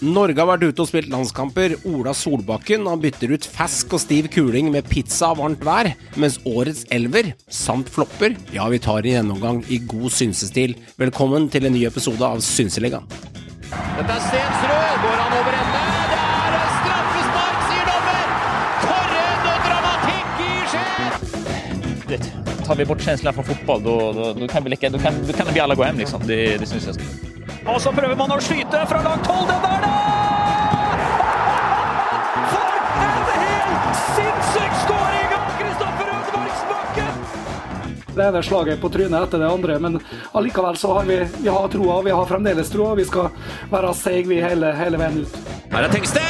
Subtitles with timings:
[0.00, 1.74] Norge har vært ute og spilt landskamper.
[1.84, 6.38] Ola Solbakken han bytter ut fersk og stiv kuling med pizza og varmt vær, mens
[6.48, 10.72] årets elver, samt flopper, ja, vi tar en gjennomgang i god synsestil.
[11.00, 13.04] Velkommen til en ny episode av Synseligaen.
[13.68, 14.96] Dette er Stensrud.
[15.04, 15.82] Går han over ende?
[16.08, 18.26] Det er straffespark, sier dommer!
[18.86, 20.54] For en dramatikk i
[22.14, 22.22] det,
[22.64, 24.64] tar vi bort känslan for fotball, da då, då, kan
[25.52, 26.24] vi alla gå hjem, liksom.
[26.26, 27.29] Det, det syns jag.
[27.66, 29.50] Og så prøver man å skyte fra langt hold.
[29.50, 29.96] Den der, da!
[32.52, 37.22] For en helt sinnssyk skåring av Kristoffer Ødemarksbakken!
[38.10, 40.00] Det ene slaget på trynet etter det andre, men
[40.32, 42.00] allikevel så har vi, vi har troa.
[42.06, 42.96] Vi har fremdeles troa.
[42.98, 43.30] Vi skal
[43.70, 45.40] være seige vi hele, hele veien ut.
[45.70, 46.29] Her er Tengstedt!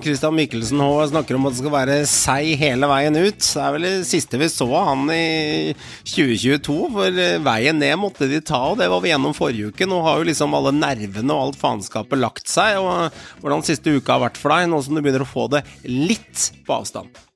[0.00, 3.40] Christian Mikkelsen H snakker om at det skal være seig hele veien ut.
[3.42, 5.74] Det er vel det siste vi så av han i
[6.08, 6.76] 2022.
[6.94, 9.88] For eh, veien ned måtte de ta, og det var vi gjennom forrige uke.
[9.90, 12.78] Nå har jo liksom alle nervene og alt faenskapet lagt seg.
[12.80, 15.66] Og hvordan siste uka har vært for deg, nå som du begynner å få det
[15.88, 17.31] litt på avstand?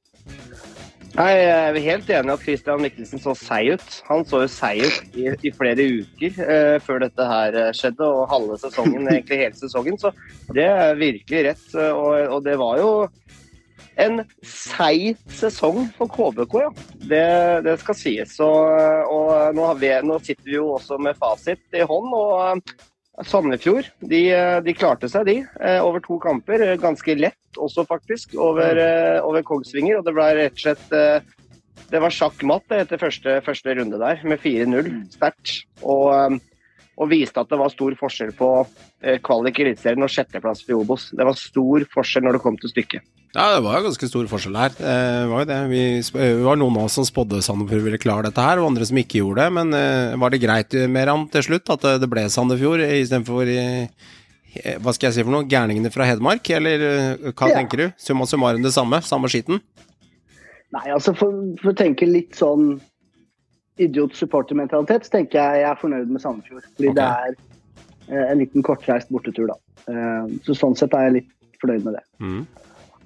[1.16, 3.94] Nei, Jeg er helt enig i at Christian Mikkelsen så seig ut.
[4.10, 8.04] Han så jo seig ut i, i flere uker eh, før dette her eh, skjedde,
[8.04, 9.96] og halve sesongen, egentlig hele sesongen.
[10.02, 10.12] Så
[10.52, 11.64] det er virkelig rett.
[11.72, 12.90] eh, Og, og det var jo
[14.04, 16.68] en seig sesong for KBK, ja.
[17.08, 17.24] Det,
[17.64, 18.36] det skal sies.
[18.44, 18.68] Og,
[19.08, 22.12] og nå, har vi, nå sitter vi jo også med fasit i hånd.
[22.12, 22.76] og eh,
[23.24, 25.36] Sandefjord de, eh, de klarte seg, de.
[25.60, 26.60] eh, Over to kamper.
[26.60, 28.34] eh, Ganske lett også, faktisk.
[28.36, 28.76] Over,
[29.24, 29.98] over Kongsvinger.
[29.98, 31.24] Og det ble rett og slett
[31.90, 34.88] Det var sjakk matt etter første, første runde der, med 4-0.
[35.14, 35.64] Sterkt.
[35.82, 36.40] Og,
[36.96, 38.48] og viste at det var stor forskjell på
[39.04, 41.10] eh, kvalik i Eliteserien og sjetteplass for Obos.
[41.12, 43.04] Det var stor forskjell når det kom til stykket.
[43.36, 44.72] Ja, det var ganske stor forskjell her.
[44.78, 45.58] Det var jo det.
[45.68, 45.80] Vi,
[46.14, 48.96] det var noen av oss som spådde Sandefjord ville klare dette her, og andre som
[49.02, 49.52] ikke gjorde det.
[49.58, 53.52] Men eh, var det greit med han til slutt, at det- ble Sandefjord istedenfor
[54.80, 56.48] hva skal jeg si for noe, gærningene fra Hedmark?
[56.56, 57.58] Eller eh, hva Ja.
[57.58, 57.86] tenker du?
[58.00, 59.02] Summa summarum det samme?
[59.04, 59.60] Samme skitten?
[60.72, 62.78] Nei, altså for, for å tenke litt sånn
[63.82, 66.66] idiot-supportermentalitet, så tenker jeg jeg er fornøyd med Sandefjord.
[66.76, 66.98] Fordi okay.
[66.98, 69.58] det er eh, en liten kortreist bortetur, da.
[69.90, 72.04] Eh, så sånn sett er jeg litt fornøyd med det.
[72.22, 72.40] Mm.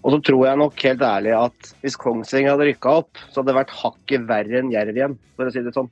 [0.00, 3.53] Og så tror jeg nok helt ærlig at hvis Kongsvinger hadde rykka opp, så hadde
[3.53, 5.91] det vært hakket verre enn Jerv igjen, for å si det sånn.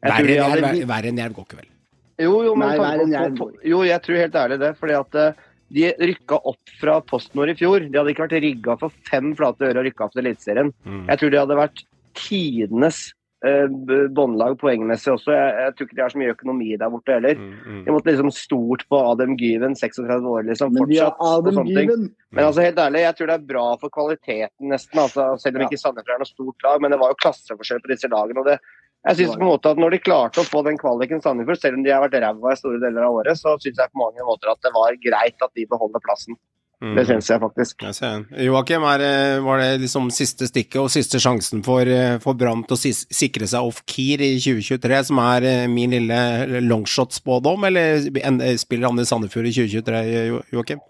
[0.00, 1.68] Jeg Verre enn hadde- Jerv- verre enn Jerv går ikke vel?
[2.20, 3.68] Jo, jo, men Nei, tanken verre enn på- Jerv.
[3.74, 4.72] Jo, jeg tror helt ærlig det.
[4.80, 5.32] fordi at eh,
[5.70, 7.84] de rykka opp fra PostNord i fjor.
[7.84, 10.72] De hadde ikke vært rigga for fem flate øre og rykka opp til Eliteserien.
[10.84, 11.04] Mm.
[11.06, 11.84] Jeg tror de hadde vært
[12.18, 15.32] tidenes båndlag poengmessig også.
[15.32, 17.38] Jeg, jeg tror ikke de har så mye økonomi der borte heller.
[17.40, 17.78] Mm, mm.
[17.86, 20.74] De måtte liksom stort på Adem Gyven, 36 år, liksom.
[20.76, 21.22] Men Fortsatt.
[21.56, 22.10] sånne ting.
[22.30, 25.00] Men altså helt ærlig, jeg tror det er bra for kvaliteten, nesten.
[25.00, 25.70] Altså, selv om Ja.
[25.70, 28.44] ikke Sandefjord er noe stort lag, men det var jo klasseforskjell på disse lagene.
[28.44, 28.60] og det
[29.08, 31.78] jeg synes på en måte at Når de klarte å få den kvaliken Sandefjord, selv
[31.78, 34.20] om de har vært ræva i store deler av året, så syns jeg på mange
[34.28, 36.36] måter at det var greit at de beholder plassen.
[36.80, 36.94] Mm.
[36.96, 37.82] Det syns jeg faktisk.
[38.40, 39.02] Joakim, er,
[39.44, 42.80] var det liksom siste stikket og siste sjansen for, eh, for Brann til å
[43.12, 46.20] sikre seg off-keer i 2023, som er eh, min lille
[46.64, 50.80] longshot-spådom, eller eh, spiller han i Sandefjord i 2023, Jo- Joakim?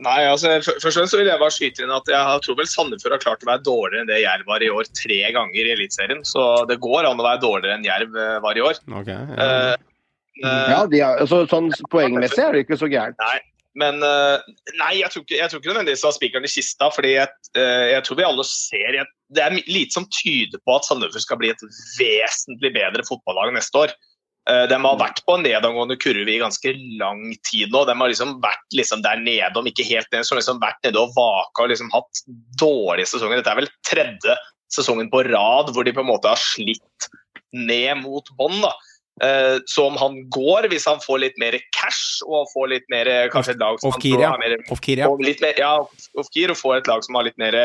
[0.00, 3.18] Nei, altså, først og fremst vil jeg bare skyte inn at jeg tror vel Sandefjord
[3.18, 6.22] har klart å være dårligere enn det Jerv var i år tre ganger i Eliteserien.
[6.24, 8.78] Så det går an å være dårligere enn Jerv eh, var i år.
[9.02, 9.20] Ok, ja.
[9.34, 9.74] Eh,
[10.46, 13.18] eh, Ja, de har, altså, sånn Poengmessig er det ikke så gærent.
[13.78, 14.42] Men eh,
[14.80, 16.90] nei, jeg tror ikke, jeg tror ikke nødvendigvis var spikeren i kista.
[16.90, 20.88] fordi jeg, eh, jeg tror vi alle ser Det er lite som tyder på at
[20.88, 21.66] Sandefjord skal bli et
[21.98, 23.94] vesentlig bedre fotballag neste år.
[24.50, 27.84] Eh, De har vært på en nedadgående kurve i ganske lang tid nå.
[27.86, 30.98] De har liksom vært liksom der nede, om ikke helt nede, så liksom vært nede
[30.98, 32.24] og vaka og liksom hatt
[32.58, 33.38] dårlige sesonger.
[33.38, 34.38] Dette er vel tredje
[34.70, 37.10] sesongen på rad hvor de på en måte har slitt
[37.54, 38.62] ned mot bånn.
[39.20, 43.10] Eh, Så om han går, hvis han får litt mer cash og får litt mer
[43.32, 44.32] kanskje et lag som han Off-keer, ja.
[44.72, 45.10] Off-keer, ja.
[45.12, 45.74] får mer, ja,
[46.52, 47.58] og få et lag som har litt mer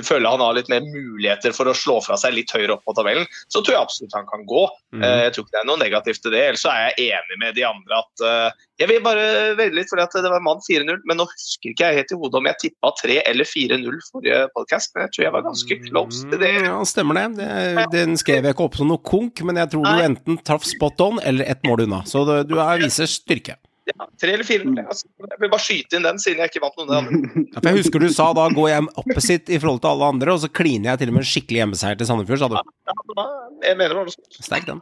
[0.00, 2.94] føler han har litt mer muligheter for å slå fra seg litt høyere opp på
[2.96, 4.64] tabellen, så tror jeg absolutt han kan gå.
[4.96, 5.04] Mm.
[5.04, 6.44] Jeg tror ikke det er noe negativt til det.
[6.48, 9.24] Ellers er jeg enig med de andre at eh, Jeg vil bare
[9.58, 12.18] velge litt, fordi at det var mann 4-0, men nå husker ikke jeg helt i
[12.22, 15.78] hodet om jeg tippa 3 eller 4-0 forrige podkast, men jeg tror jeg var ganske
[15.84, 16.54] close til det.
[16.66, 17.26] Ja, stemmer det.
[17.42, 17.86] det.
[17.92, 21.04] Den skrev jeg ikke opp som noe konk, men jeg tror du enten traff spot
[21.04, 22.02] on eller ett mål unna.
[22.08, 23.60] Så du, du er viser styrke.
[23.90, 24.78] Ja, tre eller 4-0.
[24.78, 27.44] Altså, jeg vil bare skyte inn den, siden jeg ikke vant noen av de andre.
[27.66, 30.50] Jeg husker du sa da går jeg opposite i forhold til alle andre, og så
[30.50, 32.56] kliner jeg til og med en skikkelig hjemmeseier til Sandefjord, sa du.
[32.88, 33.26] Ja,
[33.66, 34.38] jeg mener det var noe sånt.
[34.38, 34.80] Sterk den.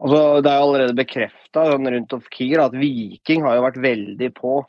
[0.00, 4.60] Altså, det er allerede bekrefta rundt Ofkir at Viking har jo vært veldig på.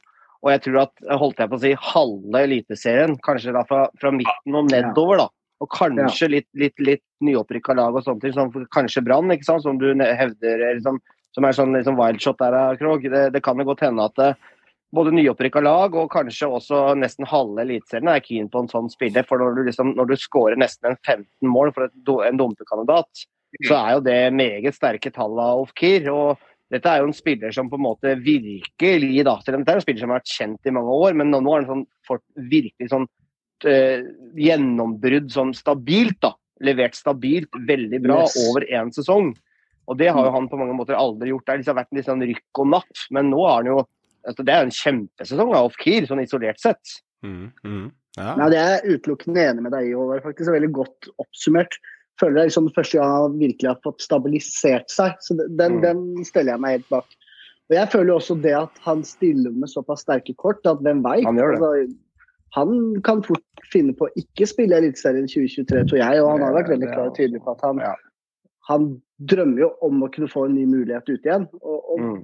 [0.42, 4.12] Og jeg tror at holdt jeg på å si, halve Eliteserien, kanskje da fra, fra
[4.16, 5.30] midten og nedover, da.
[5.62, 9.66] Og kanskje litt, litt, litt nyopprykka lag og sånne ting, som kanskje Brann, ikke sant,
[9.68, 10.98] som du hevder liksom,
[11.36, 13.04] som er sånn liksom wildshot der, eh, Krog.
[13.04, 14.32] Det, det kan jo godt hende at det,
[14.92, 19.24] både nyopprykka lag og kanskje også nesten halve eliteserien er keen på en sånn spiller.
[19.28, 21.94] For når du, liksom, når du scorer nesten en 15 mål for et,
[22.28, 23.24] en dumpekandidat,
[23.68, 26.10] så er jo det meget sterke tall av Ofkir.
[26.12, 26.42] Og
[26.72, 30.04] dette er jo en spiller som på en måte virkelig da, Dette er en spiller
[30.04, 32.92] som har vært kjent i mange år, men nå, nå er han sånn, fått virkelig
[32.92, 33.08] sånn
[33.68, 34.04] eh,
[34.40, 36.20] gjennombrudd sånn stabilt.
[36.24, 38.36] da, Levert stabilt, veldig bra, Yes.
[38.50, 39.32] over én sesong.
[39.90, 41.46] Og det har jo han på mange måter aldri gjort.
[41.46, 43.80] Det har liksom vært en litt sånn rykk og napp, men nå har han jo
[44.30, 46.92] altså Det er jo en kjempesesong av Ofkir, sånn isolert sett.
[47.26, 47.88] Mm, mm.
[48.20, 48.36] Ja.
[48.38, 50.22] Nei, det er jeg utelukkende enig med deg i, Håvard.
[50.22, 51.78] Faktisk veldig godt oppsummert.
[52.22, 55.16] Føler det er liksom første gang han virkelig har fått stabilisert seg.
[55.26, 55.82] Så den, den, Mm.
[55.82, 57.18] den steller jeg meg helt bak.
[57.72, 61.02] Og jeg føler jo også det at han stiller med såpass sterke kort at hvem
[61.02, 61.26] veit?
[61.26, 61.40] Han.
[61.40, 61.72] Altså,
[62.54, 66.22] han kan fort finne på å ikke spille Eliteserien 2023, tror jeg.
[66.22, 67.96] Og han har vært veldig klar og tydelig på at han, Ja.
[68.70, 71.48] Han drømmer jo om å kunne få en ny mulighet ute igjen.
[71.62, 72.24] Og, og Mm.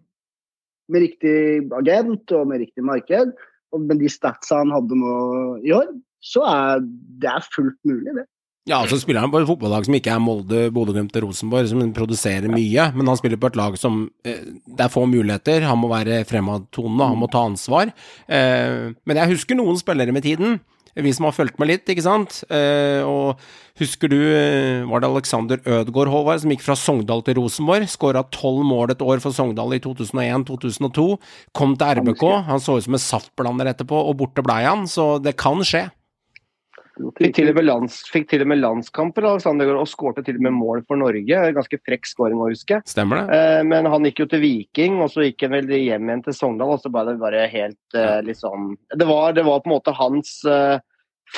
[0.90, 1.38] med riktig
[1.76, 3.34] agent og med riktig marked,
[3.74, 5.16] og med de statsa han hadde nå
[5.68, 5.90] i år,
[6.24, 6.80] så er
[7.22, 8.26] det er fullt mulig, det.
[8.68, 11.94] Ja, så spiller han på et fotballag som ikke er Molde, Bodø-Glimt og Rosenborg, som
[11.96, 15.80] produserer mye, men han spiller på et lag som eh, Det er få muligheter, han
[15.80, 17.94] må være fremadtonende, han må ta ansvar.
[18.28, 20.60] Eh, men jeg husker noen spillere med tiden,
[21.04, 22.40] vi som har fulgt med litt, ikke sant.
[22.54, 23.42] Eh, og
[23.78, 27.88] husker du eh, Var det Alexander Ødgaard, Håvard, som gikk fra Sogndal til Rosenborg?
[27.92, 31.08] Skåra tolv mål et år for Sogndal i 2001-2002.
[31.58, 35.16] Kom til RBK, han så ut som en saftblander etterpå, og borte blei han, så
[35.22, 35.88] det kan skje.
[36.98, 40.84] Fikk til, lands, fikk til og med landskamper Alexander og skårte til og med mål
[40.88, 41.54] for Norge.
[41.54, 42.82] Ganske frekk skåring å huske.
[42.90, 43.38] Stemmer det?
[43.38, 46.34] Eh, men han gikk jo til Viking, og så gikk han vel hjem igjen til
[46.34, 46.74] Sogndal.
[46.76, 49.94] og så ble det bare helt eh, sånn det var, det var på en måte
[49.98, 50.80] hans eh,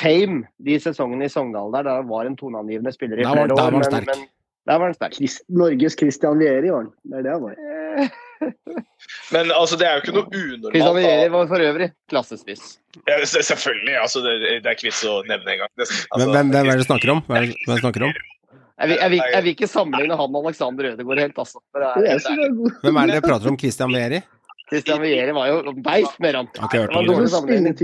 [0.00, 1.82] fame de sesongene i Sogndal der.
[1.88, 3.58] Der var en toneangivende spiller i Der var- flere der år.
[3.58, 4.28] var han men- men
[4.68, 5.14] der var han sterk.
[5.16, 6.90] Christ, Norges Christian Vieri var han.
[7.04, 7.54] Det er det han var.
[9.34, 10.74] Men altså, det er jo ikke noe unormalt.
[10.74, 12.66] Christian Vieri var for øvrig klassespiss.
[13.08, 13.94] Ja, Selvfølgelig.
[14.00, 15.70] altså Det, det er ikke vits å nevne engang.
[15.78, 17.22] Altså, hvem, hvem er det du snakker om?
[17.28, 18.14] Hvem er det hvem er det snakker om?
[18.80, 21.60] Jeg vil, jeg, vil, jeg vil ikke sammenligne han og Alexander Ødegaard helt, altså.
[21.76, 22.20] Er- er.
[22.80, 23.58] Hvem er det dere prater om?
[23.60, 24.22] Christian Vieri?
[24.70, 26.48] Christian Vieri var jo beist mer han.
[26.56, 27.32] Har ikke hørt Det var om dårlig det.
[27.34, 27.74] Sammenligning.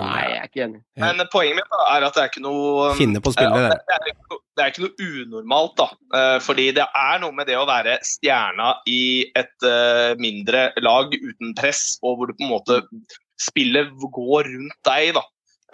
[0.00, 0.80] Nei, jeg er ikke enig.
[0.96, 1.10] Ja.
[1.12, 3.80] Men poenget mitt da, er at det er ikke noe Finne på spillet, Ja, dere.
[3.90, 5.88] det, er ikke det er ikke noe unormalt, da.
[6.18, 9.02] Eh, fordi det er noe med det å være stjerna i
[9.38, 12.80] et eh, mindre lag uten press, og hvor du på en måte
[13.40, 15.22] spillet går rundt deg, da.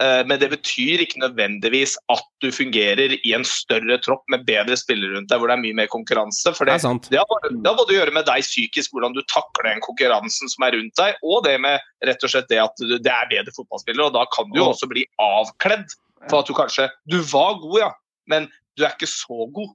[0.03, 4.77] Eh, men det betyr ikke nødvendigvis at du fungerer i en større tropp med bedre
[4.77, 6.53] spillere rundt deg, hvor det er mye mer konkurranse.
[6.53, 9.23] For Det det, har bare det har både å gjøre med deg psykisk, hvordan du
[9.25, 12.77] takler den konkurransen som er rundt deg, og det med rett og slett det at
[12.77, 14.11] du, det er bedre fotballspillere.
[14.11, 15.97] Og da kan du jo også bli avkledd
[16.27, 17.91] for at du kanskje Du var god, ja,
[18.29, 19.73] men du er ikke så god.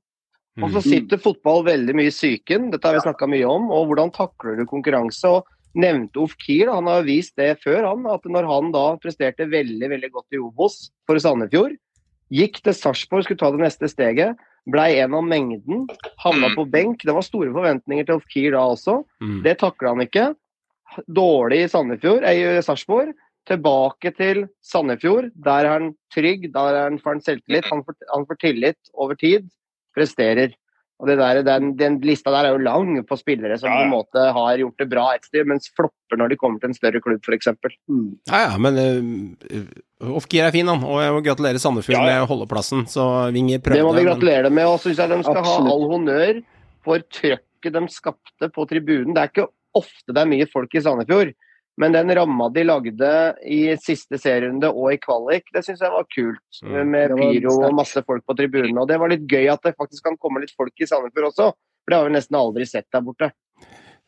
[0.63, 3.71] Og så sitter fotball veldig mye i psyken, dette har vi snakka mye om.
[3.73, 5.31] Og hvordan takler du konkurranse?
[5.31, 9.47] og Nevnte Ofkir, Kiel, han har vist det før, han, at når han da presterte
[9.49, 11.79] veldig veldig godt i Obos for Sandefjord,
[12.33, 14.37] gikk til Sarpsborg, skulle ta det neste steget,
[14.69, 15.87] blei en av mengden,
[16.23, 16.57] havna Mm.
[16.57, 17.03] på benk.
[17.03, 19.05] Det var store forventninger til Ofkir da også.
[19.21, 19.43] Mm.
[19.43, 20.37] Det takla han ikke.
[21.09, 23.15] Dårlig i Sandefjord, eh, Sarpsborg.
[23.49, 25.33] Tilbake til Sandefjord.
[25.35, 27.65] Der er han trygg, der er han får han selvtillit.
[27.73, 29.49] Han får, han får tillit over tid.
[29.97, 30.55] Presterer.
[31.03, 33.87] Og det der, den, den lista der er jo lang på spillere som Ja, på
[33.89, 36.77] en måte har gjort det bra et sted, mens flopper når de kommer til en
[36.79, 37.49] større klubb, f.eks.
[37.91, 38.05] Mm.
[38.31, 40.85] Ja, ja, men uh, Ofkir er fin, han.
[40.87, 42.21] Og jeg må gratulere Sandefjord Ja, ja.
[42.21, 42.85] med holdeplassen.
[42.91, 43.81] Så Vinger prøvde.
[43.83, 45.67] Det må vi gratulere dem med, og syns jeg de skal Absolutt.
[45.67, 46.41] ha all honnør
[46.87, 49.11] for trøkket de skapte på tribunen.
[49.17, 51.35] Det er ikke ofte det er mye folk i Sandefjord,
[51.81, 53.11] men den ramma de lagde
[53.49, 56.61] i siste serierunde og i kvalik, det syns jeg var kult.
[56.65, 56.81] Mm.
[56.93, 58.83] Med pyro og masse folk på tribunene.
[58.83, 61.49] Og det var litt gøy at det faktisk kan komme litt folk i Sandefjord også,
[61.57, 63.31] for det har vi nesten aldri sett der borte.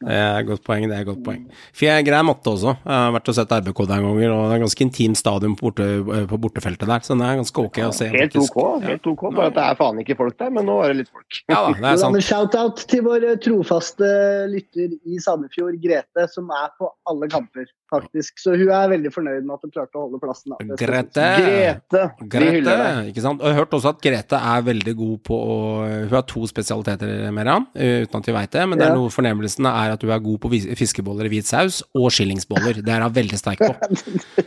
[0.04, 0.84] Det er et godt poeng.
[0.90, 1.44] det er et godt poeng.
[1.72, 2.74] For jeg greier matte også.
[2.82, 5.70] Jeg har vært og sett RBK der ganger, og det er ganske intimt stadion på,
[5.70, 5.86] borte,
[6.28, 8.08] på bortefeltet der, så det er ganske ok å se.
[8.12, 8.36] Helt.
[8.42, 11.04] OK, helt ok, bare at det er faen ikke folk der, men nå er det
[11.04, 11.40] litt folk.
[11.54, 12.20] Ja det er sant.
[12.24, 14.10] Shout-out til vår eh, trofaste
[14.50, 18.36] lytter i Sandefjord, Grete, som er på alle kamper, faktisk.
[18.42, 20.52] Så hun er veldig fornøyd med at hun klarte å holde plassen.
[20.54, 20.78] Da.
[20.80, 21.28] Grete.
[21.44, 22.76] Grete, Grete,
[23.12, 23.40] ikke sant?
[23.40, 26.44] Og jeg har hørt også at Grete er veldig god på å Hun har to
[26.48, 30.11] spesialiteter, Merian, uten at vi veit det, men det er noe fornemmelsen er at du
[30.12, 32.81] er god på fiskeboller i hvit saus og skillingsboller.
[32.85, 33.75] Det er hun veldig sterk på.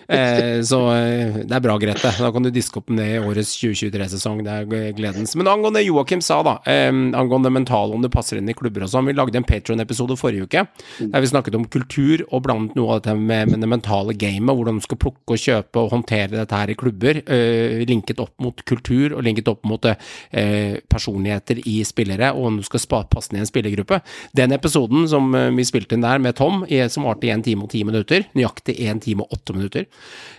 [0.07, 2.13] Eh, så eh, det er bra, Grete.
[2.15, 4.39] Da kan du diske opp med det i årets 2023-sesong.
[4.45, 5.33] Det er gledens.
[5.35, 8.91] Men angående Joakim sa, da, eh, angående mentale, om det passer inn i klubber og
[8.93, 9.09] sånn.
[9.09, 10.63] Vi lagde en Patron-episode forrige uke
[10.99, 14.55] der vi snakket om kultur og blandet noe av dette med, med det mentale gamet.
[14.55, 17.21] Hvordan du skal plukke og kjøpe og håndtere dette her i klubber.
[17.27, 22.59] Eh, linket opp mot kultur og linket opp mot eh, personligheter i spillere, og om
[22.61, 24.01] du skal passe inn i en spillergruppe.
[24.37, 27.65] Den episoden som eh, vi spilte inn der med Tom, som varte i 1 time
[27.65, 29.87] og 10 minutter, nøyaktig 1 time og 8 minutter,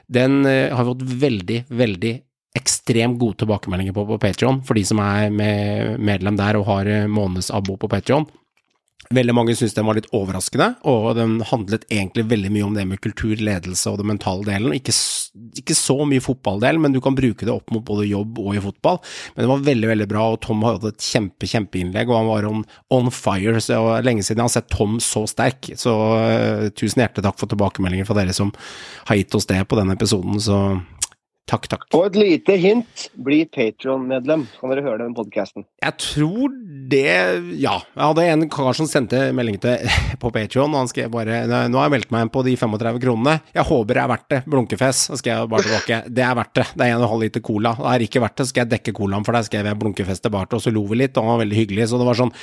[0.09, 2.15] den eh, har fått veldig, veldig
[2.59, 6.89] ekstremt gode tilbakemeldinger på på Patreon for de som er med, medlem der og har
[6.91, 8.29] eh, månedsabo på Patreon.
[9.15, 12.85] Veldig mange syntes den var litt overraskende, og den handlet egentlig veldig mye om det
[12.91, 14.75] med kultur, ledelse og den mentale delen.
[14.77, 14.93] Ikke,
[15.63, 18.63] ikke så mye fotballdel, men du kan bruke det opp mot både jobb og i
[18.65, 19.01] fotball.
[19.33, 22.51] Men det var veldig, veldig bra, og Tom hadde et kjempe, kjempeinnlegg, og han var
[22.51, 22.67] on,
[22.99, 23.57] on fire.
[23.57, 25.73] Så det var lenge siden jeg har sett Tom så sterk.
[25.81, 28.53] Så uh, tusen hjertelig takk for tilbakemeldinger fra dere som
[29.09, 30.61] har gitt oss det på den episoden, så
[31.49, 31.87] takk, takk.
[31.97, 34.45] Og et lite hint, bli Patron-medlem.
[34.61, 35.65] Kan dere høre den podkasten?
[35.83, 36.55] Jeg tror
[36.89, 37.05] det
[37.61, 37.75] Ja.
[37.97, 39.83] Jeg hadde en kar som sendte melding til
[40.23, 43.03] på Patreon, og han skrev bare Nå har jeg meldt meg inn på de 35
[43.05, 43.39] kronene.
[43.57, 44.41] Jeg håper det er verdt det.
[44.49, 45.03] Blunkefjes.
[45.11, 46.01] Så skrev jeg bare tilbake.
[46.09, 46.67] Det er verdt det.
[46.75, 47.75] Det er 1,5 liter cola.
[47.79, 49.49] Det er ikke verdt det, så skal jeg dekke colaen for deg.
[49.49, 51.89] Skrev jeg blunkefest tilbake, og så lo vi litt, og han var veldig hyggelig.
[51.91, 52.35] Så det var sånn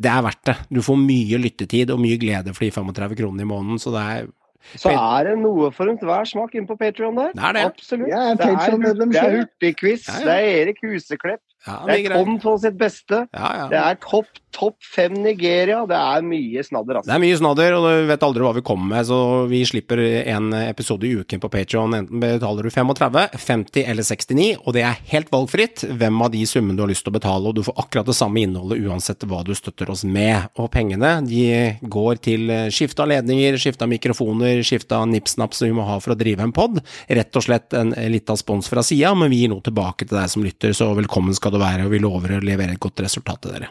[0.00, 0.54] Det er verdt det.
[0.72, 4.04] Du får mye lyttetid og mye glede for de 35 kronene i måneden, så det
[4.14, 4.30] er
[4.76, 7.32] Så er det noe for enhver smak inn på Patrion der.
[7.34, 7.64] Det er det.
[7.70, 8.08] Absolutt.
[8.10, 10.26] Jeg er Det er, er hurtigquiz, Ja, ja.
[10.26, 12.14] det er Erik Huseklepp, Ja, det er.
[12.14, 13.26] Tom på sitt beste.
[13.34, 13.66] Ja, ja.
[13.72, 15.82] Det er topp topp fem Nigeria.
[15.88, 17.10] Det er mye snadder, altså.
[17.10, 20.02] Det er mye snadder, og du vet aldri hva vi kommer med, så vi slipper
[20.20, 21.96] en episode i uken på Patreon.
[22.00, 26.44] Enten betaler du 35, 50 eller 69, og det er helt valgfritt hvem av de
[26.48, 29.26] summene du har lyst til å betale, og du får akkurat det samme innholdet uansett
[29.30, 30.50] hva du støtter oss med.
[30.60, 31.44] Og pengene de
[31.82, 36.14] går til skifte av ledninger, skifte av mikrofoner, skifte av nips-naps vi må ha for
[36.14, 36.80] å drive en pod.
[37.08, 40.32] Rett og slett en lita spons fra sida, men vi gir noe tilbake til deg
[40.32, 43.44] som lytter, så velkommen skal du være, og vi lover å levere et godt resultat
[43.44, 43.70] til dere.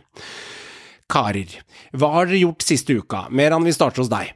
[1.10, 1.50] Karer,
[1.98, 3.24] hva har dere gjort siste uka?
[3.34, 4.30] Meran, vi starter hos deg.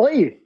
[0.00, 0.38] Oi!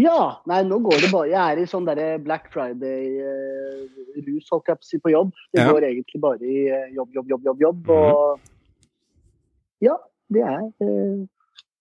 [0.00, 0.40] Ja.
[0.48, 4.84] Nei, nå går det bare Jeg er i sånn derre Black Friday-rus, holdt jeg på
[4.86, 5.30] å si, på jobb.
[5.52, 5.68] Det Ja.
[5.70, 7.90] går egentlig bare i eh, jobb, jobb, jobb, jobb, jobb.
[7.90, 8.40] Og
[9.84, 9.96] ja,
[10.32, 11.18] det er eh,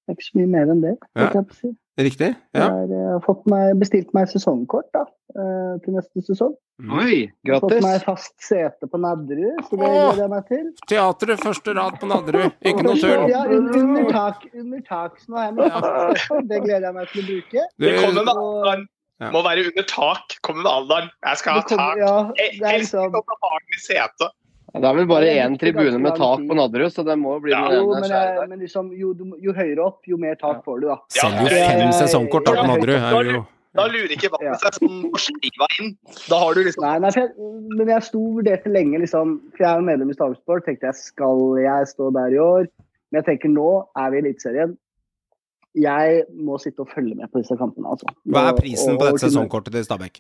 [0.10, 1.30] det er ikke så mye mer enn det, Ja.
[1.54, 1.70] si.
[2.00, 2.30] Riktig?
[2.56, 2.64] Ja.
[2.64, 5.02] Jeg har eh, fått meg, bestilt meg sesongkort da,
[5.36, 6.56] eh, til neste sesong.
[6.96, 10.70] Oi, Jeg har Fått meg fast sete på Nadderud, så det gleder jeg meg til.
[10.88, 12.56] Teatret, første rad på Nadderud.
[12.64, 13.28] Ikke noe tull.
[13.30, 15.20] Ja, under tak, under tak.
[15.20, 16.42] Så nå er jeg med fast sete.
[16.54, 17.68] Det gleder jeg meg til å bruke.
[17.84, 18.88] Det kommer med alderen.
[19.20, 19.30] Ja.
[19.36, 20.38] Må være under tak.
[20.48, 21.10] Kommer med alderen.
[21.28, 21.98] Jeg skal ha kommer- tak.
[22.00, 24.32] ja, Jeg elsker å liksom ha barn i setet.
[24.74, 27.68] Det er vel bare én tribune med tak på Nadderud, så det må bli Ja,
[27.70, 28.48] den Jo, ene men, skjæret jeg, der.
[28.52, 30.98] men liksom, jo, jo høyere opp, jo mer tak får du, da.
[31.10, 33.00] selger jo fem sesongkort da på Nadderud.
[33.00, 33.46] Er jo
[33.76, 34.34] Da lurer ikke Ja.
[34.34, 35.96] vannet seg sånn på skiva inn.
[36.28, 37.30] Da har du liksom Nei, nei, jeg,
[37.78, 40.66] men jeg sto og vurderte lenge, liksom, for jeg er jo medlem i Stavsport.
[40.66, 42.68] Tenkte jeg, skal jeg stå der i år?
[43.12, 44.78] Men jeg tenker nå er vi i Eliteserien.
[45.78, 48.10] Jeg må sitte og følge med på disse kampene, altså.
[48.28, 50.20] Hva er prisen og- på dette sesongkortet til Stabæk?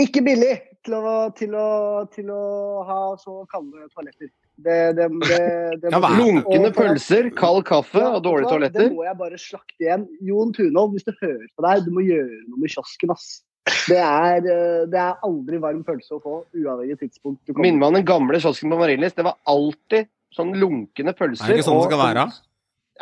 [0.00, 0.54] Ikke billig
[0.86, 1.66] til å, til å,
[2.14, 2.44] til å
[2.88, 4.30] ha så kalde toaletter.
[4.62, 5.38] Det, det, det,
[5.82, 8.90] det Ja, Lunkne og pølser, kald kaffe Ja, og dårlige toaletter.
[8.90, 10.04] Det må jeg bare slakte igjen.
[10.28, 13.40] Jon Tunholm, hvis du hører på deg, du må gjøre noe med kiosken, ass.
[13.86, 17.88] Det er, eh, det er aldri varm pølse å få, uavhengig tidspunkt du Minner meg
[17.92, 19.18] om den gamle kiosken på Marienlyst.
[19.18, 21.46] Det var alltid sånn lunkne pølser.
[21.46, 22.26] Er det ikke sånn det skal og- være?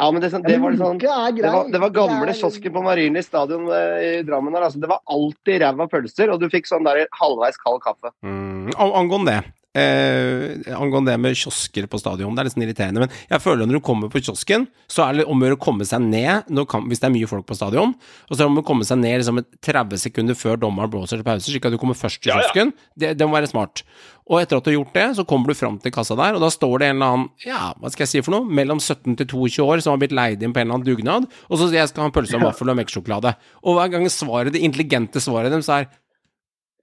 [0.00, 2.82] Ja, men det, det var sånn det var, det var gamle kiosker er- kiosken på
[2.86, 4.56] Marienlyst stadion eh, i Drammen.
[4.56, 4.80] Altså.
[4.80, 8.14] Det var alltid ræva pølser, og du fikk sånn der halvveis kald kaffe.
[8.24, 9.52] Mm, angående det.
[9.70, 13.04] Eh, angående det med kiosker på stadion, det er litt sånn irriterende.
[13.04, 15.58] Men jeg føler at når du kommer på kiosken, så er det om å gjøre
[15.60, 17.92] å komme seg ned kan, hvis det er mye folk på stadion.
[18.26, 21.20] Og så er det om å komme seg ned liksom, 30 sekunder før dommeren blåser
[21.20, 22.48] til pause, slik at du kommer først til Ja, ja.
[22.48, 22.74] kiosken.
[22.98, 23.84] Det, det må være smart.
[24.30, 26.42] Og etter at du har gjort det, så kommer du fram til kassa der, og
[26.42, 29.16] da står det en eller annen, ja, hva skal jeg si for noe, mellom 17
[29.18, 31.66] til 22 år som har blitt leid inn på en eller annen dugnad, og så
[31.66, 33.32] sier jeg skal ha en pølse og vaffel og melkesjokolade.
[33.66, 35.88] Og hver gang svaret, det intelligente svaret deres er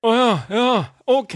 [0.06, 0.74] å ja, ja,
[1.10, 1.34] ok.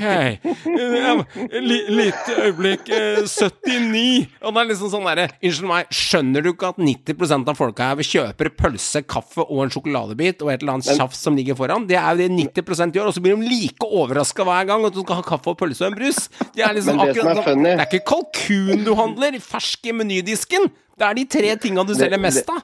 [1.66, 2.90] Litt lite øyeblikk.
[2.94, 4.28] Eh, 79.
[4.46, 7.88] Og det er liksom sånn derre Unnskyld meg, skjønner du ikke at 90% av folka
[7.90, 11.88] her kjøper pølse, kaffe og en sjokoladebit og et eller annet tjafs som ligger foran?
[11.90, 14.96] Det er jo det 90 gjør, og så blir de like overraska hver gang at
[14.96, 16.28] du skal ha kaffe og pølse og en brus.
[16.54, 20.70] Det er liksom det akkurat funny- Det er ikke kalkun du handler, fersk i menydisken.
[21.02, 22.62] Det er de tre tinga du selger mest av.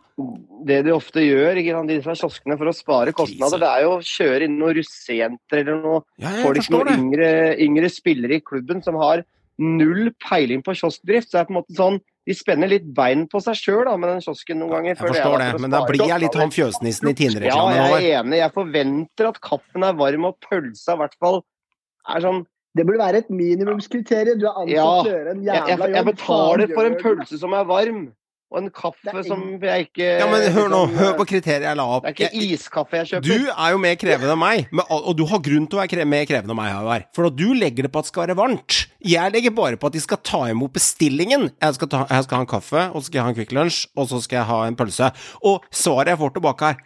[0.67, 3.95] Det de ofte gjør, ikke sant, er kioskene for å spare kostnader, det er jo
[3.95, 7.31] å kjøre inn noen russejenter eller noe Ja, jeg folk, noen yngre,
[7.63, 9.23] yngre spillere i klubben som har
[9.57, 11.31] null peiling på kioskdrift.
[11.31, 14.09] Så det er på en måte sånn de spenner litt bein på seg sjøl med
[14.11, 14.89] den kiosken noen ganger.
[14.91, 17.77] Jeg forstår det, for men da blir jeg litt han fjøsnissen i Ja, Tine-reklamen.
[17.77, 18.39] jeg er enig.
[18.41, 21.39] Jeg forventer at kaffen er varm og pølsa i hvert fall
[22.07, 22.43] er sånn
[22.77, 24.37] Det burde være et minimumskriterium.
[24.37, 26.89] Du er ansatt Ja, til å gjøre en jævla jævla jeg, jeg jeg betaler for
[26.89, 28.03] en pølse som er varm,
[28.47, 31.79] og en kaffe som jeg ikke Ja, men hør nå, liksom, hør på kriteriet jeg
[31.79, 32.05] la opp.
[32.07, 33.27] Det er ikke iskaffe jeg kjøper.
[33.27, 36.27] Du er jo mer krevende enn meg, og du har grunn til å være mer
[36.29, 37.07] krevende enn meg, Her.
[37.15, 38.81] For du legger det på at det skal være varmt.
[39.03, 41.49] Jeg legger bare på at de skal ta imot bestillingen.
[41.51, 43.57] Jeg skal, ta, jeg skal ha en kaffe, og så skal jeg ha en Kvikk
[43.57, 45.11] Lunsj, og så skal jeg ha en pølse.
[45.43, 46.85] Og svaret jeg får tilbake her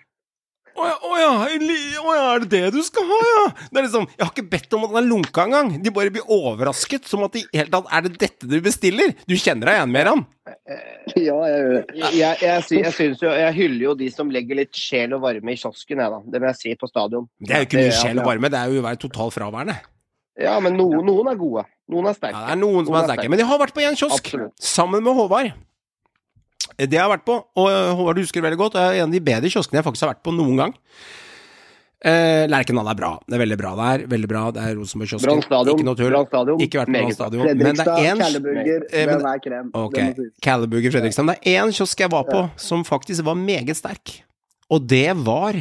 [0.81, 1.29] å ja, å ja,
[2.01, 3.43] å ja, er det det du skal ha, ja?
[3.69, 5.69] Det er liksom, Jeg har ikke bedt om at den er lunka engang.
[5.83, 9.13] De bare blir overrasket, som at de helt tatt Er det dette du bestiller?
[9.29, 10.25] Du kjenner deg igjen, Meran?
[11.11, 11.81] Ja, jeg gjør det.
[11.97, 15.13] Jeg, jeg, jeg, sy- jeg, synes jo, jeg hyller jo de som legger litt sjel
[15.17, 16.19] og varme i kiosken, jeg, da.
[16.33, 17.25] Det må jeg si på stadion.
[17.41, 19.77] Det er jo ikke mye sjel og varme, det er jo å være totalt fraværende.
[20.41, 21.65] Ja, men noen, noen er gode.
[21.91, 22.37] Noen er sterke.
[22.39, 23.27] Ja, det er noen som er sterke.
[23.31, 24.53] Men de har vært på én kiosk Absolutt.
[24.63, 25.51] sammen med Håvard.
[26.77, 28.77] Det jeg har vært på, og øh, Håvard du husker det veldig godt.
[28.77, 30.73] Det er en av de bedre kioskene jeg faktisk har vært på noen gang.
[32.01, 33.11] Eh, Lerkendal er bra.
[33.29, 34.05] Det er veldig bra der.
[34.09, 34.39] Veldig bra.
[34.55, 35.43] Det er Rosenborg-kiosken.
[35.75, 36.15] Ikke noe tull.
[36.65, 37.45] Ikke vært på Brann stadion.
[37.59, 39.69] Men det er én Kælleburger, Eh, den er krem.
[40.95, 41.25] Fredrikstad.
[41.27, 44.23] Men det er én kiosk jeg var på som faktisk var meget sterk,
[44.71, 45.53] og det var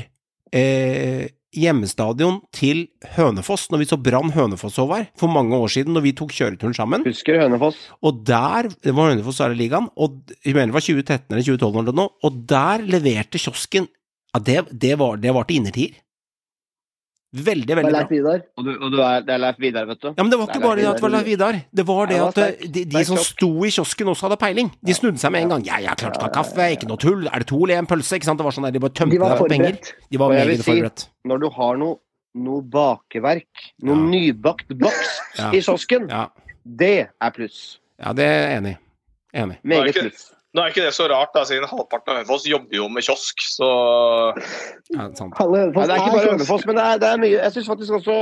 [0.53, 2.85] eh, hjemmestadion til
[3.17, 6.77] Hønefoss, når vi så Brann Hønefoss over for mange år siden, når vi tok kjøreturen
[6.77, 7.07] sammen.
[7.07, 7.79] Husker Hønefoss?
[8.03, 11.49] Og der Det var Hønefoss er i ligaen, og jeg mener det var 2013 eller
[11.49, 13.89] 2012 eller noe, og der leverte kiosken
[14.31, 15.97] Ja, det, det, var, det var til innertier.
[17.31, 18.17] Veldig, veldig Leif bra.
[18.17, 18.41] Vidar.
[18.59, 20.09] Og, du, og du er, det er Leif Vidar, vet du.
[20.17, 21.59] Ja, men det var ikke det bare det at det var Leif Vidar.
[21.79, 24.39] Det var det at det var eh, de, de som sto i kiosken også hadde
[24.41, 24.71] peiling.
[24.83, 25.63] De snudde seg med en gang.
[25.69, 27.29] Ja, jeg klarte å ta kaffe, ikke noe tull.
[27.31, 28.19] Er det to eller en pølse?
[28.19, 28.43] Ikke sant?
[28.43, 29.79] Det var sånn der, de bare tømte De deg for penger.
[30.11, 31.07] De var Og jeg vil meget si- forberedt.
[31.31, 31.97] Når du har noe,
[32.49, 34.11] noe bakeverk, noe Ja.
[34.17, 35.53] nybakt boks Ja.
[35.55, 36.27] i kiosken, Ja,
[36.67, 37.79] det er pluss.
[38.03, 38.79] ja det er jeg enig i.
[39.45, 39.59] Enig.
[39.63, 40.33] Meget pluss.
[40.51, 43.39] Nå er ikke det så rart, da, siden halvparten av Hønefoss jobber jo med kiosk.
[43.55, 43.69] Så
[44.97, 45.37] Ja, sant.
[45.39, 46.33] Alle Nei, det er ikke er bare.
[46.33, 47.37] Hønefoss, men det er, det er mye.
[47.39, 48.17] Jeg syns faktisk også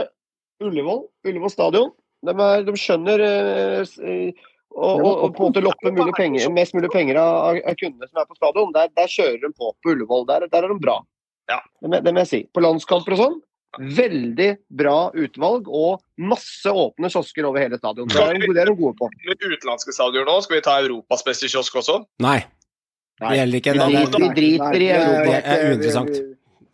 [0.61, 1.91] Ullevål, Ullevål stadion,
[2.27, 6.51] de, er, de skjønner eh, eh, å å- å på en måte loppe mulig penger,
[6.53, 8.73] mest mulig penger av, av kundene som er på stadion.
[8.77, 10.27] Der, der kjører de på på Ullevål.
[10.29, 10.99] Der, der er de bra.
[11.49, 11.61] Ja.
[11.81, 12.41] Det, det må jeg si.
[12.53, 13.39] På landskamper og sånn,
[13.79, 14.49] veldig
[14.81, 18.09] bra utvalg og masse åpne kiosker over hele stadion.
[18.09, 19.09] Det er, de- det de gode på.
[19.27, 21.99] med utenlandske stadioner nå, skal vi ta Europas beste kiosk også?
[22.25, 22.39] Nei.
[23.21, 23.73] Det gjelder ikke.
[23.75, 25.25] Vi driter, vi driter i Europa.
[25.29, 26.13] Det er uinteressant.
[26.15, 26.25] det,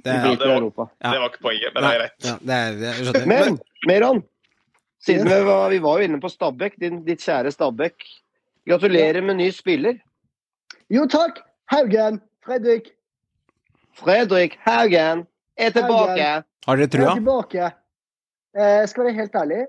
[0.05, 0.87] Vi er- driter i Europa.
[1.03, 1.11] Ja.
[1.11, 2.25] Det var ikke poenget, men det er greit.
[2.25, 3.27] ja, det er.
[3.27, 4.23] Men Meron,
[5.01, 7.95] siden vi var, vi var jo inne på Stabæk, din, ditt kjære Stabæk.
[8.69, 9.99] Gratulerer med ny spiller.
[10.91, 11.41] Jo takk!
[11.73, 12.21] Haugen!
[12.45, 12.93] Fredrik!
[13.95, 15.27] Fredrik Haugen
[15.57, 16.21] er tilbake.
[16.21, 16.45] Haugen.
[16.67, 17.71] Har dere Jeg er tilbake.
[18.57, 19.61] Eh, Jeg skal være helt ærlig.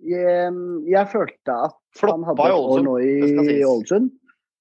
[0.00, 0.52] Jeg,
[0.88, 3.62] jeg følte at han hadde Floppa et år nå i.
[3.68, 4.10] Ålesund.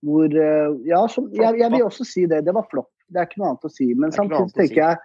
[0.03, 2.45] Hvor eh, Ja, som, jeg, jeg vil også si det.
[2.45, 2.91] Det var flopp.
[3.09, 3.89] Det er ikke noe annet å si.
[3.95, 4.97] Men samtidig tenker jeg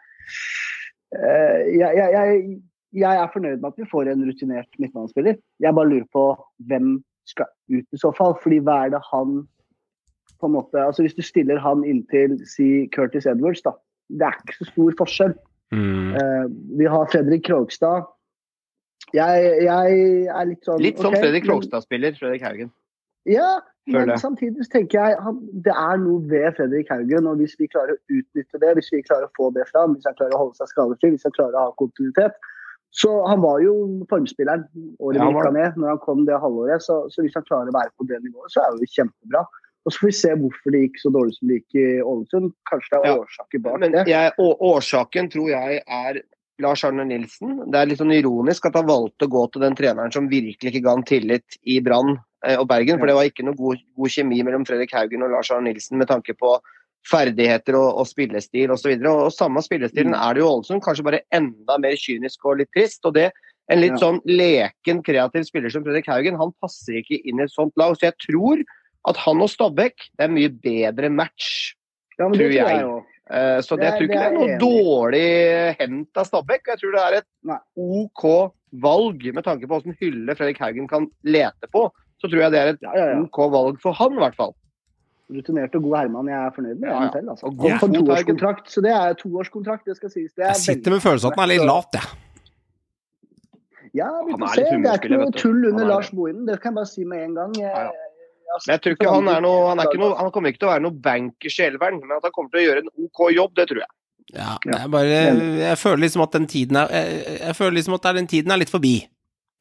[1.19, 2.63] eh, jeg, jeg, jeg
[2.95, 5.39] jeg er fornøyd med at vi får en rutinert midtbanespiller.
[5.63, 6.29] Jeg bare lurer på
[6.71, 8.37] hvem skal ut i så fall.
[8.43, 9.41] Fordi hva er det han
[10.39, 13.75] på en måte, altså Hvis du stiller han inntil si Curtis Edwards, da.
[14.13, 15.35] Det er ikke så stor forskjell.
[15.73, 16.15] Mm.
[16.19, 16.47] Eh,
[16.79, 18.11] vi har Fredrik Krogstad.
[19.15, 22.73] Jeg, jeg er litt sånn Litt sånn okay, Fredrik Krogstad-spiller, Fredrik Haugen.
[23.31, 27.29] Ja, men samtidig tenker jeg han, det er noe ved Fredrik Haugen.
[27.31, 30.09] og Hvis vi klarer å utnytte det, hvis vi klarer å få det fram, hvis
[30.09, 32.37] han klarer å holde seg skadefri, hvis han klarer å ha kontinuitet
[32.95, 33.75] så Han var jo
[34.11, 34.65] formspilleren
[35.03, 36.83] året Ja, vi gikk ned, når han kom det halvåret.
[36.83, 39.43] Så, så hvis han klarer å være på det nivået, så er det jo kjempebra.
[39.87, 42.53] Og Så får vi se hvorfor det gikk så dårlig som det gikk i Ålesund.
[42.71, 43.19] Kanskje det er Ja.
[43.21, 44.07] årsaker bak Men det.
[44.09, 46.23] jeg, å, årsaken tror jeg er
[46.63, 47.71] Lars Arne Nilsen.
[47.71, 50.71] Det er litt sånn ironisk at han valgte å gå til den treneren som virkelig
[50.73, 52.17] ikke ga han tillit i Brann
[52.47, 52.99] eh, og Bergen.
[52.99, 55.99] For det var ikke noe god, god kjemi mellom Fredrik Haugen og Lars Arne Nilsen
[55.99, 56.55] med tanke på
[57.11, 58.95] ferdigheter og, og spillestil osv.
[58.97, 62.63] Og, og, og samme spillestilen er det jo Ålesund, kanskje bare enda mer kynisk og
[62.63, 63.05] litt trist.
[63.05, 63.31] og det
[63.73, 64.01] en litt Ja.
[64.03, 67.95] sånn leken, kreativ spiller som Fredrik Haugen, han passer ikke inn i et sånt lag.
[67.97, 68.61] Så jeg tror
[69.07, 71.75] at han og Stabæk det er en mye bedre match.
[72.19, 72.79] Ja, tror tror jeg.
[72.79, 73.03] jeg.
[73.31, 75.77] Eh, Så Det det, er- jeg tror ikke det det er er noe enig dårlig
[75.81, 76.63] hent av Stabæk.
[76.73, 77.59] Jeg tror det er et Nei.
[77.77, 81.91] OK valg med tanke på hvilken hylle Fredrik Haugen kan lete på.
[82.21, 83.21] Så tror jeg det er et Ja, ja, ja.
[83.23, 84.55] OK valg for han, i hvert fall.
[85.31, 86.27] rutinert og god Herman.
[86.29, 87.29] Jeg er fornøyd med Ja, selv.
[87.31, 87.47] Altså.
[87.47, 90.33] Og en toårskontrakt, så det er toårskontrakt, det skal sies.
[90.37, 92.03] Det er Jeg sitter med følelsen at den er litt lat, jeg.
[93.95, 94.63] Ja, vi får er se.
[94.83, 96.11] Det er ikke noe tull under er Lars.
[96.11, 96.47] Bohinen.
[96.49, 97.53] Det kan jeg bare si med en gang.
[97.55, 97.91] Jeg, Ja, ja.
[97.95, 98.11] jeg,
[98.55, 100.69] Men jeg tror ikke han er noe Han, er ikke noe, han kommer ikke til
[100.69, 103.23] å være noe bankers i elveren, men at han kommer til å gjøre en OK
[103.35, 103.93] jobb, det tror jeg.
[104.35, 105.17] Ja, det er bare
[105.61, 108.63] Jeg føler liksom at den tiden er Jeg, jeg føler liksom at den tiden er
[108.63, 108.95] litt forbi.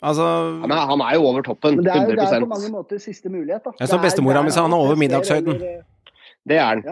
[0.04, 0.28] Altså
[0.64, 1.80] Han er, han er jo over toppen.
[1.80, 3.64] Men det er, det er på mange måter siste mulighet.
[3.64, 3.72] da.
[3.78, 5.60] Det er som bestemora mi sa, han er over middagshøyden.
[6.44, 6.84] Det er han.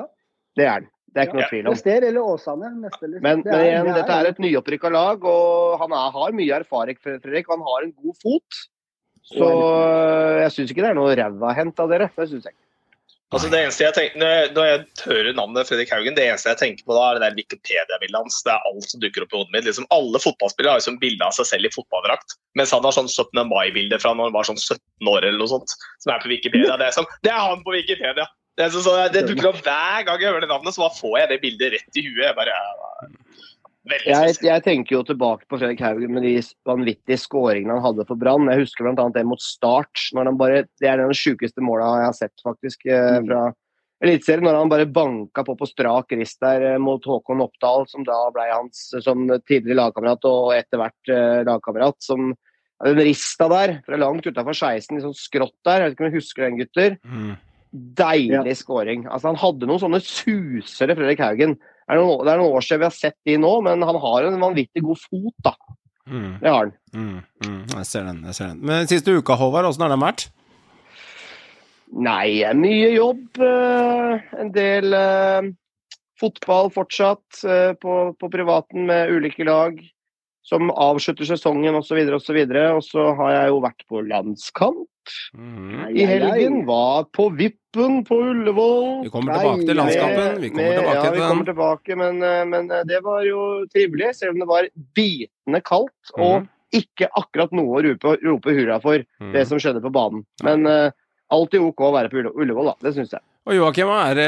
[0.56, 0.90] Det er han.
[1.12, 1.74] Det er ikke noe tvil om.
[1.76, 2.70] Prester eller Åsane.
[2.86, 3.24] Neste, liksom.
[3.26, 7.00] Men, men igjen, det dette er et nyopprykka lag, og han er, har mye erfaring,
[7.04, 7.50] Fredrik.
[7.52, 8.62] Han har en god fot.
[9.32, 12.10] Så øh, jeg syns ikke det er noe ræva hent av dere.
[12.17, 12.62] Det syns jeg ikke.
[13.32, 16.52] Altså det eneste jeg tenker, når jeg, når jeg hører navnet Fredrik Haugen, det eneste
[16.52, 18.41] jeg tenker på da, er det der Wikipedia-bildet hans.
[18.44, 19.67] Det er alt som dukker opp i hodet mitt.
[19.70, 22.98] Liksom, alle fotballspillere har jo sånn bilde av seg selv i fotballdrakt, mens han har
[22.98, 23.39] sånn 17.
[23.48, 26.76] mai-bilde fra når han var sånn 17 år eller noe sånt, som er på Wikipedia.
[26.76, 28.28] Det er, sånn, det er han på Wikipedia!
[28.60, 31.15] Det, så, så, det dukker opp hver gang jeg hører det navnet, så da får
[31.22, 32.26] jeg det bildet rett i huet.
[32.26, 32.58] Jeg bare,
[33.08, 33.22] veldig
[33.89, 36.36] Jeg, jeg tenker jo tilbake på Fredrik Haugen med de
[36.70, 38.50] vanvittige skåringene han hadde for Brann.
[38.54, 39.08] Jeg husker bl.a.
[39.15, 40.04] det mot Start.
[40.13, 43.48] Når han bare, det er den sjukeste måla jeg har sett faktisk eh, fra
[44.06, 44.46] Eliteserien.
[44.46, 48.20] Når han bare banka på på strak rist der eh, mot Håkon Oppdal, som da
[48.36, 51.98] ble hans som tidligere lagkamerat og etter hvert eh, lagkamerat.
[52.06, 52.36] som
[52.86, 55.82] Den rista der, fra langt utafor 16, litt sånn skrått der.
[55.82, 57.00] Jeg vet ikke om du husker den, gutter?
[57.02, 57.34] mm.
[57.72, 59.06] Deilig scoring.
[59.08, 61.54] Altså, han hadde noen sånne susere, Fredrik Haugen.
[61.91, 64.27] Er, noen, det er noen år siden vi har sett de nå, men han har
[64.30, 65.51] en vanvittig god fot, da.
[66.08, 66.30] Mm.
[66.41, 66.71] Det har han.
[66.95, 67.17] Mm.
[67.45, 67.58] Mm.
[67.75, 68.21] Jeg ser den.
[68.30, 70.30] jeg ser den Men siste uka, Håvard, åssen har den vært?
[71.91, 73.25] Nei, mye jobb.
[73.43, 75.49] eh, En del eh,
[76.21, 79.80] fotball fortsatt eh, på, på privaten med ulike lag
[80.52, 81.96] som avslutter sesongen osv.
[82.36, 84.88] videre, Og så har jeg jo vært på landskamp
[85.34, 85.96] Mm.
[85.98, 86.66] i helgen.
[86.68, 89.04] Var på Vippen på Ullevål.
[89.06, 90.42] Vi kommer tilbake til landskampen.
[90.44, 91.30] Vi kommer Med- tilbake ja, til vi den.
[91.32, 94.12] kommer tilbake, men, eh, men eh, det var jo trivelig.
[94.16, 96.50] Selv om det var bitende kaldt og Mhm.
[96.74, 99.34] ikke akkurat noe å rope, rope hurra for, Mm.
[99.34, 100.24] det som skjedde på banen.
[100.44, 100.92] Men uh,
[101.32, 102.76] alltid OK å være på Ulle- Ullevål, da.
[102.88, 103.24] Det syns jeg.
[103.50, 104.28] Og Joakim, er det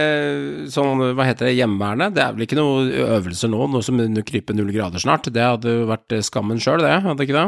[0.74, 2.08] sånn, hva heter det, hjemmeværende?
[2.16, 2.88] Det er vel ikke noe
[3.20, 5.30] øvelser nå, noe som kryper null grader snart?
[5.30, 7.46] Det hadde jo vært skammen sjøl, det, hadde ikke det?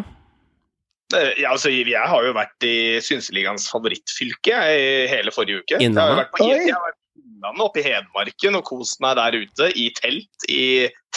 [1.15, 5.79] Eh, Ja, altså, jeg har jo vært i Synseligaens favorittfylke i hele forrige uke.
[5.81, 9.17] Jeg har vært på jeg har vært på Innlandet, oppe i Hedmarken, og kost meg
[9.17, 10.61] der ute i telt i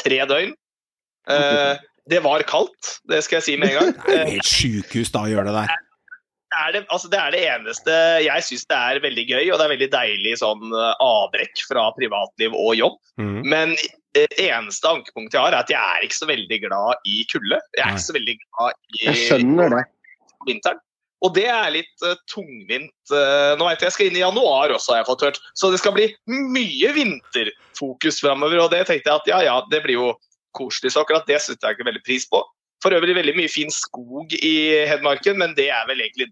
[0.01, 0.55] tre døgn.
[1.29, 1.75] Eh,
[2.09, 3.93] det var kaldt, det skal jeg si med en gang.
[4.09, 5.77] Det er jo helt sjukehus da å gjøre det der.
[6.59, 7.93] Det er det, altså det er det eneste
[8.25, 11.85] Jeg syns det er veldig gøy, og det er veldig deilig sånn eh, avbrekk fra
[11.95, 12.97] privatliv og jobb.
[13.23, 13.39] Mm.
[13.47, 13.77] Men
[14.17, 17.61] det eneste ankepunktet jeg har, er at jeg er ikke så veldig glad i kulde.
[17.77, 19.85] Jeg er ikke så veldig glad i Jeg skjønner det.
[20.49, 20.83] vinteren.
[21.27, 22.95] Og det er litt uh, tungvint.
[23.11, 25.41] Uh, nå vet jeg jeg skal inn i januar også, har jeg fått hørt.
[25.59, 28.63] Så det skal bli mye vinterfokus framover.
[28.65, 30.13] Og det tenkte jeg at ja, ja, det blir jo
[30.59, 30.95] koselig.
[30.95, 32.43] Så akkurat det setter jeg ikke veldig pris på.
[32.83, 34.55] For øvrig veldig mye fin skog i
[34.87, 36.31] Hedmarken, men det er vel egentlig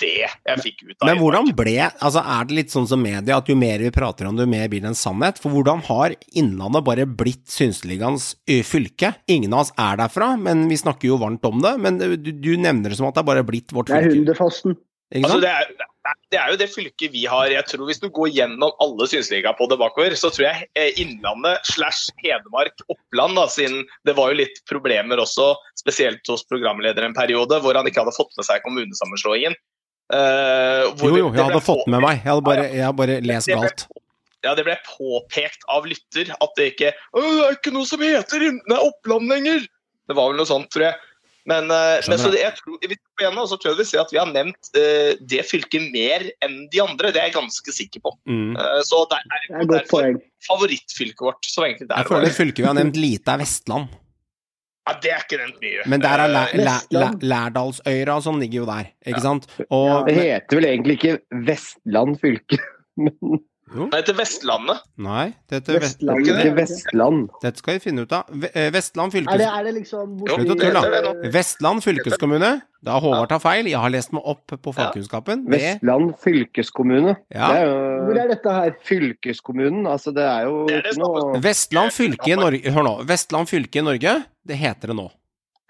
[0.00, 3.38] det jeg fikk ut av Men hvordan ble Altså, er det litt sånn som media,
[3.38, 5.40] at jo mer vi prater om det, jo mer blir det en sannhet?
[5.42, 9.14] For hvordan har Innlandet bare blitt Synseligaens fylke?
[9.30, 11.76] Ingen av oss er derfra, men vi snakker jo varmt om det.
[11.82, 14.18] Men du, du nevner det som at det er bare blitt vårt Det er fylke.
[14.18, 14.78] Hunderfossen.
[15.16, 15.88] Altså, det, er,
[16.32, 19.54] det er jo det fylket vi har Jeg tror Hvis du går gjennom alle synsliga
[19.56, 24.32] på det bakover, så tror jeg eh, Innlandet slash Hedmark, Oppland, da, siden det var
[24.32, 28.48] jo litt problemer også, spesielt hos programlederen en periode, hvor han ikke hadde fått med
[28.48, 29.56] seg kommunesammenslåingen.
[30.08, 32.22] Eh, hvor Jo, jo, jeg hadde fått med meg.
[32.22, 33.88] Jeg hadde bare, jeg hadde bare lest Det ble galt.
[34.46, 38.44] Ja, det ble påpekt av lytter at det ikke Det er ikke noe som heter
[38.54, 39.66] nei, Oppland lenger!
[40.08, 41.00] Det var vel noe sånt, tror jeg.
[41.48, 42.36] Men, uh, men så det.
[42.36, 45.12] det, jeg tror, vi går så tror jeg vi ser at vi har nevnt uh,
[45.32, 47.12] det fylket mer enn de andre.
[47.14, 48.12] Det er jeg ganske sikker på.
[48.28, 48.52] Mm.
[48.56, 50.10] Eh, så der, Det er er, et godt derfor
[50.48, 51.48] favorittfylket vårt.
[51.48, 53.96] Så egentlig der, Jeg føler det fylket vi har nevnt lite, er Vestland.
[54.88, 55.82] Ja, det er ikke den nye.
[55.92, 57.10] Men der er Eh.
[57.20, 59.24] Lærdalsøyra og sånn ligger jo der, ikke Ja.
[59.26, 59.46] sant?
[59.70, 62.58] Og Det heter vel egentlig ikke Vestland fylke.
[63.68, 64.80] det heter Vestlandet.
[65.04, 66.20] Nei, det heter Vestland.
[66.24, 67.28] ikke Det Vestland.
[67.42, 68.30] dette skal vi finne ut av.
[68.74, 69.34] Vestland fylkes...
[69.34, 72.50] Er det, er det liksom Jo, Slutt å det tulle, det Vestland fylkeskommune.
[72.86, 73.66] Da Håvard tar feil.
[73.68, 75.44] Jeg har lest meg opp på fagkunnskapen.
[75.48, 75.54] Ja.
[75.56, 77.16] Vestland fylkeskommune.
[77.34, 77.48] Ja.
[77.52, 77.72] Det er
[78.08, 78.74] Hvor er dette her?
[78.88, 79.86] fylkeskommunen.
[79.90, 82.94] Altså, det er jo Det er det noe Vestland fylke i Norge Hør nå.
[83.08, 84.14] Vestland fylke i Norge,
[84.46, 85.08] det heter det nå.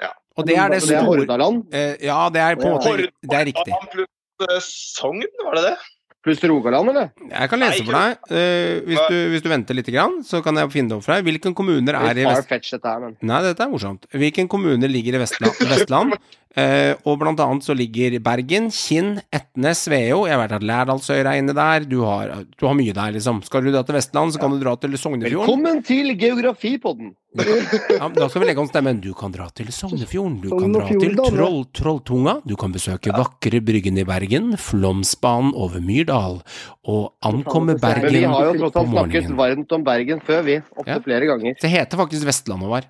[0.02, 0.12] Ja.
[0.38, 2.92] Og det er det Det er store Hordaland eh, Ja, det er på en måte
[3.24, 3.72] Det er riktig.
[3.72, 5.76] Hordaland pluss eh, Sogn, var det det?
[6.24, 7.10] Pluss Rogaland, eller?
[7.30, 8.18] Jeg kan lese for deg.
[8.32, 11.14] Uh, hvis, du, hvis du venter litt, grann, så kan jeg finne det opp for
[11.16, 11.28] deg.
[11.28, 12.50] Hvilken kommuner er Det i Vest...
[12.74, 14.08] dette her, men Nei, dette er morsomt.
[14.12, 15.62] Hvilken kommuner ligger i Vestland?
[15.72, 16.18] Vestland?
[16.58, 20.24] Eh, og blant annet så ligger Bergen, Kinn, Etne, Sveio.
[20.26, 21.86] Jeg vet at Lærdalsøyra er inne der.
[21.86, 23.44] Du har, du har mye der, liksom.
[23.46, 25.44] Skal du dra til Vestland, så kan du dra til Sognefjorden.
[25.46, 27.14] Velkommen til Geografipodden!
[27.38, 28.98] Ja, da skal vi legge om stemmen.
[29.04, 30.40] Du kan dra til Sognefjorden.
[30.42, 32.38] Du kan dra til Troll, Trolltunga.
[32.48, 34.56] Du kan besøke vakre Bryggen i Bergen.
[34.58, 36.40] Flåmsbanen over Myrdal.
[36.88, 40.58] Og ankomme Men Men vi har jo tross alt snakket varmt om Bergen før, vi.
[40.74, 41.02] Opptil Ja.
[41.04, 41.54] flere ganger.
[41.60, 42.88] Det heter faktisk Vestland, Håvard.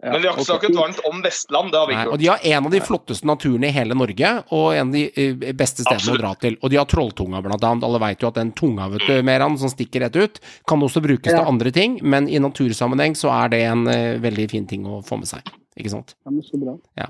[0.00, 1.72] Ja, Men vi har ikke snakket varmt om Vestland.
[1.72, 3.96] Det har vi Nei, ikke og de har en av de flotteste naturene i hele
[3.98, 6.20] Norge, og en av de eh, beste stedene Absolutt.
[6.20, 6.56] å dra til.
[6.62, 7.82] Og de har Trolltunga, blant annet.
[7.88, 10.38] Alle vet jo at den tunga, vet du, Meran, som stikker rett ut,
[10.70, 11.40] kan også brukes Ja.
[11.40, 15.00] til andre ting, men i natursammenheng så er det en uh, veldig fin ting å
[15.02, 15.42] få med seg.
[15.78, 16.14] Ikke sant?
[16.96, 17.08] Ja.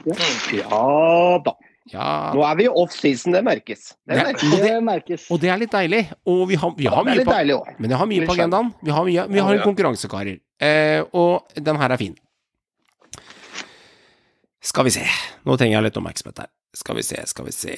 [0.53, 1.53] Ja da.
[1.89, 3.95] Ja, Nå er vi off season, det merkes.
[4.07, 4.25] Det Ja.
[4.25, 4.45] merkes.
[4.53, 5.31] Og det- Det merkes.
[5.31, 6.09] og det er litt deilig.
[6.27, 7.61] Og vi har, vi har mye på deilig.
[7.79, 8.75] Men jeg har mye på agendaen.
[8.83, 10.41] Vi har, mye, vi har en konkurransekarer.
[10.61, 12.17] uh, og den her er fin.
[14.65, 15.05] Skal vi se.
[15.47, 16.51] Nå trenger jeg litt oppmerksomhet her.
[16.77, 17.75] Skal vi se, skal vi se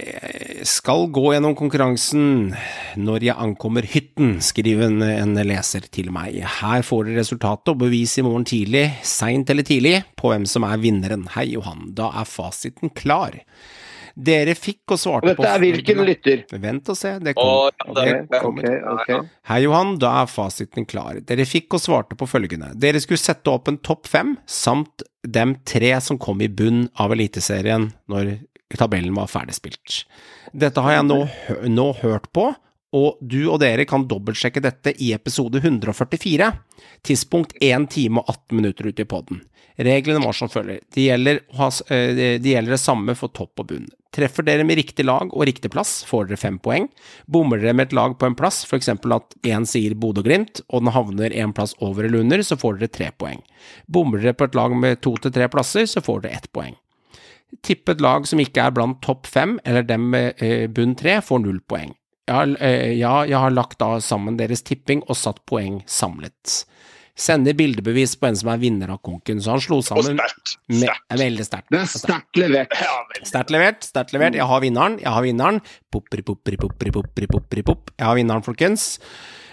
[0.66, 2.50] Skal gå gjennom konkurransen
[2.98, 6.40] når jeg ankommer hytten, skriver en, leser til meg.
[6.58, 10.66] Her får dere resultatet og bevis i morgen tidlig, seint eller tidlig, på hvem som
[10.66, 11.28] er vinneren.
[11.36, 11.92] Hei, Johan.
[11.96, 13.38] Da er fasiten klar.
[14.20, 16.42] Dere fikk og svarte på Dette er hvilken lytter?
[16.60, 17.12] Vent og se.
[17.24, 17.70] Det kommer.
[17.80, 18.06] kommer.
[18.06, 18.66] ja, det- det kommer.
[18.66, 18.80] Okay,
[19.16, 19.28] okay.
[19.48, 21.20] Hei Johan, da er fasiten klar.
[21.24, 22.72] Dere fikk og svarte på følgende.
[22.78, 27.12] Dere skulle sette opp en topp fem, samt dem tre som kom i bunn av
[27.16, 28.38] Eliteserien når
[28.76, 30.04] tabellen var ferdigspilt.
[30.54, 31.20] Dette har jeg nå,
[31.70, 32.54] nå hørt på,
[32.96, 36.50] og du og dere kan dobbeltsjekke dette i episode 144.
[37.06, 39.44] Tidspunkt 1 time og 18 minutter ute i podden.
[39.80, 40.80] Reglene var som følger.
[40.94, 41.40] de gjelder,
[41.88, 43.88] eh, det gjelder det samme for topp og bunn.
[44.12, 46.88] Treffer dere med riktig lag og riktig plass, får dere fem poeng.
[47.26, 48.88] Bommer dere med et lag på en plass, f.eks.
[48.88, 52.88] at én sier Bodø-Glimt, og den havner en plass over eller under, så får dere
[52.88, 53.40] tre poeng.
[53.86, 56.74] Bommer dere på et lag med to til tre plasser, så får dere ett poeng.
[57.62, 61.20] Tippet et lag som ikke er blant topp fem, eller dem med eh, bunn tre,
[61.22, 61.94] får null poeng.
[62.28, 66.64] Jeg har, eh, ja, jeg har lagt da sammen deres tipping og satt poeng samlet.
[67.20, 70.30] Sender bildebevis på en som er vinner av konken, så han slo sammen Og
[70.70, 71.02] Sterkt.
[71.10, 71.68] er Veldig sterkt.
[71.68, 72.76] Det er sterkt levert.
[73.28, 74.38] Sterkt levert, sterkt levert.
[74.38, 75.60] Jeg har vinneren, jeg har vinneren.
[75.92, 77.90] Popri, popri, popri, popri, popri, pop.
[77.98, 79.00] Jeg har vinneren, folkens.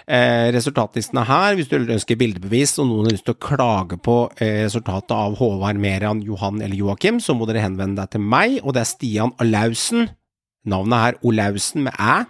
[0.08, 1.58] Eh, resultatlisten er her.
[1.58, 5.36] Hvis du ønsker bildebevis og noen har lyst til å klage på eh, resultatet av
[5.36, 8.88] Håvard, Meran, Johan eller Joakim, så må dere henvende deg til meg, og det er
[8.94, 10.08] Stian Alausen.
[10.64, 12.22] Navnet er Olausen med æ.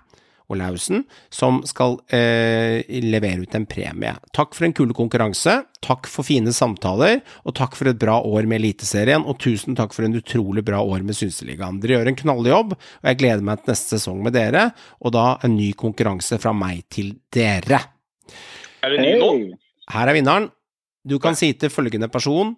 [0.48, 4.14] Olaussen, som skal eh, levere ut en premie.
[4.32, 8.48] Takk for en kul konkurranse, takk for fine samtaler, og takk for et bra år
[8.48, 11.82] med Eliteserien, og tusen takk for en utrolig bra år med Synseligaen.
[11.82, 14.70] Dere gjør en knalljobb, og jeg gleder meg til neste sesong med dere,
[15.04, 17.82] og da en ny konkurranse fra meg til dere.
[18.80, 19.32] Er det ny nå?
[19.92, 20.48] Her er vinneren.
[21.08, 22.56] Du kan si til følgende person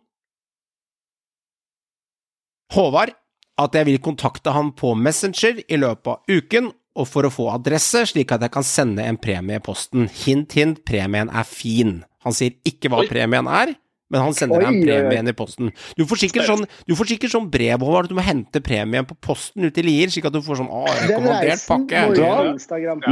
[2.70, 3.12] Håvard
[3.60, 6.70] at jeg vil kontakte han på Messenger i løpet av uken,
[7.00, 10.08] og for å få adresse, slik at jeg kan sende en premie i posten.
[10.22, 12.00] Hint, hint, premien er fin.
[12.26, 13.08] Han sier ikke hva Oi.
[13.10, 13.74] premien er,
[14.10, 15.70] men han sender deg en premie i posten.
[15.96, 19.06] Du får sikkert sånn, du får sikkert sånn brev over at du må hente premien
[19.08, 22.04] på posten ute i Lier, slik at du får sånn å, rekommandert pakke.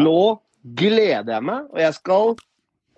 [0.03, 0.21] Nå
[0.79, 2.35] gleder jeg meg, og jeg skal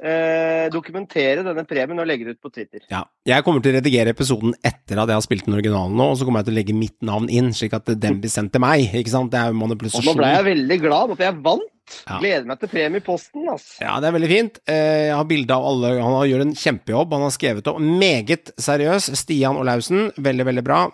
[0.02, 2.80] eh, dokumentere denne premien og legge det ut på Twitter.
[2.90, 6.10] Ja, jeg kommer til å redigere episoden etter at jeg har spilt den originalen nå,
[6.12, 8.52] og så kommer jeg til å legge mitt navn inn, slik at den blir sendt
[8.54, 9.30] til meg, ikke sant?
[9.32, 11.68] Det er jo Og nå ble jeg veldig glad at jeg vant.
[12.06, 12.20] Ja.
[12.20, 13.64] Gleder meg til premie i posten, ass.
[13.82, 14.60] Ja, det er veldig fint.
[14.70, 17.80] Eh, Jeg har bilde av alle, han har- gjør en kjempejobb, han har skrevet opp
[17.80, 19.10] meget seriøs.
[19.18, 20.84] Stian Olaussen, veldig, veldig bra.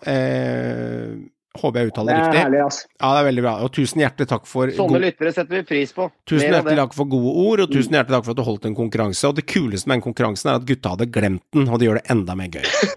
[1.60, 2.42] Håper jeg Det uttaler er riktig.
[2.44, 2.78] herlig, ass.
[3.00, 3.54] Ja, det er veldig bra.
[3.66, 6.10] Og tusen hjertelig takk for Sånne lyttere setter vi pris på.
[6.28, 8.68] Tusen Mer hjertelig takk for gode ord, og tusen hjertelig takk for at du holdt
[8.70, 9.24] en konkurranse.
[9.30, 12.00] Og det kuleste med den konkurransen er at gutta hadde glemt den, og det gjør
[12.02, 12.64] det enda mer gøy.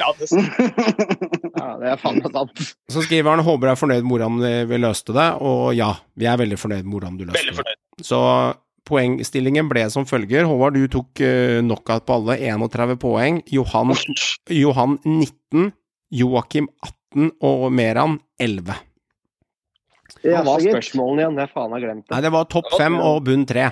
[0.00, 2.62] Ja, det, Ja, det er faen meg sant.
[2.90, 5.90] Så skriver han håper du er fornøyd med hvordan eh, vi løste det, og ja,
[6.16, 7.76] vi er veldig fornøyd med hvordan du løste veldig det.
[8.08, 8.20] Så
[8.88, 10.48] poengstillingen ble som følger.
[10.48, 13.42] Håvard, du tok uh, knockout på alle, 31 poeng.
[13.52, 13.92] Johan,
[14.50, 15.70] Johan 19,
[16.22, 16.96] Joakim 18
[17.40, 18.74] og Meran 11.
[20.22, 21.38] Hva var spørsmålene igjen?
[21.42, 22.26] Jeg faen har glemt Nei, det.
[22.26, 23.70] det var topp fem og bunn tre.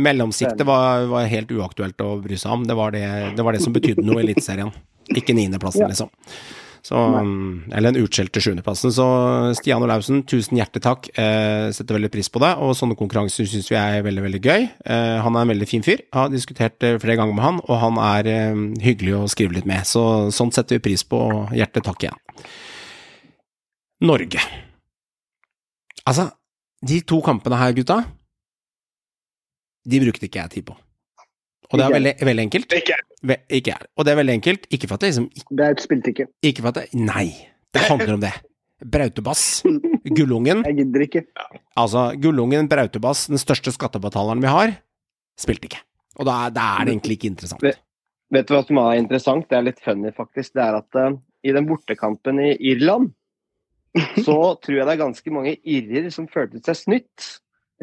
[0.00, 2.64] Mellomsiktet var, var helt uaktuelt å bry seg om.
[2.68, 3.04] Det var det,
[3.36, 4.72] det, var det som betydde noe i Eliteserien.
[5.12, 5.90] Ikke niendeplassen, Ja.
[5.92, 6.08] liksom.
[6.82, 8.90] Så, um, eller den utskjelte sjuendeplassen.
[8.90, 9.04] Så
[9.54, 11.06] Stian Olaussen, tusen hjertelig takk.
[11.14, 12.50] Eh, setter veldig pris på det.
[12.58, 14.66] Og sånne konkurranser syns vi er veldig, veldig gøy.
[14.66, 16.02] Eh, han er en veldig fin fyr.
[16.02, 19.54] Jeg har diskutert eh, flere ganger med han, og han er eh, hyggelig å skrive
[19.60, 19.86] litt med.
[19.86, 20.02] Så
[20.34, 21.22] sånn setter vi pris på.
[21.22, 22.18] og Hjertelig takk igjen.
[24.02, 24.42] Norge.
[26.02, 26.32] Altså,
[26.82, 28.00] de to kampene her, gutta,
[29.86, 30.74] de brukte ikke jeg tid på.
[31.72, 32.74] Og det er veldig, veldig enkelt.
[32.76, 33.84] Ikke Ve ikke er.
[33.96, 34.66] Og det er veldig enkelt.
[34.74, 36.26] Ikke for at det liksom Det spilte ikke.
[36.42, 37.28] Ikke for at det Nei,
[37.72, 38.32] det handler om det.
[38.82, 39.62] Brautebass.
[40.04, 40.64] Gullungen.
[40.68, 41.22] Jeg gidder ikke.
[41.78, 44.74] Altså, Gullungen, Brautebass, den største skattebetaleren vi har,
[45.38, 45.80] spilte ikke.
[46.18, 47.62] Og da, da er det egentlig ikke interessant.
[47.64, 47.78] Vet,
[48.32, 49.48] Vet du hva som er interessant?
[49.48, 50.54] Det er litt funny, faktisk.
[50.56, 53.12] Det er at uh, i den bortekampen i Irland,
[54.26, 57.32] så tror jeg det er ganske mange irrer som følte seg snytt.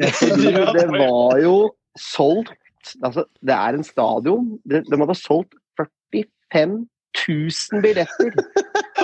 [0.00, 1.54] Det var jo
[2.00, 2.56] solgt
[3.02, 4.48] Altså, det er en stadion.
[4.68, 6.80] De, de hadde solgt 45
[7.28, 8.34] 000 billetter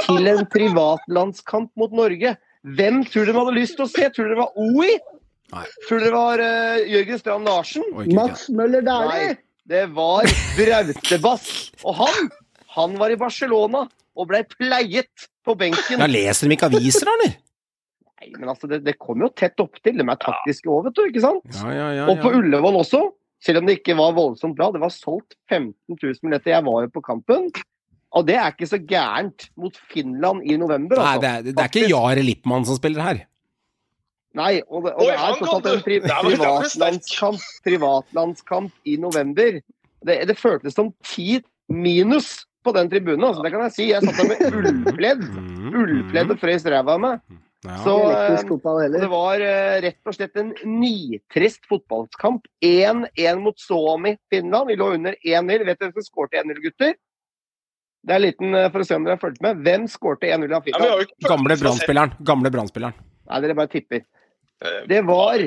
[0.06, 2.36] til en privatlandskamp mot Norge.
[2.76, 4.08] Hvem tror dere de hadde lyst til å se?
[4.10, 4.96] Tror dere det var OI?
[5.54, 5.66] Nei.
[5.86, 7.86] Tror dere det var uh, Jørgen Strand Larsen?
[7.94, 8.08] Oi.
[8.16, 9.36] Mats Møller Dæhlie!
[9.66, 11.48] Det var Brautebass.
[11.82, 12.28] Og han,
[12.76, 13.86] han var i Barcelona
[14.16, 16.00] og ble pleiet på benken.
[16.00, 17.34] Da leser de ikke aviser, eller?
[18.16, 19.98] Nei, men altså, det, det kom jo tett opptil.
[19.98, 21.02] De er taktiske òg, vet du.
[21.10, 21.58] ikke sant?
[21.58, 22.06] Ja, ja, ja.
[22.10, 22.32] Og på.
[22.38, 23.02] Ullevål også,
[23.46, 24.68] selv om det ikke var voldsomt bra.
[24.74, 26.52] Det var solgt 15 000 billetter.
[26.56, 27.48] Jeg var jo på kampen.
[28.16, 30.98] Og det er ikke så gærent mot Finland i november.
[30.98, 31.22] Nei, Altså.
[31.22, 33.22] det er, det er ikke Jare Lippmann som spiller her.
[34.36, 39.60] Nei, og det, og Oi, det er tross alt en pri privatlandskamp, privatlandskamp i november.
[40.06, 41.38] Det, det føltes som ti
[41.72, 43.24] minus på den tribunen.
[43.30, 43.88] Altså, det kan jeg si.
[43.92, 45.24] Jeg satt der med ullpledd.
[45.32, 47.38] Mm, Ullpledd og frøs ræva av meg.
[47.64, 47.76] Ja.
[47.82, 47.94] Så
[48.36, 52.46] Ikke eh, det var eh, rett og slett en nitrist fotballkamp.
[52.64, 54.68] 1-1 mot Suomi, Finland.
[54.70, 55.64] Vi lå under 1-0.
[55.64, 56.94] Vet dere hvem som skåret 1-0, gutter?
[58.06, 59.64] Det er en liten eh, for å se om dere har fulgt med.
[59.66, 61.16] Hvem skårte 1-0 av Finland?
[61.26, 62.14] Gamle Brann-spilleren.
[62.28, 63.06] Gamle Brann-spilleren.
[63.26, 64.04] Nei, dere bare tipper.
[64.88, 65.42] Det var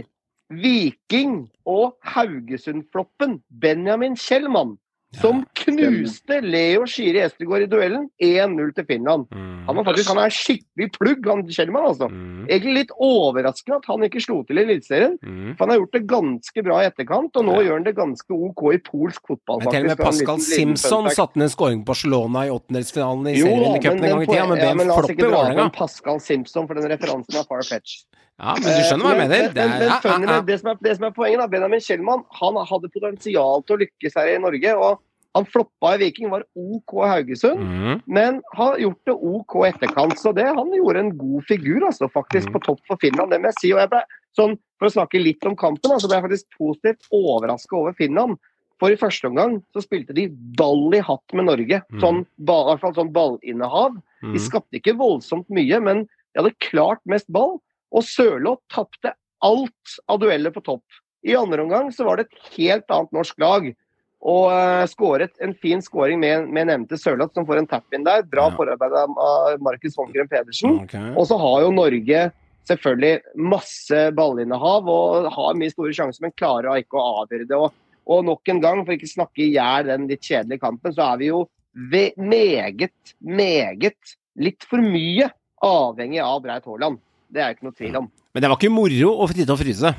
[0.53, 4.75] Viking og Haugesund-floppen Benjamin Kjellmann
[5.17, 9.25] som knuste Leo Skiri Estegård i duellen 1-0 til Finland.
[9.33, 9.63] Mm.
[9.65, 11.87] Han var faktisk han er skikkelig plugg, han Kjellmann.
[11.89, 12.09] altså.
[12.13, 12.43] Mm.
[12.45, 15.15] Egentlig litt overraskende at han ikke slo til i Eliteserien.
[15.25, 15.55] Mm.
[15.57, 17.63] For han har gjort det ganske bra i etterkant, og nå Ja.
[17.65, 19.63] gjør han det ganske OK i polsk fotball.
[19.65, 23.27] Men til og med en Pascal Simpson satte ned en skåring på Barcelona i åttendelsfinalen
[23.33, 24.99] i serien i cupen en gang i tida, men ja, ble en men la oss
[24.99, 25.65] flopp ikke i dra Vålerenga.
[25.65, 28.03] fram Pascal Simpson, for den referansen er far-fetch.
[28.39, 29.49] Ja, men du skjønner hva jeg mener.
[29.51, 31.81] Det Men, er, men, funny ja, det, som er, det som er poenget, da, Benjamin
[31.83, 34.73] Kjellmann han hadde potensial til å lykkes her i Norge.
[34.77, 34.99] og
[35.35, 38.01] Han floppa i Viking, var OK i Haugesund, Mm.
[38.07, 40.17] men har gjort det OK i etterkant.
[40.17, 42.53] Så det, han gjorde en god figur, altså, faktisk, Mm.
[42.53, 43.29] på topp for Finland.
[43.31, 43.73] Det må jeg si.
[43.73, 44.01] og jeg ble,
[44.37, 48.37] sånn, For å snakke litt om kampen, så ble jeg faktisk positivt overraska over Finland.
[48.79, 51.81] For i første omgang så spilte de ball i hatt med Norge.
[51.91, 51.99] Mm.
[51.99, 54.01] Sånn, ball, i hvert fall sånn ballinnehav.
[54.23, 54.33] Mm.
[54.33, 57.59] De skapte ikke voldsomt mye, men de hadde klart mest ball.
[57.95, 59.13] Og Sørloth tapte
[59.45, 60.83] alt av dueller på topp.
[61.25, 63.69] I andre omgang så var det et helt annet norsk lag.
[64.19, 68.25] Og uh, skåret en fin skåring med, med nevnte Sørloth, som får en tap-in der.
[68.27, 68.55] Bra Ja.
[68.55, 69.15] forarbeid av
[69.63, 70.81] Markus Holmgren Pedersen.
[70.83, 71.13] Okay.
[71.15, 72.25] Og så har jo Norge
[72.69, 77.57] selvfølgelig masse ballinnehav og har mye store sjanser, men klarer ikke å avgjøre det.
[77.57, 77.73] Og,
[78.09, 81.23] og nok en gang, for ikke snakke i hjel den litt kjedelige kampen, så er
[81.23, 81.45] vi jo
[82.19, 85.29] meget, meget litt for mye
[85.63, 86.99] avhengig av Breit Haaland.
[87.29, 88.07] Det er ikke noe tvil om.
[88.33, 89.91] Men det var ikke moro å sitte og fryse.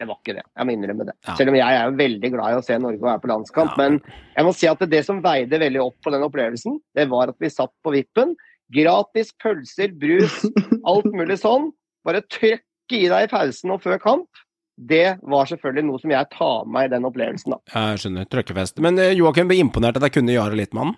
[0.00, 0.44] Det var ikke det.
[0.56, 1.14] Jeg må innrømme det.
[1.28, 1.34] Ja.
[1.36, 3.74] Selv om jeg er veldig glad i å se Norge og være på landskamp.
[3.76, 3.82] Ja.
[3.82, 3.98] Men
[4.32, 7.36] jeg må si at det som veide veldig opp på den opplevelsen, det var at
[7.42, 8.32] vi satt på vippen.
[8.72, 10.38] Gratis pølser, brus,
[10.88, 11.68] alt mulig sånn.
[12.08, 14.44] Bare trøkke i deg i pausen og før kamp.
[14.80, 17.52] Det var selvfølgelig noe som jeg tar med meg i den opplevelsen.
[17.52, 17.60] da.
[17.74, 18.28] Jeg skjønner.
[18.32, 18.80] Trøkkefest.
[18.80, 20.94] Men eh, Joakim ble imponert at jeg kunne Jare Littmann.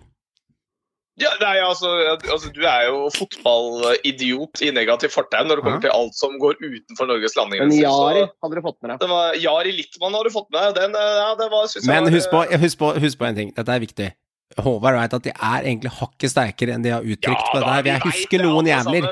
[1.20, 1.90] Ja, nei, altså,
[2.32, 6.56] altså, Du er jo fotballidiot i negativ fortegn når det kommer til alt som går
[6.62, 7.82] utenfor Norges Men landegrenser.
[7.84, 9.02] Jari hadde du fått med deg.
[9.02, 10.96] Det var Jari Littmann hadde du fått med deg.
[10.96, 13.52] Eh, ja, Men husk på, eh, husk, på, husk på en ting.
[13.56, 14.08] Dette er viktig.
[14.60, 17.72] Håvard veit at de er egentlig hakket sterkere enn de har uttrykt Ja, på dette.
[17.72, 17.82] her.
[17.82, 19.06] vi Jeg husker noen jævler.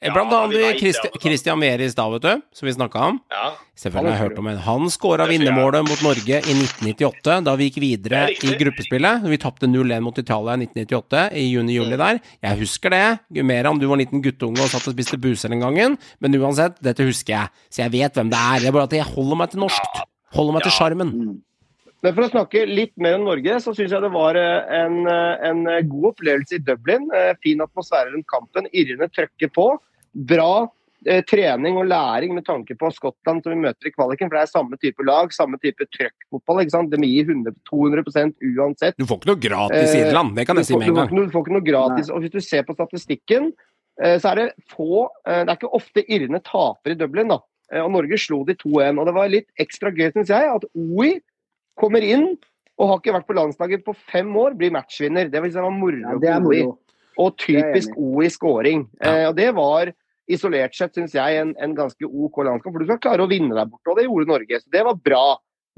[0.00, 0.14] Sammen.
[0.14, 3.20] Blant Ja, annet Christi- Christian Mehre i stad, vet du, som vi snakka om.
[3.30, 4.56] Ja, Selvfølgelig har jeg hørt om en.
[4.58, 9.22] Han skåra er vinnermålet mot Norge i 1998, da vi gikk videre er i gruppespillet.
[9.30, 12.20] Vi tapte 0-1 mot Italia i 1998, i juni-juli der.
[12.42, 13.20] Jeg husker det.
[13.32, 15.98] Gumeran, du var en liten guttunge og satt og spiste buser den gangen.
[16.20, 17.48] Men uansett, dette husker jeg.
[17.70, 18.58] Så jeg vet hvem det er.
[18.60, 20.02] Det er bare at jeg holder meg til norskt.
[20.34, 20.78] Holder meg til Ja.
[20.78, 21.42] sjarmen.
[22.00, 25.06] Men for å snakke litt mer om Norge, så syns jeg det var eh, en,
[25.08, 27.08] eh, en god opplevelse i Dublin.
[27.12, 28.68] Eh, Fin atmosfære rundt kampen.
[28.72, 29.78] Irrene trøkker på.
[30.14, 30.68] Bra
[31.06, 34.30] eh, trening og læring med tanke på Skottland som vi møter i kvaliken.
[34.30, 36.62] For det er samme type lag, samme type trøkkfotball.
[36.64, 36.90] ikke sant?
[36.90, 38.98] De gir 100, 200% uansett.
[38.98, 41.14] Du får ikke noe gratis i Eh, Irland, det kan jeg si med en gang.
[41.14, 42.10] Du får ikke noe gratis.
[42.10, 43.52] Og hvis du ser på statistikken,
[44.02, 47.40] eh, så er det få eh, Det er ikke ofte Irene taper i Dublin, da.
[47.72, 48.98] Eh, Og Norge slo de 2-1.
[48.98, 51.20] Og det var litt ekstra gøy, syns jeg, at OI
[51.78, 52.36] kommer inn
[52.78, 55.30] og har ikke vært på landslaget på fem år, blir matchvinner.
[55.30, 56.76] Det, vil si det var moro Ja, det er moro.
[57.18, 58.86] Og typisk O i typisk OI-scoring.
[59.02, 59.92] Eh, og det var
[60.28, 62.74] isolert sett, syns jeg, en, en ganske OK landskamp.
[62.74, 64.60] For du skal klare å vinne der borte, og det gjorde Norge.
[64.62, 65.26] Så det var bra.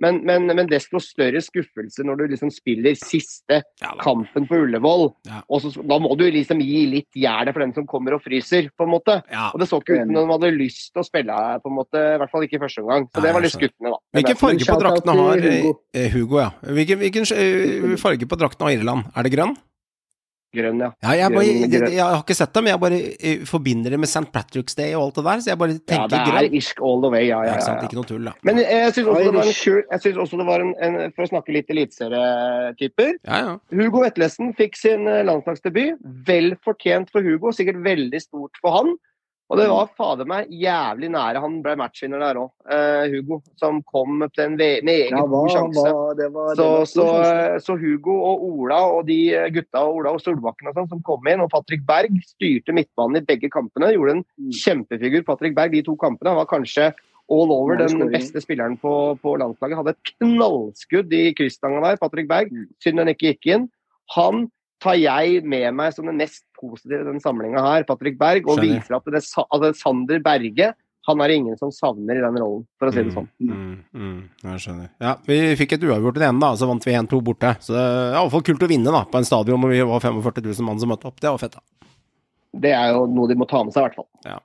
[0.01, 5.11] Men, men, men desto større skuffelse når du liksom spiller siste Ja, kampen på Ullevål.
[5.29, 5.43] Ja.
[5.53, 8.71] Og så, da må du liksom gi litt jernet for den som kommer og fryser,
[8.73, 9.19] på en måte.
[9.29, 9.51] Ja.
[9.53, 12.05] Og det så ikke ut som de hadde lyst til å spille, på en måte,
[12.15, 13.11] i hvert fall ikke i første omgang.
[13.11, 14.01] Så Nei, det var litt skuffende, da.
[14.17, 15.75] Hvilken farge på draktene har Hugo.
[15.93, 16.51] eh, Hugo, ja.
[16.81, 19.13] Hvilken, hvilken eh, farge på draktene har Irland?
[19.13, 19.53] Er det grønn?
[20.51, 20.91] Grønn, ja.
[21.05, 21.93] Ja, jeg, bare, Grønn, grønn.
[21.95, 24.25] jeg har ikke sett det, men jeg bare eh, forbinder det med St.
[24.35, 26.27] Patrick's Day og alt det der, så jeg bare tenker grønn.
[26.27, 27.43] Ja, det er irsk all the way, ja.
[27.45, 27.85] Ja, ja, ja, sant?
[27.87, 28.35] Ikke noe tull, da.
[28.49, 33.13] Men jeg syns også, også det var en, en For å snakke litt eliteserietyper.
[33.29, 33.55] Ja, ja.
[33.79, 36.03] Hugo Vetlesen fikk sin eh, landslagsdebut.
[36.27, 38.93] Vel fortjent for Hugo, sikkert veldig stort for han.
[39.51, 42.51] Og det var fader meg jævlig nære han ble matchvinner der òg,
[43.11, 43.41] Hugo.
[43.59, 45.83] Som kom til en med egen Ja, var, sjanse.
[45.91, 47.65] Var, det var, Så, det så, stor sjanse.
[47.67, 49.17] så Hugo og Ola og de
[49.57, 53.19] gutta og Ola og Solbakken og sånn som kom inn, og Patrick Berg styrte midtbanen
[53.19, 53.91] i begge kampene.
[53.97, 54.53] Gjorde en Mm.
[54.55, 55.25] kjempefigur.
[55.27, 56.31] Patrick Berg de to kampene.
[56.31, 56.93] Han var kanskje
[57.31, 59.77] all over den beste spilleren på, på landslaget.
[59.83, 62.51] Hadde et knallskudd i krysstanga der, Patrick Berg.
[62.55, 62.69] Mm.
[62.83, 63.69] Synd den ikke gikk inn.
[64.17, 64.47] Han
[64.81, 68.59] tar jeg med meg som det mest positive i denne samlinga her, Patrick Berg, og
[68.59, 68.81] Skjønner.
[68.81, 70.73] viser at det, at Sander Berge
[71.09, 73.29] han er det ingen som savner i den rollen, for å si det sånn.
[73.41, 74.91] Mm, mm, jeg skjønner.
[75.01, 77.55] Ja, vi fikk et uavgjort i den da, så vant vi 1-2 borte.
[77.65, 80.45] Så det er iallfall kult å vinne da, på en stadion hvor vi var 45
[80.45, 81.17] 000 mann som møtte opp.
[81.23, 81.65] Det var fett, da.
[82.51, 84.07] Det er jo noe de må ta med seg, i hvert fall.
[84.27, 84.39] Ja.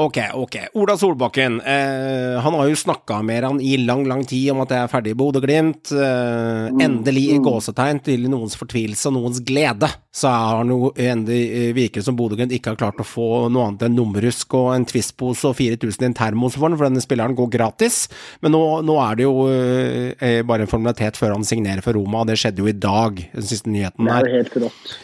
[0.00, 0.56] Ok, ok.
[0.78, 1.56] Ola Solbakken.
[1.66, 4.92] Eh, han har jo snakka med han i lang, lang tid om at jeg er
[4.92, 5.90] ferdig i Bodø-Glimt.
[5.90, 7.42] Eh, endelig, i mm.
[7.48, 12.14] gåsetegn, til noens fortvilelse og noens glede, så har han jo endelig eh, virker som
[12.20, 16.06] Bodø-Glimt ikke har klart å få noe annet enn nummerusk og en Twist-pose og 4000
[16.06, 18.04] i en termos for den, for denne spilleren går gratis.
[18.46, 22.22] Men nå, nå er det jo eh, bare en formalitet før han signerer for Roma,
[22.22, 24.22] og det skjedde jo i dag, den siste nyheten Det her.
[24.22, 24.98] er jo helt rått.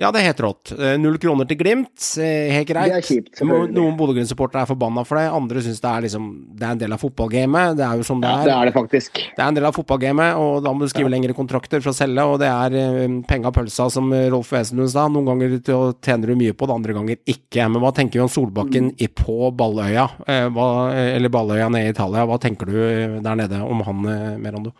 [0.00, 0.70] Ja, det er helt rått.
[0.80, 2.88] Eh, Null kroner til Glimt, eh, helt greit.
[2.88, 6.64] Det er kjipt, Noen Bodø-Glimt-supportere er forbanna for det, andre syns det er liksom Det
[6.64, 7.76] er en del av fotballgamet.
[7.76, 8.44] Det er jo som det Ja, er.
[8.48, 9.12] det er det faktisk.
[9.36, 11.98] Det er en del av fotballgamet, og da må du skrive lengre kontrakter for å
[12.00, 15.06] selge, og det er eh, penga pølsa, som Rolf Wesenlund sa.
[15.08, 15.60] Noen ganger
[16.00, 17.68] tjener du mye på det, andre ganger ikke.
[17.68, 20.08] Men hva tenker vi om Solbakken i på Balløya,
[20.48, 22.24] hva, eller Balløya nede i Italia?
[22.24, 24.72] Hva tenker du der nede om han, Merando?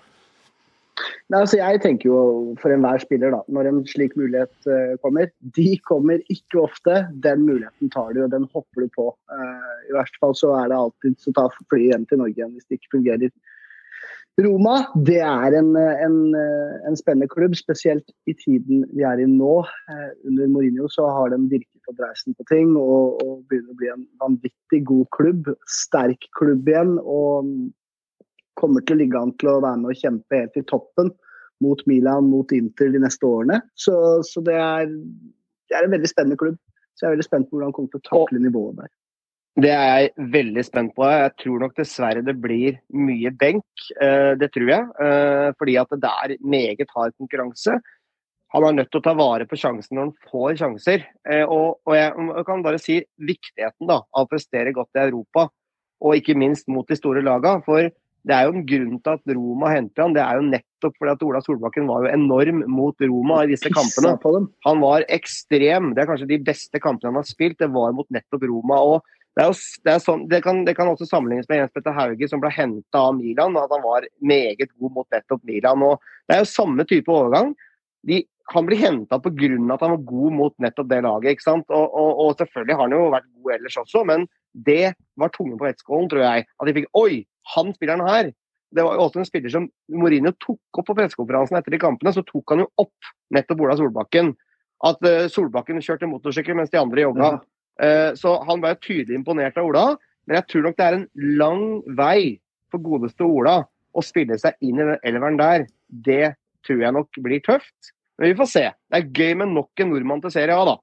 [1.30, 2.20] Nei, altså jeg tenker jo
[2.60, 7.04] for enhver spiller, da, når en slik mulighet uh, kommer De kommer ikke ofte.
[7.24, 9.10] Den muligheten tar du, og den hopper du på.
[9.30, 12.52] Uh, I verste fall så er det alltid så ta flyet hjem til Norge igjen
[12.56, 13.32] hvis det ikke fungerer.
[14.40, 14.76] Roma
[15.06, 19.56] det er en, en, eh, en spennende klubb, spesielt i tiden vi er i nå.
[20.28, 23.90] Under Mourinho så har de virkelig fått reisen på ting og, og begynner å bli
[23.92, 25.50] en vanvittig god klubb.
[25.68, 26.96] Sterk klubb igjen.
[27.02, 27.50] og
[28.60, 31.12] kommer til å ligge an til å være med og kjempe helt i toppen
[31.64, 33.60] mot Milan, mot Inter de neste årene.
[33.76, 33.94] Så,
[34.26, 34.88] så det, er,
[35.68, 36.56] det er en veldig spennende klubb.
[36.96, 38.90] Så jeg er veldig spent på hvordan han kommer til å takle nivået der.
[39.60, 41.06] Det er jeg veldig spent på.
[41.10, 43.86] Jeg tror nok dessverre det blir mye benk.
[44.00, 44.84] Eh, Det tror jeg.
[45.04, 47.80] Eh, Fordi at det er meget hard konkurranse.
[48.54, 51.04] Han er nødt til å ta vare på sjansen når han får sjanser.
[51.28, 55.48] Eh, Og, jeg kan bare si viktigheten da, av å prestere godt i Europa,
[56.00, 57.62] og ikke minst mot de store lagene.
[57.64, 57.90] For
[58.28, 60.16] det er jo en grunn til at Roma henter han.
[60.16, 63.70] Det er jo nettopp fordi at Ola Solbakken var jo enorm mot Roma i disse
[63.72, 64.12] kampene.
[64.66, 65.94] Han var ekstrem.
[65.96, 67.58] Det er kanskje de beste kampene han har spilt.
[67.62, 68.80] Det var mot nettopp Roma.
[68.80, 69.54] og det, jo,
[69.86, 73.06] det, sånn, det, kan, det kan også sammenlignes med Jens Petter Hauge, som ble henta
[73.06, 73.56] av Milan.
[73.56, 75.86] og At han var meget god mot nettopp Milan.
[75.86, 77.54] og Det er jo samme type overgang.
[78.08, 79.48] De, han blir henta pga.
[79.74, 81.30] at han var god mot nettopp det laget.
[81.30, 81.66] ikke sant?
[81.70, 85.58] Og, og, og selvfølgelig har han jo vært god ellers også, men det var tungen
[85.58, 86.46] på vektskålen, tror jeg.
[86.58, 87.22] At de fikk Oi,
[87.54, 88.30] han spilleren her!
[88.70, 92.12] Det var jo også en spiller som Mourinho tok opp på pressekonferansen etter de kampene.
[92.14, 94.30] Så tok han jo opp nettopp Ola Solbakken.
[94.86, 97.32] At eh, Solbakken kjørte motorsykkel mens de andre jogga.
[97.34, 97.40] Ja.
[97.82, 99.84] Eh, Så han ble tydelig imponert av Ola.
[100.28, 101.08] Men jeg tror nok det er en
[101.40, 101.64] lang
[101.98, 102.38] vei
[102.70, 103.56] for godeste Ola
[103.90, 105.66] å spille seg inn i den elveren der.
[105.90, 106.36] Det
[106.66, 107.90] tror jeg nok blir tøft.
[108.20, 108.64] Men vi får se.
[108.92, 110.76] Det er gøy med nok en nordmann til Serie A, da.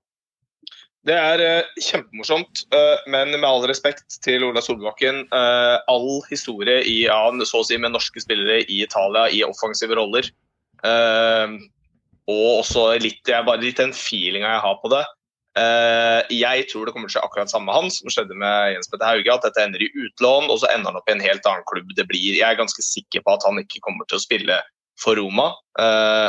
[1.08, 6.82] Det er eh, kjempemorsomt, eh, men med all respekt til Ola Solbakken eh, All historie
[6.84, 10.28] i, ja, så å si med norske spillere i Italia i offensive roller.
[12.28, 15.06] og også litt, jeg, bare litt den feelinga jeg har på det.
[16.30, 18.92] Jeg tror det kommer til å skje akkurat samme med han som skjedde med Jens
[18.92, 19.32] Petter Hauge.
[19.34, 21.96] At dette ender i utlån, og så ender han opp i en helt annen klubb.
[21.98, 24.60] Det blir, jeg er ganske sikker på at han ikke kommer til å spille
[25.02, 25.50] for Roma.
[25.80, 26.28] Eh,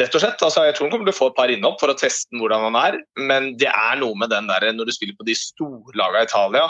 [0.00, 1.92] rett og slett, altså Jeg tror han kommer til å få et par innhopp for
[1.92, 2.98] å teste hvordan han er.
[3.30, 6.66] Men det er noe med den der når du spiller på de storlagene i Italia,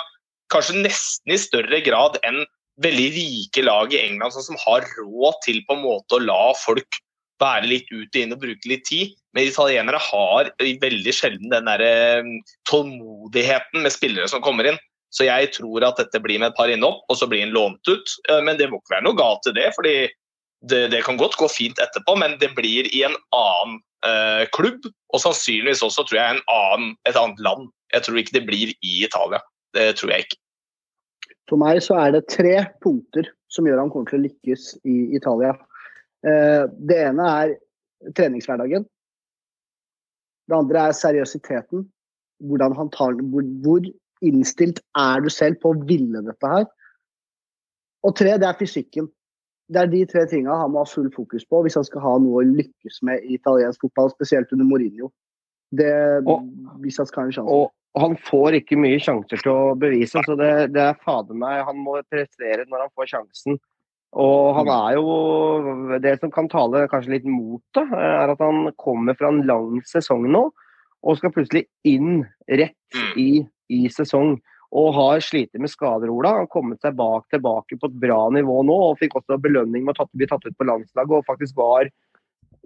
[0.53, 2.45] kanskje nesten i større grad enn
[2.83, 6.55] veldig rike lag i England sånn som har råd til på en måte å la
[6.59, 6.99] folk
[7.43, 9.15] være litt ut og inn og bruke litt tid.
[9.35, 12.35] Men italienere har veldig sjelden den der eh,
[12.71, 14.79] tålmodigheten med spillere som kommer inn.
[15.15, 17.91] Så jeg tror at dette blir med et par innhopp, og så blir han lånt
[17.91, 18.15] ut.
[18.31, 19.97] Eh, Men det må ikke være noe galt i det, fordi
[20.71, 24.87] det, det kan godt gå fint etterpå, men det blir i en annen eh, klubb.
[25.13, 27.69] Og sannsynligvis også tror jeg en annen, et annet land.
[27.95, 29.43] Jeg tror ikke det blir i Italia.
[29.77, 30.41] Det tror jeg ikke.
[31.51, 34.99] For meg så er det tre punkter som gjør han kommer til å lykkes i
[35.19, 35.55] Italia.
[36.27, 37.57] Eh, Det ene er
[38.17, 38.87] treningshverdagen.
[40.49, 41.85] Det andre er seriøsiteten.
[42.93, 43.15] Tar.
[43.33, 43.85] Hvor, hvor
[44.25, 46.67] innstilt er du selv på å ville dette her?
[48.05, 49.07] Og tre, det er fysikken.
[49.73, 52.19] Det er de tre tinga han må ha full fokus på hvis han skal ha
[52.21, 55.09] noe å lykkes med i italiensk fotball, spesielt under Mourinho.
[55.75, 56.45] Det, Og-
[56.83, 57.51] hvis han skal ha en sjanse.
[57.95, 61.65] Og han får ikke mye sjanser til å bevise, så det, det er fader meg
[61.65, 63.59] Han må prestere når han får sjansen.
[64.15, 68.73] Og han er jo Det som kan tale kanskje litt mot det, er at han
[68.79, 70.51] kommer fra en lang sesong nå,
[71.05, 73.17] og skal plutselig inn rett Mm.
[73.19, 74.41] i, i sesong.
[74.75, 76.33] Og har slitt med skader, Ola.
[76.41, 80.01] Han kommet seg bak tilbake på et bra nivå nå, og fikk også belønning med
[80.03, 81.93] å bli tatt ut på landslaget, og faktisk var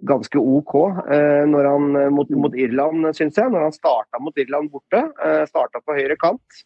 [0.09, 0.73] ganske OK
[1.11, 3.51] eh, han, eh, mot, mot Irland, syns jeg.
[3.51, 5.03] Når han starta mot Irland borte.
[5.25, 6.63] Eh, starta på høyre kant.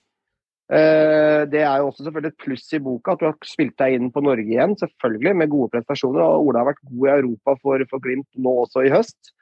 [0.72, 3.98] Eh, det er jo også selvfølgelig et pluss i boka at du har spilt deg
[3.98, 6.24] inn på Norge igjen, selvfølgelig med gode prestasjoner.
[6.24, 9.34] og Ola har vært god i Europa for, for Glimt nå også i høst.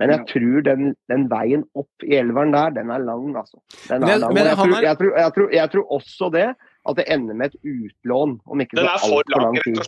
[0.00, 3.60] Men jeg tror den, den veien opp i elveren der, den er lang, altså.
[3.86, 4.34] Den Men- er lang.
[4.34, 6.48] men jeg, tror, jeg, tror, jeg, tror, jeg tror også det,
[6.88, 9.80] at det ender med et utlån om ikke så for altfor lang tid.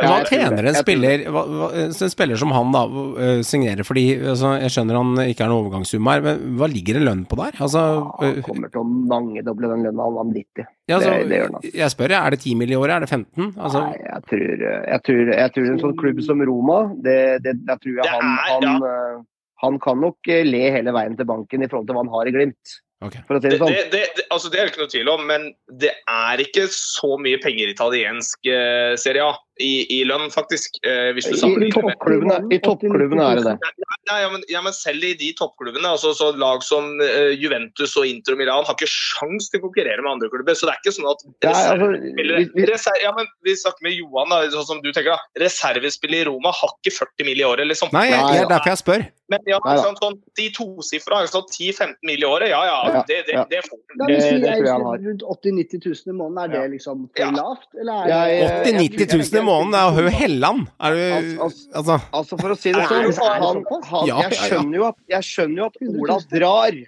[0.00, 2.80] Ja, Hva jeg tjener en spiller, hva, hva, en spiller som han da
[3.22, 3.84] eh, signerer?
[3.86, 4.02] Fordi
[4.32, 7.38] altså, Jeg skjønner han ikke er noen overgangssum her, men hva ligger det lønn på
[7.38, 7.52] der?
[7.62, 7.84] Altså,
[8.18, 10.66] Han eh, kommer til å mangedoble den lønna vanvittig.
[10.88, 11.74] ja, altså, det- det gjør han, altså.
[11.82, 12.72] jeg spør, er det 10 mill.
[12.72, 12.96] i året?
[12.96, 13.54] Er det 15?
[13.56, 17.54] Altså, Nei, jeg tror, jeg, tror, jeg tror en sånn klubb som Roma, det, det,
[17.68, 19.22] der tror jeg han, han, eh,
[19.62, 22.30] han kan nok eh, le hele veien til banken i forhold til hva han har
[22.30, 22.78] i Glimt.
[23.04, 23.22] Okay.
[23.28, 23.70] For å si Det, sånn.
[23.70, 25.44] det, det, det, altså det er det ikke noe tvil om, men
[25.82, 30.78] det er ikke så mye penger i italiensk eh, Serie A i, i lønn, faktisk.
[30.86, 33.72] Eh, hvis du I, i toppklubbene, i toppklubbene er det det.
[34.08, 37.96] Nei, ja, men, ja, men selv i de toppklubbene, altså så lag som eh, Juventus
[38.00, 40.56] og Inter og Milan har ikke sjans til å konkurrere med andre klubber.
[40.56, 44.28] Så det er ikke sånn at Ja, altså, vi- ja, men Vi snakker med Johan,
[44.30, 45.16] da, sånn som du tenker.
[45.16, 47.38] da, Reservespillere i Roma har ikke 40 mill.
[47.38, 47.88] i året, liksom.
[47.92, 49.02] Nei, det er derfor jeg spør.
[49.28, 52.22] Men ja, Nei sånn, sånn, de tosifra, altså 10-15 mill.
[52.24, 53.44] i året, ja ja, det, det, ja.
[53.50, 54.06] det får du.
[54.06, 54.54] Det- det.
[54.64, 57.68] Rundt 80 000-90 000 i måneden, er det liksom for lavt?
[57.78, 60.66] Eller er Jeg- det 80 000-90 000 i måneden, det er jo Hø Helland!
[60.78, 61.02] Er du
[61.42, 65.28] Altså, altså- Altså For å si det sånn, han, han, jeg, skjønner jo at, jeg
[65.30, 66.78] skjønner jo at Ola drar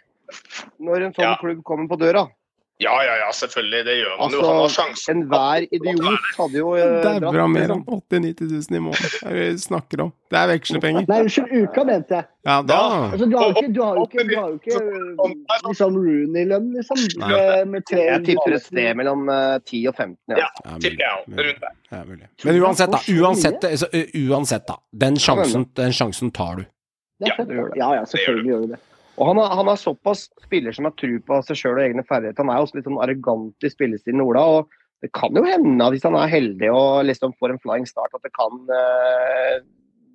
[0.80, 2.28] når en sånn klubb kommer på døra.
[2.80, 3.80] Ja ja ja, selvfølgelig.
[3.84, 4.38] Det gjør man jo.
[4.38, 5.16] Altså, Han har sjansen.
[5.16, 7.82] Enhver idiot hadde jo eh, Det er bra mer liksom.
[7.84, 9.12] enn 80 000-90 000 i måneden.
[9.20, 10.12] Det vi snakker om?
[10.32, 11.08] Det er vekslepenger.
[11.10, 12.28] Nei, unnskyld, uka mente jeg.
[12.48, 15.68] Ja, da Altså, du har jo ikke, du har jo ikke, du har jo ikke
[15.68, 17.04] liksom Rooney-lønn, liksom.
[17.20, 20.40] Med, med tre Jeg tipper et sted mellom eh, 10 og 15.
[20.40, 20.50] Ja.
[20.80, 21.40] Tipper jeg òg.
[21.44, 22.28] Rundt der.
[22.48, 23.04] Men uansett, da.
[23.20, 24.80] Uansett, altså, uh, uansett da.
[25.04, 26.68] Den sjansen, den sjansen tar du.
[27.20, 27.50] Ja, fett.
[27.52, 27.80] gjør det.
[27.82, 28.80] Ja, ja, selvfølgelig gjør du det.
[29.20, 32.04] Og han er, han er såpass spiller som har tro på seg sjøl og egne
[32.08, 32.40] ferdigheter.
[32.40, 34.44] Han er også litt sånn arrogant i spillestilen, Ola.
[34.56, 38.16] og Det kan jo hende hvis han er heldig og liksom får en flying start,
[38.16, 39.60] at det kan uh,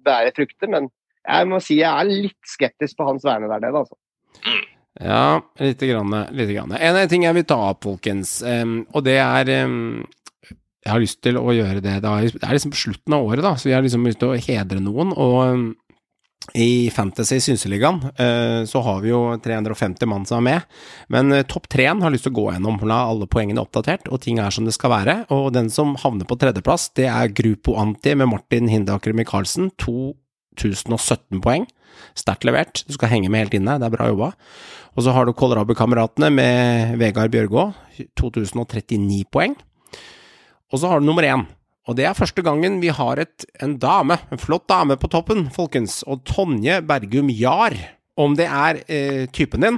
[0.06, 0.72] bære frukter.
[0.74, 0.89] Men
[1.22, 3.97] jeg må si jeg er litt skeptisk på hans vegne der nede, altså.
[4.95, 6.14] Ja, lite grann.
[6.34, 6.74] Lite grann.
[6.74, 10.06] En ting jeg vil ta opp, folkens, um, og det er um,
[10.86, 11.99] Jeg har lyst til å gjøre det.
[12.01, 14.34] Det er, det liksom på slutten av året, da, så vi har liksom lyst til
[14.34, 15.14] å hedre noen.
[15.14, 15.76] og
[16.54, 20.76] i Fantasy Synseligaen eh, så har vi jo 350 mann som er med,
[21.12, 24.22] men topp topp treen har lyst til å gå gjennom, la alle poengene oppdatert, og
[24.22, 25.26] ting er som det skal være.
[25.34, 31.41] Og den som havner på tredjeplass, det er Grupo Anti med Martin Hindaker Michaelsen, 2017
[31.41, 31.66] poeng.
[32.16, 34.34] Sterkt levert, du skal henge med helt inne, det er bra jobba.
[34.96, 37.74] Og så har du Kålrabi-kameratene med Vegard Bjørgaa.
[38.20, 39.56] 2039 poeng.
[40.72, 41.46] Og så har du nummer én,
[41.88, 45.46] og det er første gangen vi har et, en dame, en flott dame på toppen,
[45.54, 46.00] folkens.
[46.10, 47.76] Og Tonje Bergum Jahr.
[48.18, 49.78] Om det er eh, typen din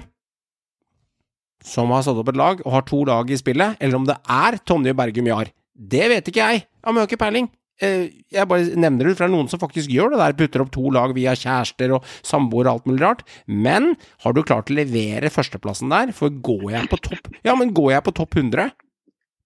[1.67, 4.15] som har satt opp et lag og har to lag i spillet, eller om det
[4.31, 6.61] er Tonje Bergum Jahr, det vet ikke jeg.
[6.85, 7.49] Jeg har ikke peiling.
[7.83, 10.71] Eh, jeg bare nevner det ut fra noen som faktisk gjør det der, putter opp
[10.73, 13.25] to lag via kjærester og samboere og alt mulig rart.
[13.49, 13.91] Men
[14.23, 17.91] har du klart å levere førsteplassen der, for går jeg på topp Ja, men går
[17.97, 18.86] jeg på topp 100 eh, i-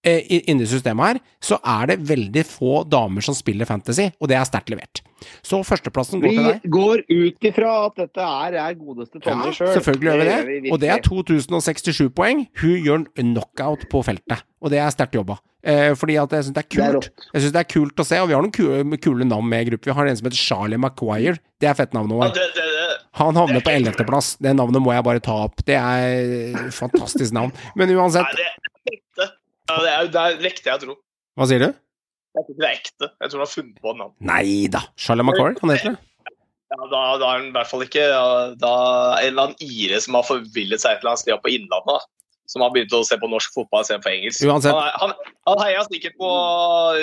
[0.03, 4.47] inni systemet her, så er det veldig få damer som spiller fantasy, og det er
[4.49, 5.03] sterkt levert.
[5.45, 6.63] Så førsteplassen går Vi til deg.
[6.63, 9.69] Vi går ut ifra at dette er, er godeste Ja, Tonje sjøl.
[9.75, 10.71] selvfølgelig gjør vi det.
[10.73, 12.47] Og det er 2067 poeng.
[12.57, 15.37] Hun gjør en knockout på feltet, og det er sterkt jobba.
[15.61, 17.09] Eh, fordi at jeg syns det er Det kult.
[17.35, 19.67] Jeg synes det er kult å se, og vi har noen kule, kule navn med
[19.67, 19.91] i gruppa.
[19.91, 21.37] Vi har en som heter Charlie Maguire.
[21.61, 22.09] Det er fett navn.
[22.17, 22.97] Ja, det, det, det.
[23.19, 24.37] Han havner på ellevteplass.
[24.41, 25.61] Det navnet må jeg bare ta opp.
[25.67, 27.53] Det er et fantastisk navn.
[27.77, 29.35] Men uansett, Nei, det er
[29.83, 30.99] det er, det er lekte jeg tror.
[31.39, 31.71] hva sier du?
[32.31, 33.07] Jeg tror det er ekte.
[33.09, 34.13] Jeg tror han har funnet på et navn.
[34.23, 34.81] Nei da.
[34.95, 35.99] Charlie Maguire, han heter det.
[36.71, 38.23] Ja, da, da er han i hvert fall ikke ja,
[38.55, 38.71] da,
[39.19, 42.07] En eller annen ire som har forvillet seg et eller annet sted på Innlandet.
[42.51, 44.43] Som har begynt å se på norsk fotball istedenfor engelsk.
[44.47, 44.75] Uansett.
[44.75, 46.31] Han, han, han heia sikkert på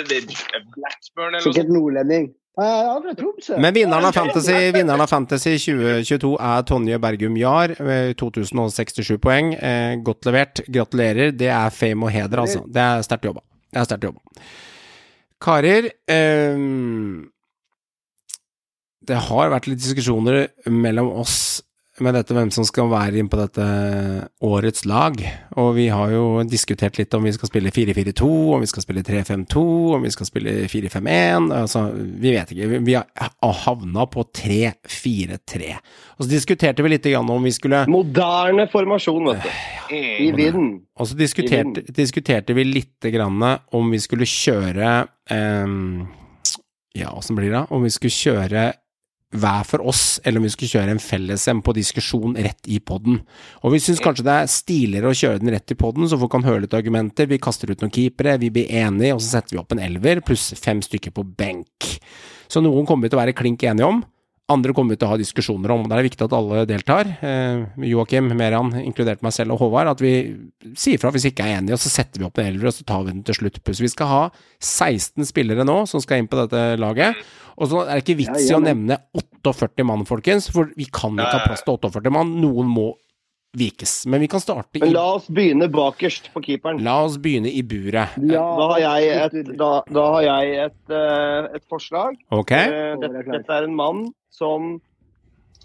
[0.09, 2.29] Blackburn eller noe Sikkert nordlending.
[2.57, 3.57] Eh.
[3.57, 7.75] Men vinneren av Fantasy, vinneren av Fantasy 2022 er Tonje Bergum Jahr,
[8.19, 9.53] 2067 poeng.
[9.55, 10.63] Eh, godt levert.
[10.67, 11.31] Gratulerer.
[11.31, 12.65] Det er fame og heder, altså.
[12.67, 13.45] Det er sterkt jobba.
[13.69, 14.19] Det er sterkt jobba.
[15.39, 16.63] Karer eh,
[19.09, 21.61] Det har vært litt diskusjoner mellom oss
[22.05, 23.65] med dette hvem som skal være inn på dette
[24.45, 25.17] årets lag.
[25.59, 29.03] Og vi har jo diskutert litt om vi skal spille 4-4-2, om vi skal spille
[29.05, 29.63] 3-5-2,
[29.97, 31.49] om vi skal spille 4-5-1.
[31.59, 32.81] Altså, vi vet ikke.
[32.87, 35.71] Vi har havna på 3-4-3.
[36.17, 39.95] Og så diskuterte vi litt om vi skulle Moderne formasjon, vet du.
[39.95, 40.73] I vinden.
[40.99, 43.41] Og så diskuterte, diskuterte vi litt grann
[43.73, 44.91] om vi skulle kjøre
[45.31, 46.05] um,
[46.97, 47.65] Ja, åssen blir det?
[47.73, 48.69] Om vi skulle kjøre
[49.29, 53.19] hver for oss, eller om vi skulle kjøre en felles-en på diskusjon rett i poden.
[53.61, 56.33] Og vi syns kanskje det er stiligere å kjøre den rett i poden, så folk
[56.33, 57.29] kan høre litt argumenter.
[57.29, 60.23] Vi kaster ut noen keepere, vi blir enige, og så setter vi opp en elver
[60.25, 61.91] pluss fem stykker på benk.
[62.49, 64.01] Så noen kommer vi til å være klink enige om.
[64.49, 65.83] Andre kommer vi til å ha diskusjoner om.
[65.83, 67.09] og Det er viktig at alle deltar.
[67.21, 69.91] Eh, Joakim, Meran, inkludert meg selv og Håvard.
[69.91, 70.13] At vi
[70.73, 72.73] sier fra hvis vi ikke er enige, og så setter vi opp en elver, og
[72.73, 73.61] så tar vi den til slutt.
[73.61, 74.23] Så vi skal ha
[74.57, 77.21] 16 spillere nå som skal inn på dette laget.
[77.59, 79.01] Og så er det ikke vits i Ja, å nevne
[79.43, 82.37] 48 mann, folkens, for vi kan ikke ha plass til 48 mann.
[82.39, 82.93] Noen må
[83.57, 84.05] vikes.
[84.05, 86.83] Men vi kan starte i Men la oss begynne bakerst på keeperen.
[86.85, 88.17] La oss begynne i buret.
[88.29, 92.19] Ja, Da har jeg et, da, da har jeg et, uh, et forslag.
[92.35, 92.53] Ok?
[92.53, 94.75] Uh, Dette, dette er en mann som,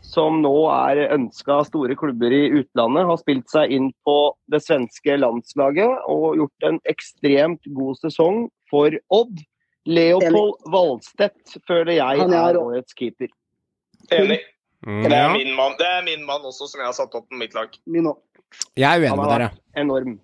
[0.02, 3.06] som nå er ønska av store klubber i utlandet.
[3.10, 4.18] Har spilt seg inn på
[4.50, 9.44] det svenske landslaget og gjort en ekstremt god sesong for Odd.
[9.86, 13.28] Leopold Valstedt føler jeg Han er- årets keeper.
[14.12, 14.40] Enig.
[14.84, 15.32] Mm, Det er ja.
[15.32, 17.68] min mann Det er min mann også, som jeg har satt opp på mitt lag.
[17.86, 18.16] Min òg.
[18.76, 19.50] Jeg er uenig med dere.
[19.76, 20.18] enorm.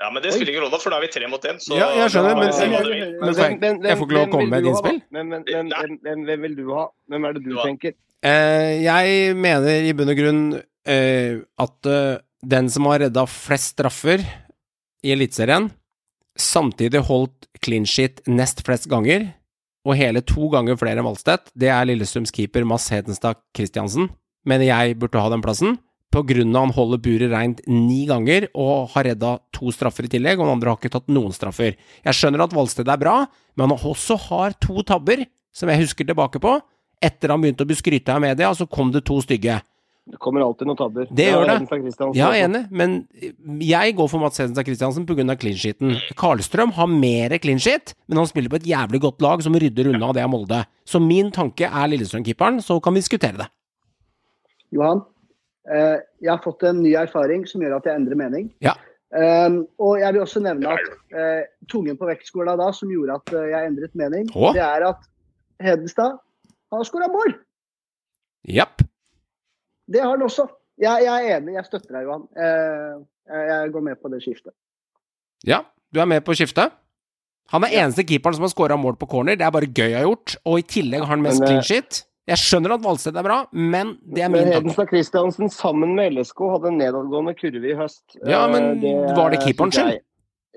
[0.00, 1.56] Ja, Men det spiller ikke rolle, for da er vi tre mot én.
[1.72, 5.02] Ja, jeg skjønner, men- jeg- får ikke lov å komme med du et innspill?
[5.10, 5.86] Men, men, men, Nei.
[6.26, 6.88] hvem, vil du ha?
[7.08, 7.94] Hvem er det du Du tenker?
[8.22, 13.76] Eh, jeg mener i bunn og grunn eh, at uh, den som har redda flest
[13.76, 14.20] straffer
[15.02, 15.70] i Eliteserien,
[16.40, 19.30] samtidig holdt clean shit nest flest ganger,
[19.86, 24.10] og hele to ganger flere enn Valstedt, det er Lillestrøms keeper Mads Hedenstad Christiansen.
[24.46, 25.78] Mener jeg burde ha den plassen.
[26.14, 30.10] På grunn av han holder buret reint ni ganger og har redda to straffer i
[30.10, 31.76] tillegg, og den andre har ikke tatt noen straffer.
[31.76, 33.16] Jeg skjønner at Valstedt er bra,
[33.54, 36.56] men han også har to tabber, som jeg husker tilbake på.
[37.04, 39.60] Etter han begynte å bli skryta av media, så kom det to stygge.
[40.06, 41.08] Det kommer alltid noen tabber.
[41.10, 42.14] Det gjør det.
[42.14, 42.92] Ja, enig, men
[43.58, 45.34] jeg går for Mats Hedenstad Christiansen pga.
[45.34, 45.96] clean sheeten.
[46.18, 49.90] Karlstrøm har mer clean sheet, men han spiller på et jævlig godt lag som rydder
[49.90, 50.62] unna det av Molde.
[50.86, 53.48] Så min tanke er Lillestrøm-keeperen, så kan vi diskutere det.
[54.78, 55.02] Johan,
[55.74, 58.52] eh, jeg har fått en ny erfaring som gjør at jeg endrer mening.
[58.62, 58.78] Ja.
[59.16, 63.34] Um, og jeg vil også nevne at eh, tungen på vektskåla da, som gjorde at
[63.38, 64.50] eh, jeg endret mening, Hå?
[64.54, 65.06] det er at
[65.62, 66.18] Hedenstad
[66.74, 67.34] har skåra mål!
[68.46, 68.82] Japp.
[69.88, 70.48] Det har han også.
[70.78, 72.24] Jeg, jeg er enig, jeg støtter deg, Johan.
[72.36, 74.52] Eh, jeg- jeg går med på det skiftet.
[75.46, 75.62] Ja,
[75.92, 76.72] du er med på skiftet?
[77.50, 79.36] Han er eneste keeperen som har skåra mål på corner.
[79.36, 80.36] Det er bare gøy å ha gjort.
[80.44, 82.02] Og i tillegg har han mest Men, eh, clean shit.
[82.26, 84.48] Jeg skjønner at Valsted er bra, men det er min.
[84.50, 88.02] Hedenstad Christiansen sammen med LSK hadde en nedadgående kurve i høst.
[88.26, 90.02] Ja, men det, var det keeperens synes skyld?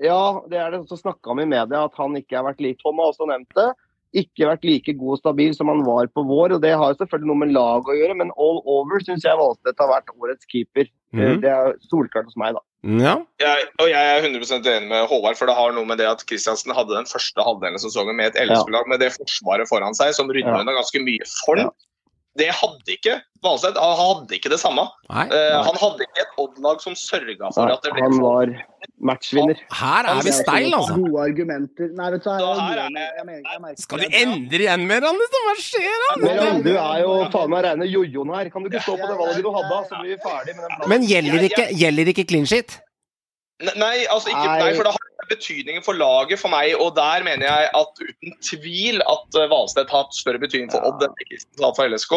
[0.02, 0.88] Ja, det er det.
[0.88, 3.54] som snakka om i media at han ikke har vært like Tom har også nevnt
[3.54, 3.68] det.
[4.16, 6.56] Ikke vært like god og stabil som han var på vår.
[6.56, 9.38] og Det har jo selvfølgelig noe med lag å gjøre, men all over syns jeg
[9.38, 10.88] Valstedt har vært årets keeper.
[11.14, 11.40] Mhm.
[11.44, 12.62] Det er solklart hos meg, da.
[12.82, 13.14] Ja.
[13.42, 16.24] Jeg, og jeg er 100% enig med Håvard, for det har noe med det at
[16.26, 20.14] Kristiansen hadde den første halvdelen av sesongen med et LSK-lag med det forsvaret foran seg
[20.16, 20.60] som rydda Ja.
[20.64, 21.60] unna ganske mye folk.
[21.60, 21.70] Ja.
[22.38, 23.76] Det hadde ikke Valstedt.
[23.76, 24.86] Han hadde ikke det samme.
[25.10, 25.26] Nei.
[25.28, 28.52] Uh, han hadde ikke et Odd-lag som sørga for Nei, at det ble han var
[29.08, 29.58] matchvinner.
[29.80, 30.96] Her er vi steil, altså.
[31.00, 31.88] Gode argumenter.
[31.96, 32.30] Nei, vet du.
[32.30, 35.48] Her er jeg, jeg, mener- jeg Skal du endre igjen med han, liksom?
[35.48, 36.04] Hva skjer?
[36.26, 38.52] Men du er jo faen meg reine jojoen her.
[38.52, 40.76] Kan du ikke stå på det valget du hadde, så blir vi ferdig med den
[40.76, 40.92] planen?
[40.94, 42.78] Men gjelder ikke, gjelder ikke clean shit?
[43.60, 44.70] Nei, altså ikke, Nei.
[44.72, 49.02] for det har betydning for laget for meg, og der mener jeg at uten tvil
[49.04, 52.14] at eh, Valstedt har hatt større betydning for Odd enn det Kristiansen har for LSK.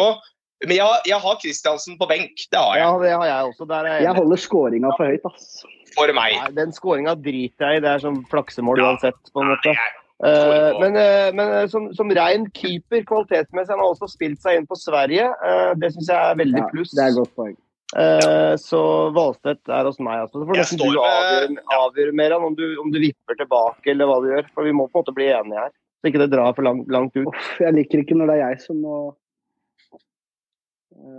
[0.64, 3.68] Men jeg, jeg har Kristiansen på benk, det har jeg, Ja, det har jeg også.
[3.68, 5.50] Der er jeg Jeg holder skåringa for høyt, ass.
[5.96, 6.36] For meg.
[6.40, 7.84] Nei, den skåringa driter jeg i.
[7.84, 8.90] Det er som flaksemål Ja.
[8.92, 9.74] uansett, på en måte.
[9.74, 9.92] Nei,
[10.24, 14.56] Eh, men uh, men eh, som, som rein keeper kvalitetsmessig, han har også spilt seg
[14.60, 15.26] inn på Sverige.
[15.42, 16.92] Uh, det syns jeg er veldig Ja, pluss.
[16.94, 17.56] det er godt poeng.
[17.92, 18.54] Ja.
[18.56, 18.78] så
[19.12, 20.22] Valstedt er hos meg.
[20.22, 20.38] Altså.
[20.40, 23.90] Så får Jeg står du avgjøre, med- avgjøre mer om du, om du vipper tilbake
[23.92, 24.46] eller hva du gjør.
[24.54, 25.70] For vi må på en måte bli enige her.
[26.00, 27.26] Så ikke det drar for langt, langt ut.
[27.28, 28.96] Uff, jeg liker ikke når det er jeg som må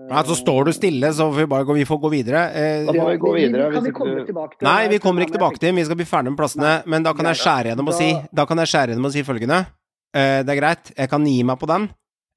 [0.09, 2.41] Nei, så står du stille, så får vi bare gå, vi får gå videre.
[2.53, 3.71] Eh, Da må vi gå videre.
[3.73, 5.75] Kan hvis vi komme du- tilbake til Nei, vi kommer ikke tilbake til dem.
[5.81, 6.73] Vi skal bli ferdig med plassene.
[6.85, 9.23] Men da kan jeg skjære gjennom og si Da kan jeg skjære gjennom og si
[9.23, 9.65] følgende.
[10.13, 11.89] Eh, det er greit, jeg kan gi meg på den.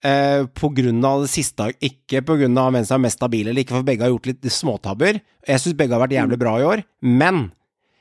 [0.03, 3.51] Eh, på grunn av det siste, ikke på grunn av hvem som er mest stabile
[3.51, 5.21] eller ikke, for begge har gjort litt småtabber.
[5.47, 7.51] Jeg syns begge har vært jævlig bra i år, men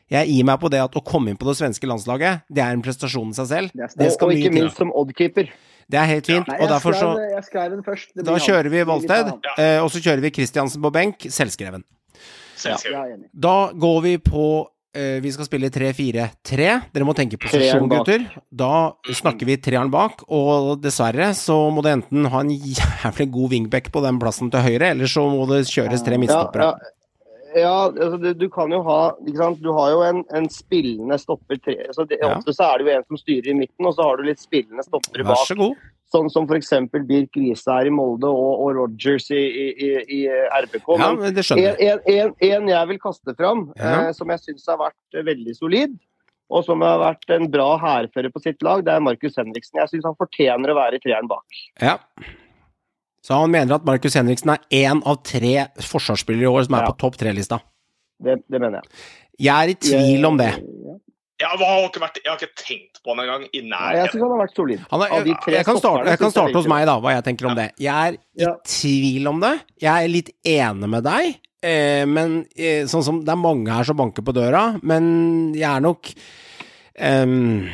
[0.09, 2.71] jeg gir meg på det at å komme inn på det svenske landslaget, det er
[2.71, 3.71] en prestasjon i seg selv.
[3.73, 3.89] Det.
[3.97, 5.49] Det Og, skal og mye ikke minst som oddkeeper.
[5.89, 8.09] Det er helt fint, Nei, og derfor så skrev, jeg skrev den først.
[8.15, 8.47] Det Da blir han.
[8.49, 9.39] kjører vi Valsted, han.
[9.57, 11.83] eh, og så kjører vi Kristiansen på benk, selvskreven.
[12.57, 13.21] selvskreven.
[13.23, 13.29] Ja.
[13.33, 14.43] Da går vi på
[14.97, 16.67] eh, Vi skal spille 3-4-3.
[16.93, 18.23] Dere må tenke posisjon, gutter.
[18.51, 18.71] Da
[19.13, 23.91] snakker vi treeren bak, og dessverre så må det enten ha en jævlig god wingback
[23.93, 26.71] på den plassen til høyre, eller så må det kjøres tre Ja, midtstoppere.
[26.71, 26.71] ja.
[26.77, 26.93] Ja,
[27.65, 29.61] altså du, du kan jo ha ikke sant?
[29.63, 32.35] Du har jo en, en spillende stopper tre, så det, Ja.
[32.37, 34.39] Ofte så er det jo en som styrer i midten, og så har du litt
[34.43, 35.45] spillende stoppere Vær bak.
[35.49, 35.75] så god.
[36.07, 36.69] Sånn som f.eks.
[37.07, 39.89] Birk Riise er i Molde og, og Rogers i, i, i,
[40.19, 40.21] i
[40.63, 40.85] RBK.
[40.95, 41.89] Ja, Men men det skjønner jeg.
[41.91, 44.05] en, en, en jeg vil kaste fram, Ja.
[44.07, 45.97] eh, som jeg syns har vært eh, veldig solid,
[46.47, 49.81] og som har vært en bra hærfører på sitt lag, det er Markus Henriksen.
[49.81, 51.43] Jeg syns han fortjener å være i treeren bak.
[51.83, 51.97] Ja.
[53.27, 56.85] Så han mener at Markus Henriksen er én av tre forsvarsspillere i år som er
[56.85, 56.91] Ja.
[56.93, 57.59] på topp tre-lista.
[58.23, 58.87] Det, det mener jeg.
[59.47, 60.47] Jeg er i tvil om det.
[60.55, 60.93] Ja.
[61.43, 63.97] jeg, har ikke vært, jeg har ikke tenkt på han engang, i nærheten.
[63.99, 64.85] jeg syns han har vært solid.
[64.89, 67.49] Han er, jeg, jeg, kan starte, jeg kan starte hos meg, da, hva jeg tenker
[67.51, 67.67] om det.
[67.83, 68.55] Jeg er i Ja.
[68.65, 69.53] tvil om det.
[69.83, 73.83] Jeg er litt enig med deg, eh, men eh, sånn som det er mange her
[73.91, 76.09] som banker på døra, men jeg er nok
[76.97, 77.67] ehm,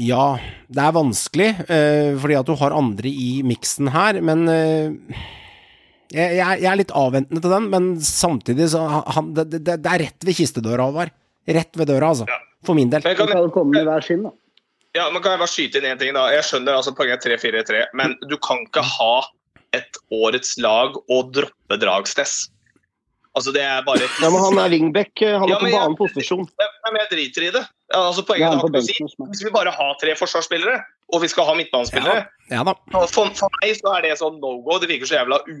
[0.00, 0.38] Ja,
[0.72, 5.24] det er vanskelig, eh, fordi at du har andre i miksen her, men eh,
[6.12, 10.06] jeg, jeg, er litt avventende til den, men samtidig så han, det, det, det er
[10.06, 11.12] rett ved kistedøra, Håvard.
[11.48, 12.28] Rett ved døra, altså.
[12.30, 12.38] Ja.
[12.62, 13.02] For min del.
[13.04, 14.30] Men kan, kan komme med hver sin, da.
[14.94, 16.28] ja, men kan jeg bare skyte inn én ting, da?
[16.30, 19.14] Jeg skjønner altså poenget er 3-4-3, men du kan ikke ha
[19.74, 22.36] et årets lag og droppe Dragsnes.
[23.34, 25.12] Altså, det er bare Ja, men han er wingback.
[25.24, 26.42] Han er Ja, på en annen posisjon.
[26.60, 27.62] Nei, men jeg driter i det.
[27.92, 28.96] Ja, altså, poenget han er si.
[29.00, 32.22] Hvis vi bare har tre forsvarsspillere, og vi skal ha midtbanespillere
[32.52, 32.74] Ja ja
[33.12, 34.76] for, for meg så er det sånn no go.
[34.80, 35.56] Det virker så jævla u...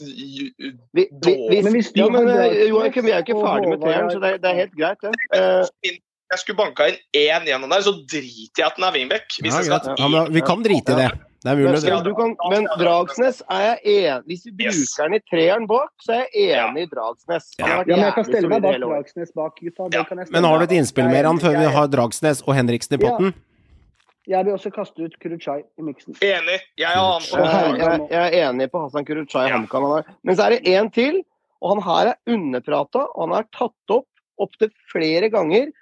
[0.00, 0.52] Vi,
[0.96, 4.08] vi, vi, Men hvis ja, men eh, Joakim, vi er jo ikke ferdig med treeren,
[4.08, 5.12] er- så det, det er helt greit, det.
[5.36, 5.98] Eh,
[6.32, 9.28] jeg skulle banka inn én gjennom der, så driter jeg at den er wingback.
[9.36, 10.00] Hvis Ja, jeg skal greit.
[10.00, 11.10] Ja, men vi kan drite i det.
[11.42, 11.82] Det er men, mulig.
[11.82, 11.92] det.
[11.92, 15.90] men, du kan, men Dragsnes er jeg enig Hvis vi bruker den i treeren bak,
[16.04, 17.48] så er jeg enig i Dragsnes.
[17.58, 18.78] Ja, men jeg kan stelle meg bak.
[18.84, 19.88] Dragsnes bak, gutta.
[19.96, 20.04] Ja.
[20.30, 23.08] Men har du et innspill mer han før vi har Dragsnes og Henriksen i Ja.
[23.10, 23.34] potten?
[24.30, 26.14] Jeg vil også kaste ut Kuruchai i miksen.
[26.22, 26.60] Enig.
[26.78, 27.74] Jeg er, Jeg, Ja.
[27.74, 29.58] jeg, jeg er enig på Hassan Kuruchai Ja.
[30.22, 31.24] Men så er det én til,
[31.60, 34.06] og han her er underprata, og han er tatt opp
[34.38, 35.72] opptil flere ganger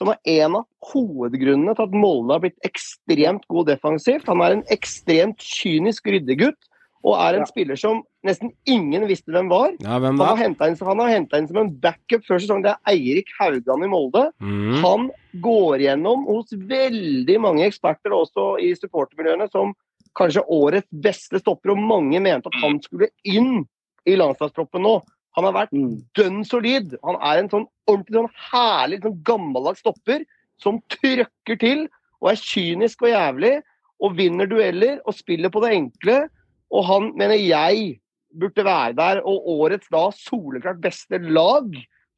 [0.00, 4.28] som er en av hovedgrunnene til at Molde har blitt ekstremt god defensivt.
[4.30, 6.56] Han er en ekstremt kynisk ryddegutt,
[7.04, 7.48] og er en Ja.
[7.48, 9.72] spiller som nesten ingen visste hvem var.
[9.80, 12.62] Ja, hvem Han har henta inn, hentet inn som en backup før sesongen.
[12.62, 14.32] Det er Eirik Haugan i Molde.
[14.40, 14.80] Mm.
[14.82, 19.74] Han går gjennom hos veldig mange eksperter, også i supportermiljøene, som
[20.16, 23.66] kanskje årets beste stopper, og mange mente at han skulle inn
[24.06, 25.02] i landslagstroppen nå.
[25.36, 26.02] Han har vært Mm.
[26.14, 26.94] dønn solid.
[27.04, 30.24] Han er en sånn ordentlig sånn herlig sånn gammeldags stopper
[30.58, 31.88] som trøkker til
[32.20, 33.62] og er kynisk og jævlig
[34.02, 36.28] og vinner dueller og spiller på det enkle.
[36.72, 38.00] Og han mener jeg
[38.38, 41.66] burde være der, og årets da soleklart beste lag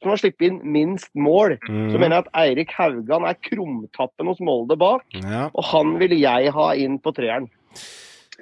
[0.02, 1.58] som har sluppet inn minst mål.
[1.62, 2.00] Så Mm.
[2.00, 5.48] mener jeg at Eirik Haugan er krumtappen hos Molde bak, Ja.
[5.54, 7.48] og han ville jeg ha inn på treeren.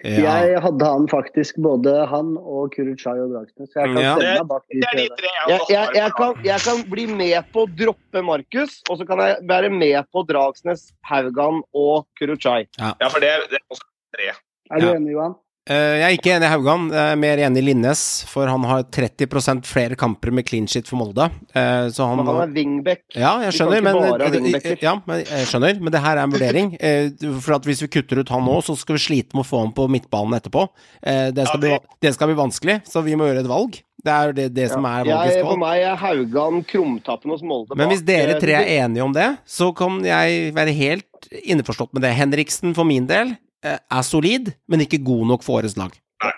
[0.05, 0.35] Ja.
[0.47, 3.69] Jeg hadde han faktisk, både han og Kuruchai og Dragsnes.
[3.73, 4.15] Så jeg kan Ja.
[4.17, 7.71] stelle meg bak de tre jeg Jeg, jeg, kan, jeg kan bli med på å
[7.77, 12.67] droppe Markus, og så kan jeg være med på Dragsnes, Haugan og Kuruchai.
[12.79, 13.87] Ja, for det, er- det er også
[14.17, 14.31] tre.
[14.71, 14.95] Er du Ja.
[14.95, 15.35] enig, Johan?
[15.71, 18.65] Eh, Jeg er ikke enig i Haugan, jeg er mer enig i Linnes, for han
[18.67, 21.29] har 30% flere kamper med clean shit for Molde.
[21.55, 23.05] Eh, Så han, Men han er wingback.
[23.15, 26.73] Ja, jeg skjønner, men, eh, ja, men jeg skjønner, men det her er en vurdering.
[27.45, 29.61] For at hvis vi kutter ut han nå, så skal vi slite med å få
[29.63, 30.67] han på midtbanen etterpå.
[31.05, 33.79] Eh, Det skal, Ja, bli, det skal bli vanskelig, så vi må gjøre et valg.
[34.03, 35.61] Det er det, det som er valgets Jeg, for valg.
[35.61, 37.77] meg er Haugan krumtappen hos Molde.
[37.77, 42.03] Men hvis dere tre er enige om det, så kan jeg være helt innforstått med
[42.03, 42.15] det.
[42.17, 45.93] Henriksen for min del er solid, men ikke god nok for årets lag.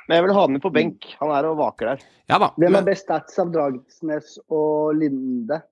[0.09, 1.07] Men jeg vil ha den med på benk.
[1.21, 2.03] Han er og vaker der.
[2.31, 2.53] Ja da.
[2.59, 5.63] Hvem er best stats av Dragsnes og Linde?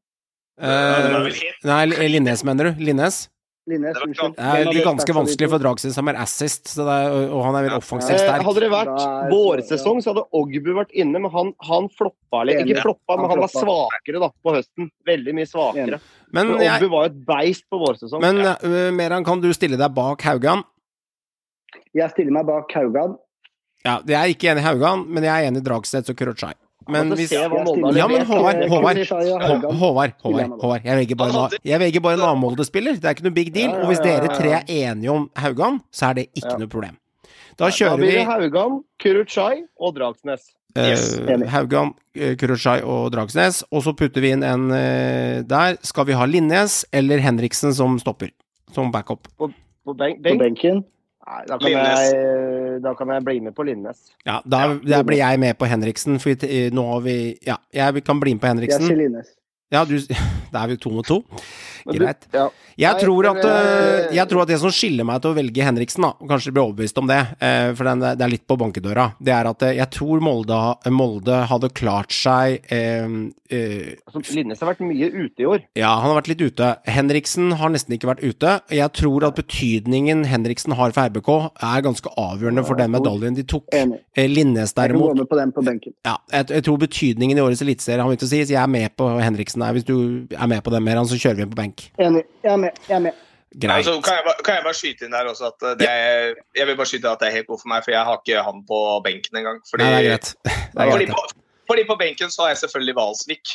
[0.60, 2.82] Eh, helt nei, Linnes, mener du?
[2.84, 3.28] Linnes?
[3.70, 4.34] Linnes, unnskyld.
[4.34, 7.44] Det er er ganske de vanskelig for Dragsnes, som er assist, så det er, og
[7.44, 8.42] han er vel offensivt Eh, sterk.
[8.48, 12.64] hadde det vært vårsesong, så hadde Ogbu vært inne, men han, han floppa litt.
[12.64, 14.90] Ikke floppa, men Han var svakere da på høsten.
[15.06, 16.00] Veldig mye svakere.
[16.34, 18.20] Men, Ogbu var jo et beist på vårsesong.
[18.20, 20.64] men uh, Meran, kan du stille deg bak Haugan?
[21.94, 23.16] Jeg stiller meg bak Haugan.
[23.84, 26.52] Ja, jeg er ikke enig i Haugan, men jeg er enig i Dragsnes og Kurochai.
[26.90, 28.24] Men hvis Ja, men.
[28.26, 28.98] Håvard, Håvard.
[29.78, 30.84] Håvard, jeg Håvard.
[30.84, 32.96] Jeg velger bare, jeg velger bare en annen Molde-spiller.
[32.98, 33.74] Det er ikke noe big deal.
[33.82, 36.96] Og hvis dere tre er enige om Haugan, så er det ikke noe problem.
[37.58, 40.48] Da Da kjører blir vi det Haugan, Kurochai og Dragsnes.
[40.78, 41.18] Yes.
[41.18, 45.76] eh, Haugan, Kurochai og Dragsnes, og så putter vi inn en eh, der.
[45.82, 48.30] Skal vi ha Linnes eller Henriksen som stopper?
[48.72, 49.28] Som backup.
[49.36, 50.40] På benk, På benk.
[50.40, 50.84] benken.
[51.20, 53.98] Nei, da, kan jeg, da kan jeg bli med på Linnes.
[54.24, 57.16] Ja, da, da blir jeg med på Henriksen, for eh, nå har vi
[57.46, 58.86] Ja, jeg kan bli med på Henriksen.
[58.88, 59.28] Jeg sier Linnes.
[59.70, 59.96] Ja, du
[60.50, 61.22] Da er vi to mot to.
[61.86, 62.26] Greit.
[62.80, 65.64] Jeg tror, at, eh, eh, jeg tror at det som skiller meg til å velge
[65.64, 69.12] Henriksen, da, og kanskje bli overbevist om det, eh, for det er litt på bankedøra,
[69.20, 70.58] det er at jeg tror Molde,
[70.90, 73.06] Molde hadde klart seg eh,
[73.50, 75.64] eh, Altså, Linnes har vært mye ute i år.
[75.78, 76.72] Ja, han har vært litt ute.
[76.90, 78.56] Henriksen har nesten ikke vært ute.
[78.74, 81.30] Jeg tror at betydningen Henriksen har for RBK,
[81.70, 83.68] er ganske avgjørende for den medaljen de tok.
[83.76, 84.02] Enig.
[84.30, 85.62] Linnes derimot med på på
[86.04, 88.70] ja, jeg, jeg tror betydningen i årets eliteserie har mye å si, så jeg er
[88.70, 89.72] med på Henriksen her.
[89.76, 91.86] Hvis du er med på det, mer, så kjører vi på benk.
[91.98, 92.24] Enig.
[92.44, 92.70] Jeg er med.
[92.88, 93.12] Jeg er med.
[93.50, 93.76] Greit.
[93.80, 96.34] Altså, kan, jeg, bare- kan jeg bare skyte inn der også at uh, det er,
[96.54, 98.42] Jeg vil bare skyte at det er helt god for meg, for jeg har ikke
[98.46, 99.58] han på benken engang.
[99.70, 100.28] Fordi, Nei, det er greit.
[100.74, 101.16] Det er fordi, greit.
[101.16, 101.42] på,
[101.72, 103.54] fordi på benken så har jeg selvfølgelig Valsvik.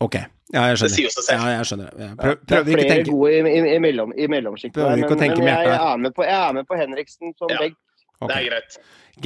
[0.00, 0.14] Ok.
[0.54, 1.40] Ja, jeg Det sier jo seg selv.
[1.44, 1.90] Ja, jeg skjønner.
[2.00, 4.80] Jeg prøv, Det prøv ikke å tenke gode i, i, i, mellom, i mellomsjiktet.
[4.80, 6.78] Prøver ikke å tenke men med jeg, hjertet er med på, jeg er med på
[6.80, 7.60] Henriksen som Ja.
[7.64, 7.76] benk.
[8.20, 8.28] Okay.
[8.28, 8.78] Det er greit.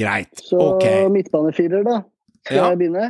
[0.03, 0.43] Greit.
[0.43, 1.97] Så midtbanefiler midtbanefirer, da.
[2.45, 2.69] Skal Ja.
[2.69, 3.05] jeg begynne?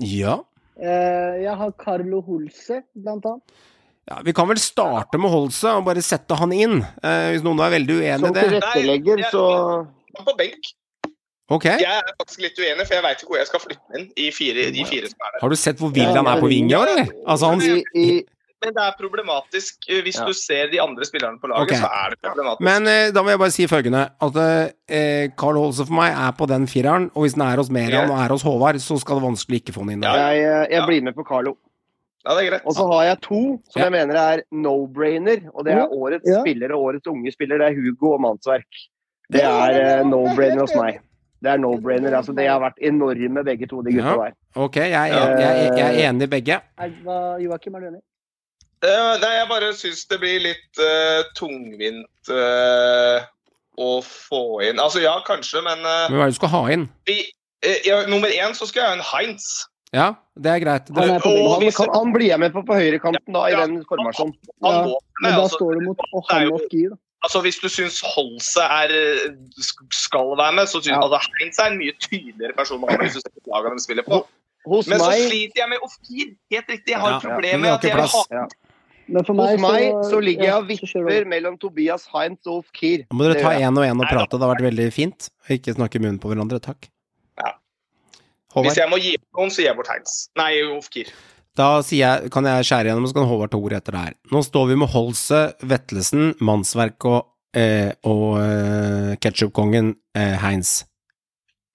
[0.00, 0.34] Ja.
[0.78, 3.42] Eh, jeg har Carlo Holse, blant annet.
[4.08, 4.20] ja.
[4.24, 7.70] Vi kan vel starte med Holse og bare sette han inn, eh, hvis noen er
[7.74, 8.44] veldig uenig Som i det.
[8.52, 9.86] tilrettelegger, Nei, jeg- så
[10.18, 10.72] Han På benk.
[11.50, 11.78] Okay.
[11.80, 14.30] Jeg er faktisk litt uenig, for jeg veit ikke hvor jeg skal flytte inn i
[14.30, 15.40] fire, de fire som er der.
[15.40, 17.06] Har du sett hvor vill han er på vinga, eller?
[17.26, 18.24] Altså, han i, i,
[18.64, 19.76] Men det er problematisk.
[19.90, 20.24] Uh, Hvis Ja.
[20.26, 21.78] du ser de andre spillerne på laget, okay.
[21.78, 22.60] så er det problematisk.
[22.66, 24.36] Men eh, da må jeg bare si følgende At
[24.90, 28.10] eh, Carl Holse for meg er på den fireren, og hvis den er hos Meran
[28.10, 30.16] og er hos Håvard, så skal det vanskelig ikke få den inn der.
[30.16, 30.86] jeg, jeg Ja.
[30.86, 31.54] blir med på Carlo.
[32.26, 32.62] ja, det er greit.
[32.66, 33.40] Og så har jeg to
[33.70, 33.84] som Ja.
[33.86, 35.48] jeg mener er no-brainer.
[35.54, 36.40] Og det er årets Ja.
[36.42, 37.58] spiller og årets unge spiller.
[37.58, 38.66] Det er Hugo og Mannsverk.
[39.30, 40.98] Det er eh, no-brainer hos meg.
[41.40, 42.12] Det er no-brainer.
[42.18, 44.16] altså De har vært enorme, begge to, de gutta Ja.
[44.24, 44.32] der.
[44.56, 46.60] Ok, jeg er, en, jeg, er- jeg er enig i begge.
[47.44, 48.00] Joakim, er du enig?
[48.84, 53.24] Eh, nei, jeg bare syns det blir litt uh, tungvint uh,
[53.78, 56.84] å få inn Altså ja, kanskje, men Men hva er det du skal ha inn?
[57.10, 57.16] vi,
[57.66, 59.48] eh, ja, Nummer én så skal jeg ha en Heinz.
[59.90, 60.88] Ja, det er greit.
[60.94, 61.62] Han Det, er på Og.
[61.62, 63.66] Han, kan, han blir jeg med på på høyrekanten da, i Ja.
[63.66, 64.34] den formasjonen.
[64.62, 64.72] Ja,
[65.22, 66.96] Men da altså, står du mot er han og Ski, da.
[67.24, 68.92] altså, Hvis du syns Holse er,
[69.90, 71.00] skal være med, så syns Ja.
[71.02, 74.22] altså, Heinz er en mye tydeligere person hvis du ser lagene de spiller på.
[74.68, 76.34] Hos Men så sliter jeg med Ofkir.
[76.52, 76.92] Helt riktig.
[76.92, 78.44] Jeg har Ja, et ja, problem men vi med har at jeg vil ha ja.
[79.08, 83.06] Men for hos meg, så, så ligger jeg og vipper mellom Tobias Heinz og Ofkir.
[83.08, 84.36] Da må dere ta én og én og prate.
[84.36, 85.30] Det har vært veldig fint.
[85.48, 86.60] Ikke snakke i munnen på hverandre.
[86.60, 86.90] Takk.
[87.40, 87.54] Ja.
[88.52, 88.68] Håvard?
[88.68, 90.18] Hvis jeg må gi noen, så gir jeg bort Heinz.
[90.36, 91.08] Nei, Ofkir.
[91.58, 94.14] da sier jeg, kan jeg skjære gjennom, så kan Håvard ta ordet etter det her.
[94.34, 95.40] Nå står vi med Holse,
[95.72, 100.82] Vetlesen, Mannsverk og, eh, og eh, ketsjupkongen eh, Heinz.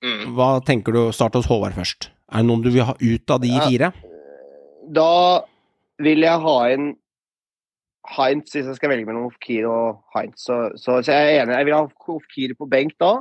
[0.05, 0.33] Mm.
[0.37, 1.01] Hva tenker du?
[1.15, 2.11] Start hos Håvard først.
[2.33, 3.65] Er det noen du vil ha ut av de Ja.
[3.67, 3.91] fire?
[4.93, 5.09] Da
[6.03, 6.93] vil jeg ha inn
[8.03, 10.41] Heinz hvis jeg skal velge mellom Ofkir og Heinz.
[10.43, 11.55] Så, så, så jeg er enig.
[11.55, 11.85] Jeg vil ha
[12.17, 13.13] Ofkir på benk da,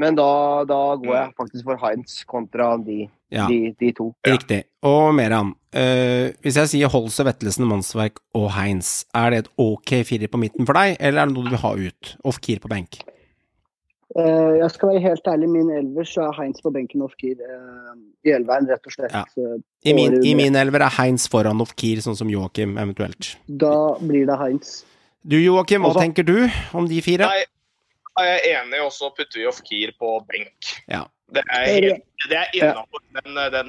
[0.00, 0.26] men da,
[0.68, 3.46] da går jeg faktisk for Heinz kontra de, Ja.
[3.46, 4.10] de, de to.
[4.26, 4.34] Ja.
[4.34, 4.64] Riktig.
[4.86, 9.96] Og Meran, eh, hvis jeg sier Holse, Vettelsen, Mannsverk og Heinz, er det et ok
[10.08, 12.14] firer på midten for deg, eller er det noe du vil ha ut?
[12.26, 13.00] Off-keer på benk?
[14.18, 17.38] Eh, jeg skal være helt ærlig, min elver så er Heinz på benken og Gir
[17.46, 17.92] uh,
[18.26, 19.14] i elveren, rett og slett.
[19.14, 19.52] Ja.
[19.86, 23.36] I min, i min elver er Heinz foran off-keer, sånn som Joakim eventuelt.
[23.46, 24.80] Da blir det Heinz.
[25.22, 26.36] Du Joakim, hva også, tenker du
[26.74, 27.28] om de fire?
[27.30, 27.44] Nei,
[28.18, 30.74] jeg er enig, og så putter vi Ofkir på benk.
[30.90, 31.04] Ja.
[31.30, 33.02] Det er, helt, det er innafor.
[33.20, 33.68] Den, den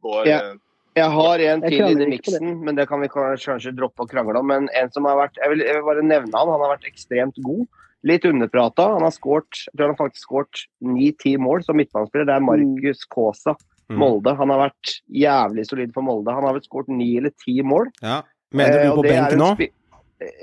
[0.00, 0.38] går Ja.
[0.38, 0.60] eh,
[0.96, 4.48] Jeg har en til i miksen, men det kan vi kanskje droppe å krangle om.
[4.48, 6.48] Men en som har vært Jeg vil, jeg vil bare nevne han.
[6.48, 7.66] Han har vært ekstremt god.
[8.04, 8.88] Litt underprata.
[8.96, 12.26] Han har skåret jeg tror han faktisk skåret ni-ti mål som midtbanespiller.
[12.26, 13.56] Det er Markus Kaasa,
[13.90, 13.98] Mm.
[13.98, 14.32] Molde.
[14.38, 16.32] Han har vært jævlig solid for Molde.
[16.32, 17.90] Han har vel skåret ni eller ti mål.
[18.00, 18.22] Ja.
[18.54, 19.68] Mener Eh, du på det er benk nå?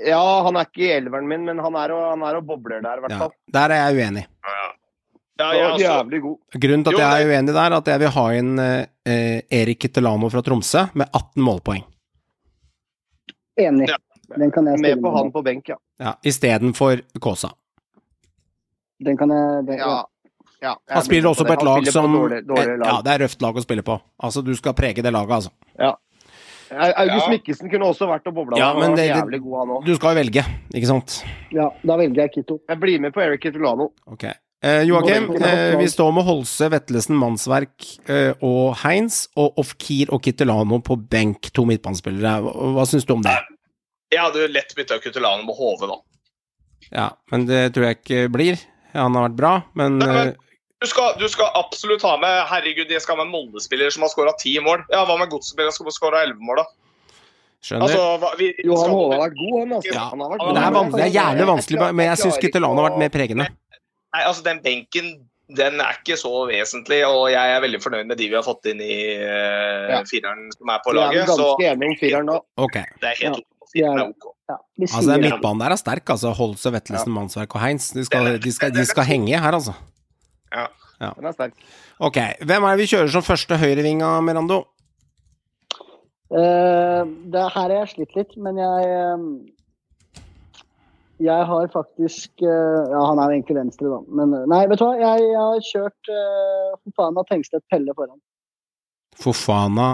[0.06, 2.82] Ja, han er ikke i elveren min, men han er og, han er og bobler
[2.84, 3.28] der, i hvert Ja.
[3.56, 4.26] Der er jeg uenig.
[4.44, 4.68] ja.
[5.40, 6.36] Ja, jeg var jævlig god.
[6.52, 8.86] Grunnen til at Jo, jeg er uenig der, er at jeg vil ha inn eh,
[9.06, 11.82] eh, Erik Kittelano fra Tromsø med 18 målpoeng.
[13.58, 13.88] Enig.
[13.88, 13.96] Ja.
[14.36, 15.76] Den kan jeg Med på han på benk, ja.
[16.00, 17.52] Ja, Istedenfor Kaasa.
[19.04, 20.04] Den kan jeg den, ja.
[20.60, 22.86] ja jeg Han spiller også på et lag på som dårlig, dårlig lag.
[22.88, 23.96] Ja, det er røft lag å spille på.
[24.22, 25.52] Altså, du skal prege det laget, altså.
[25.78, 25.94] Ja.
[26.70, 27.30] August Ja.
[27.32, 28.58] Mikkelsen kunne også vært og bobla.
[28.58, 29.84] Ja, men det- det- god, han.
[29.84, 31.24] Du skal jo velge, ikke sant?
[31.50, 32.60] ja, da velger jeg Kitto.
[32.68, 33.90] Jeg blir med på Eric Kitolano.
[34.06, 34.24] Ok.
[34.62, 40.22] Eh, Joakim, eh, vi står med Holse, Vetlesen, Mannsverk eh, og Heinz, og Ofkir og
[40.22, 42.42] Kittelano på benk, to midtbanespillere.
[42.42, 43.38] Hva, hva syns du om det?
[44.10, 45.98] Jeg hadde lett bytta Kutelano med HV, da.
[46.90, 48.62] Ja, men det tror jeg ikke blir.
[48.94, 50.34] Han har vært bra, men Nei, men- eh,
[50.80, 54.00] Du skal, du skal absolutt ha med Herregud, jeg skal ha med en Molde-spiller som
[54.02, 54.86] har skåra ti mål.
[54.90, 56.64] Ja, Hva med Godset-spiller som har skåra elleve mål, da?
[57.60, 57.82] skjønner.
[57.84, 59.72] Altså, hva, vi, jo, han Håvard har vært god, han.
[59.76, 59.92] Altså.
[59.94, 60.78] Ja, Han har vært Men det er, god.
[60.80, 63.46] vanskelig, det er gjerne vanskelig, men jeg syns Kyttelano har vært mer pregende.
[64.10, 65.10] Nei, altså Den benken
[65.50, 68.68] den er ikke så vesentlig, og jeg er veldig fornøyd med de vi har fått
[68.70, 71.32] inn i uh, fireren som er på Vi er laget.
[71.34, 72.36] Så ganske enige om fireren nå.
[72.56, 72.84] Okay.
[73.02, 73.49] det er helt Ja.
[73.70, 73.76] Ok.
[73.76, 74.28] Fireren er ok.
[74.50, 76.32] Ja, Altså, sier midtbanen der er sterk, altså.
[76.34, 77.92] Holse, Vetlesen, Mannsverk og Heinz.
[77.94, 79.76] De skal, de skal, de skal henge her, altså.
[80.50, 80.66] Ja,
[81.16, 81.54] Den er sterk.
[82.02, 82.18] Ok.
[82.44, 84.64] Hvem er det vi kjører som første høyrevinga, Merando?
[86.30, 87.02] Uh,
[87.32, 89.22] det er her jeg har slitt litt, men jeg eh,
[91.26, 93.98] Jeg har faktisk eh, Ja, han er jo egentlig venstre, da.
[94.06, 94.92] Men eh, nei, vet du hva.
[95.00, 98.20] Jeg, jeg har kjørt uh, Fofana Tengstedt Pelle foran.
[99.18, 99.88] Fofana,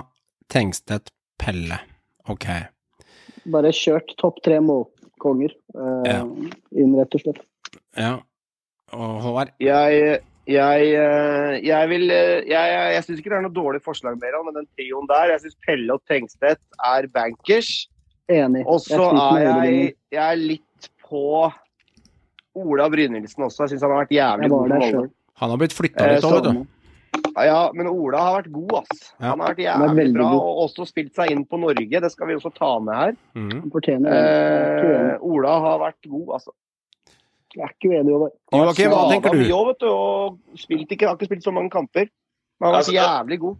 [0.52, 1.08] Tengstedt,
[1.40, 1.80] Pelle.
[2.28, 2.46] Ok.
[3.52, 6.22] Bare kjørt topp tre målkonger uh, Ja.
[6.74, 7.42] inn, rett og slett.
[7.96, 8.16] Ja.
[8.94, 9.52] Og Håvard?
[9.62, 13.80] Jeg, jeg, eh, jeg vil eh, Jeg, jeg, jeg syns ikke det er noe dårlig
[13.82, 17.72] forslag mer, men den trioen der Jeg syns Pelle og Tengstedt er bankers.
[18.30, 18.62] Enig.
[18.66, 21.50] Og så er jeg, jeg er litt på
[22.56, 23.66] Ola Brynildsen også.
[23.66, 25.10] Jeg syns han har vært jævlig god.
[25.42, 26.64] Han har blitt flytta litt òg, vet du.
[27.36, 29.00] Ja, men Ola har vært god, ass.
[29.20, 29.32] Ja.
[29.34, 30.38] Han har vært jævlig bra, god.
[30.40, 32.00] og også spilt seg inn på Norge.
[32.00, 33.18] Det skal vi også ta med her.
[33.36, 33.66] Mm.
[33.74, 35.18] Fortjener er Eh.
[35.20, 36.54] Ola har vært god, altså.
[37.56, 38.32] Jeg er ikke uenig, i det.
[38.52, 39.40] har Joakim, hva tenker du?
[39.40, 42.08] mye vet du, og spilt ikke, har ikke spilt så mange kamper.
[42.60, 43.56] Men han har vært Altså, jævlig god.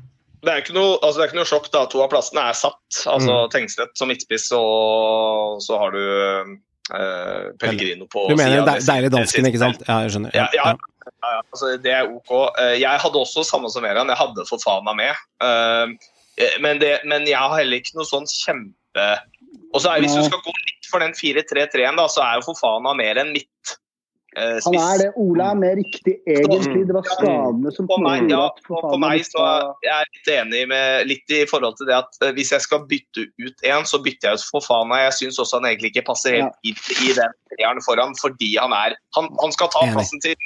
[0.46, 1.84] Det er ikke noe, altså det er ikke noe sjokk, da.
[1.90, 3.00] To av plassene er satt.
[3.12, 6.58] Altså Tengstedt som midtspiss, og så har du
[6.94, 8.66] eh, Pellegrino på Du mener siden.
[8.66, 9.82] de- deilig dansken, ikke sant?
[9.88, 10.34] Ja, jeg skjønner.
[10.34, 10.74] Ja, ja.
[11.22, 11.40] Ja.
[11.52, 12.30] Altså, det er OK.
[12.58, 15.14] Eh, Jeg hadde også samme som Eran, jeg hadde Fofana med.
[15.42, 15.86] Eh,
[16.60, 19.06] Men, det, men jeg har heller ikke noe sånn kjempe
[19.72, 22.92] Og så er, Hvis du skal gå litt for den 4-3-3-en, så er jo Fofana
[22.94, 23.76] mer enn midt.
[24.36, 25.08] Eh, Han er det.
[25.20, 26.84] Ola er mer riktig, egentlig.
[26.88, 30.64] Det var skadene som For meg, ja, for, for meg så er jeg litt enig
[30.72, 34.00] med litt i forhold til det at uh, hvis jeg skal bytte ut en, så
[34.02, 35.02] bytter jeg ut Fofana.
[35.06, 38.76] Jeg syns også han egentlig ikke passer helt inn i den treeren foran, fordi han
[38.76, 39.96] er Han, han skal ta Enig.
[39.96, 40.36] plassen til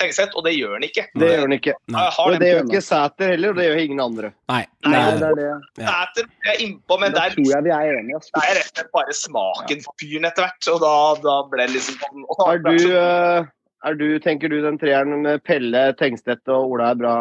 [0.00, 1.04] Tengseth, og det gjør han ikke.
[1.20, 1.74] Det gjør han ikke.
[1.94, 4.32] Jeg Og det gjør ikke Sæter heller, og det gjør ingen andre.
[4.50, 4.62] Nei.
[4.86, 5.86] Nei, det det er- det.
[5.86, 8.20] Sæter er innpå, men Da der tror jeg vi er enige.
[8.20, 10.68] det er rett og slett bare smaken på fyren etter hvert.
[10.74, 10.94] Og da,
[11.28, 13.44] da ble det liksom sånn har Er du, eh,
[13.90, 17.14] er du, tenker du den treeren med Pelle, Tengstedt og Ola er bra,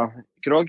[0.45, 0.67] Krog?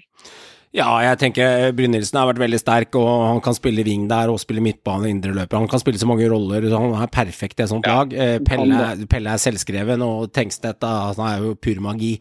[0.71, 4.39] Ja, jeg tenker Brynildsen har vært veldig sterk, og han kan spille wing der og
[4.39, 5.59] spille midtbane og indreløper.
[5.59, 8.15] Han kan spille så mange roller, så han er perfekt i et sånt Ja, lag.
[8.15, 12.13] Eh, Pelle, Pelle er selvskreven, og Tengstedt da, han er jo pur magi.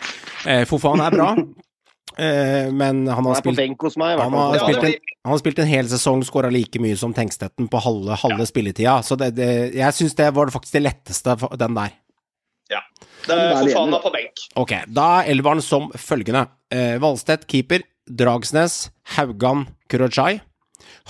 [0.49, 1.29] Eh, Fofan er bra,
[2.25, 3.61] eh, men han har spilt
[4.01, 4.17] meg.
[4.17, 4.97] han har, spilt en,
[5.27, 8.97] han har spilt en hel sesong, skåra like mye som Tengstedten på halve, halve spilletida.
[9.05, 11.93] Så det, det, jeg syns det var faktisk det letteste, den der.
[13.27, 14.43] Det Fofan er Fofana på benk.
[14.59, 16.45] Ok, da er elveren som følgende.
[16.73, 20.41] Eh, Valstedt keeper, Dragsnes, Haugan, Kurochai.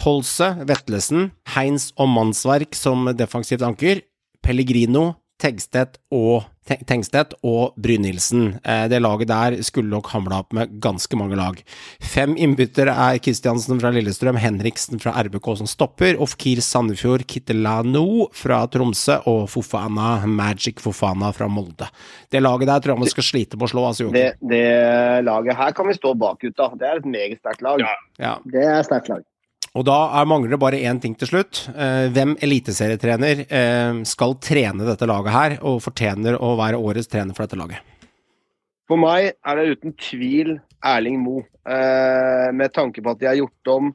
[0.03, 4.03] Holse, Vetlesen, Heins og Mannsverk som defensivt anker.
[4.43, 6.49] Pellegrino, Tegstedt og,
[6.85, 8.59] Tengstedt og Brynildsen.
[8.59, 11.61] Eh, det laget der skulle nok hamla opp med ganske mange lag.
[12.03, 18.61] Fem innbyttere er Kristiansen fra Lillestrøm, Henriksen fra RBK som stopper, Ofkir Sandefjord, Kittelano fra
[18.69, 21.87] Tromsø og Fofana, Magic Fofana fra Molde.
[22.29, 24.67] Det laget der tror jeg man skal slite med å slå, altså, Det, det
[25.25, 26.69] laget her kan vi stå bak, gutta.
[26.75, 27.81] Det er et meget sterkt lag.
[27.81, 27.95] Ja.
[28.19, 28.37] Ja.
[28.43, 29.28] Det er et sterkt lag.
[29.79, 31.61] Og da er, mangler det bare én ting til slutt.
[31.71, 37.37] Eh, hvem eliteserietrener eh, skal trene dette laget her, og fortjener å være årets trener
[37.37, 37.85] for dette laget?
[38.89, 41.45] For meg er det uten tvil Erling Moe.
[41.63, 43.93] Eh, med tanke på at de har gjort om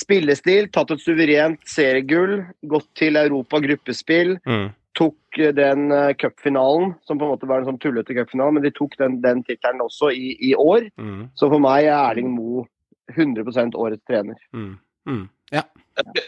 [0.00, 4.34] spillestil, tatt et suverent seriegull, gått til Europa gruppespill.
[4.48, 4.68] Mm.
[4.98, 8.98] Tok den cupfinalen, som på en måte var en sånn tullete cupfinale, men de tok
[8.98, 10.90] den, den tittelen også i, i år.
[10.98, 11.28] Mm.
[11.38, 12.66] Så for meg er Erling Moe
[13.14, 14.38] 100% årets trener.
[14.56, 14.78] Mm.
[15.08, 15.28] Mm.
[15.50, 15.64] Ja.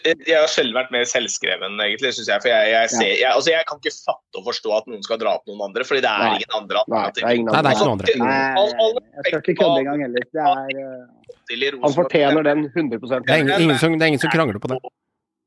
[0.04, 2.42] Jeg har sjelden vært mer selvskreven, egentlig, syns jeg.
[2.44, 5.20] For jeg, jeg, ser, jeg, altså, jeg kan ikke fatte og forstå at noen skal
[5.22, 6.32] dra opp noen andre, fordi det er Nei.
[6.40, 8.16] ingen andre Nei, det er ingen Nei, det er ikke noen andre.
[8.22, 10.26] Nei, jeg skal ikke kødde engang heller.
[10.28, 14.24] Det er uh, Han fortjener den 100 Det, er ingen, ingen som, det er ingen
[14.24, 14.82] som krangler på det.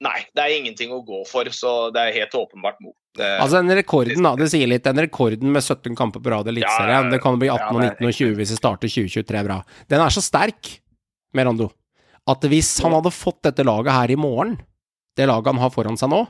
[0.05, 2.95] Nei, det er ingenting å gå for, så det er helt åpenbart mot.
[3.15, 4.83] Det, Altså den rekorden, da, det sier litt.
[4.83, 7.83] Den rekorden med 17 kamper på rad i Eliteserien, Ja, det kan bli 18 og
[7.83, 9.61] ja, 19 og 20 hvis det starter 2023 bra.
[9.91, 10.73] Den er så sterk,
[11.35, 11.69] Merando,
[12.31, 14.57] at hvis han hadde fått dette laget her i morgen,
[15.15, 16.25] det laget han har foran seg nå,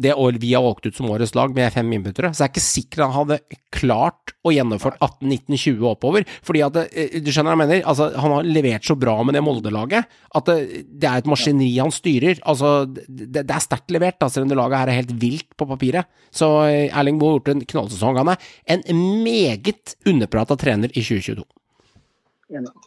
[0.00, 2.64] det vi har valgt ut som årets lag med fem innbyttere, så er jeg ikke
[2.64, 3.36] sikker han hadde
[3.74, 6.24] klart å gjennomføre 18, 19, 20 oppover.
[6.46, 7.82] Fordi at eh, Du skjønner hva jeg mener?
[7.88, 11.70] Altså, han har levert så bra med det Molde-laget at det, det er et maskineri
[11.76, 12.40] han styrer.
[12.48, 15.50] Altså, det, det er sterkt levert, da, selv om det laget her er helt vilt
[15.60, 16.08] på papiret.
[16.32, 18.22] Så eh, Erling Boe har gjort en knallsesong.
[18.22, 21.44] Han er en meget underprata trener i 2022.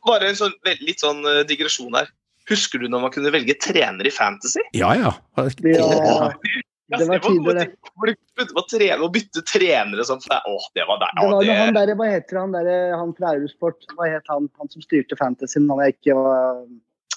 [0.05, 0.53] Bare en sånn,
[0.86, 2.07] litt sånn eh, digresjon her.
[2.49, 4.61] Husker du når man kunne velge trener i Fantasy?
[4.78, 5.11] Ja, ja.
[6.86, 7.63] Ja, det var tider, det.
[7.97, 10.20] Hvor du begynte å trene og bytte trenere sånn.
[10.22, 11.09] for det- Åh, det var der.
[11.18, 14.49] Det var jo han der, hva heter han der, han fra Eurosport, hva het han,
[14.59, 16.61] han som styrte fantasyen, han jeg ikke var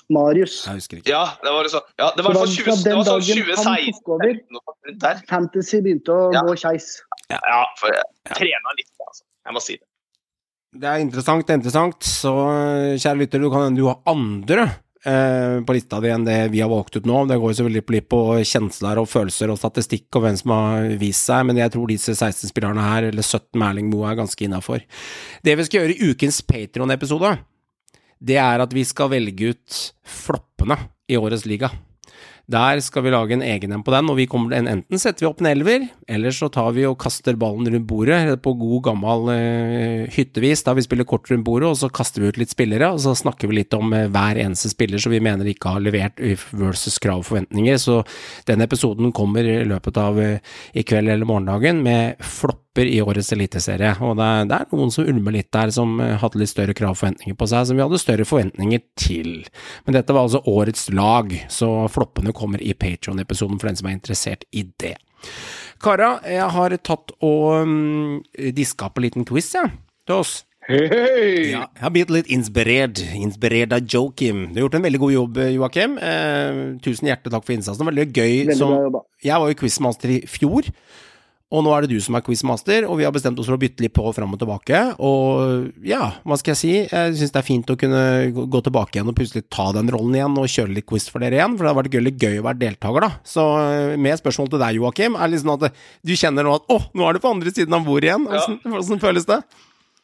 [0.09, 0.65] Marius.
[0.65, 1.11] Jeg husker ikke.
[1.13, 3.05] ja, det var sånn Ja, det var, så, så sånn 20, fra det den var
[3.05, 4.33] sånn dagen han tok over.
[5.05, 5.15] Der.
[5.29, 6.41] Fantasy begynte å Ja.
[6.49, 7.03] gå skeis.
[7.29, 9.23] Ja, for jeg trena litt, altså.
[9.45, 9.85] Jeg må si det.
[10.69, 12.05] Det er interessant, det er interessant.
[12.05, 12.35] Så
[13.01, 14.67] kjære lytter, du kan hende du har andre
[15.09, 17.23] eh, på lista di enn det vi har valgt ut nå.
[17.31, 21.29] Det går jo selvfølgelig på kjensler og følelser og statistikk og hvem som har vist
[21.31, 24.45] seg, men jeg tror disse 16 spillerne her, eller 17 med Erling Moe, er ganske
[24.45, 24.85] innafor.
[25.45, 27.37] Det vi skal gjøre i ukens Patron-episode,
[28.19, 30.77] det er at vi skal velge ut floppene
[31.09, 31.73] i årets liga.
[32.49, 35.43] Der skal vi lage en egen en på den, og kommer, enten setter vi opp
[35.43, 40.07] en elver, eller så tar vi og kaster ballen rundt bordet på god gammel uh,
[40.15, 43.03] hyttevis, da vi spiller kort rundt bordet, og så kaster vi ut litt spillere, og
[43.05, 46.17] så snakker vi litt om uh, hver eneste spiller som vi mener ikke har levert
[46.57, 47.77] versus krav og forventninger.
[47.83, 48.01] Så
[48.49, 52.17] den episoden kommer i løpet av uh, i kveld eller morgendagen med
[52.79, 53.97] flopper i årets eliteserie.
[54.01, 56.75] Og det er, det er noen som ulmer litt der, som eh, hadde litt større
[56.75, 59.47] krav og forventninger på seg, som vi hadde større forventninger til.
[59.87, 63.97] Men dette var altså årets lag, så floppene kommer i Patron-episoden for den som er
[63.99, 64.97] interessert i det.
[65.83, 70.43] Kara, jeg har tatt og um, diska opp en liten quiz, jeg, ja, til oss.
[70.69, 73.01] Hei, Ja, jeg har blitt litt inspirert.
[73.17, 74.51] Inspirert av Joakim.
[74.51, 75.95] Du har gjort en veldig god jobb, Joakim.
[75.97, 77.89] Eh, tusen hjertelig takk for innsatsen.
[77.89, 78.35] Veldig gøy.
[78.51, 80.69] Veldig som, jeg var jo quizmaster i fjor.
[81.49, 83.61] Og nå er det du som er quizmaster, og vi har bestemt oss for å
[83.63, 84.81] bytte litt på fram og tilbake.
[85.01, 86.73] Og ja, hva skal jeg si?
[86.91, 88.03] Jeg syns det er fint å kunne
[88.37, 91.39] gå- tilbake igjen og plutselig ta den rollen igjen, og kjøre litt quiz for dere
[91.41, 91.57] igjen.
[91.57, 93.11] For det har vært gøy, gøy å være deltaker, da.
[93.25, 95.71] Så eh, med spørsmål til deg, Joakim, er liksom at
[96.05, 98.29] du kjenner nå at å, nå er du på andre siden av bordet igjen.
[98.29, 99.41] Åssen hvordan føles det?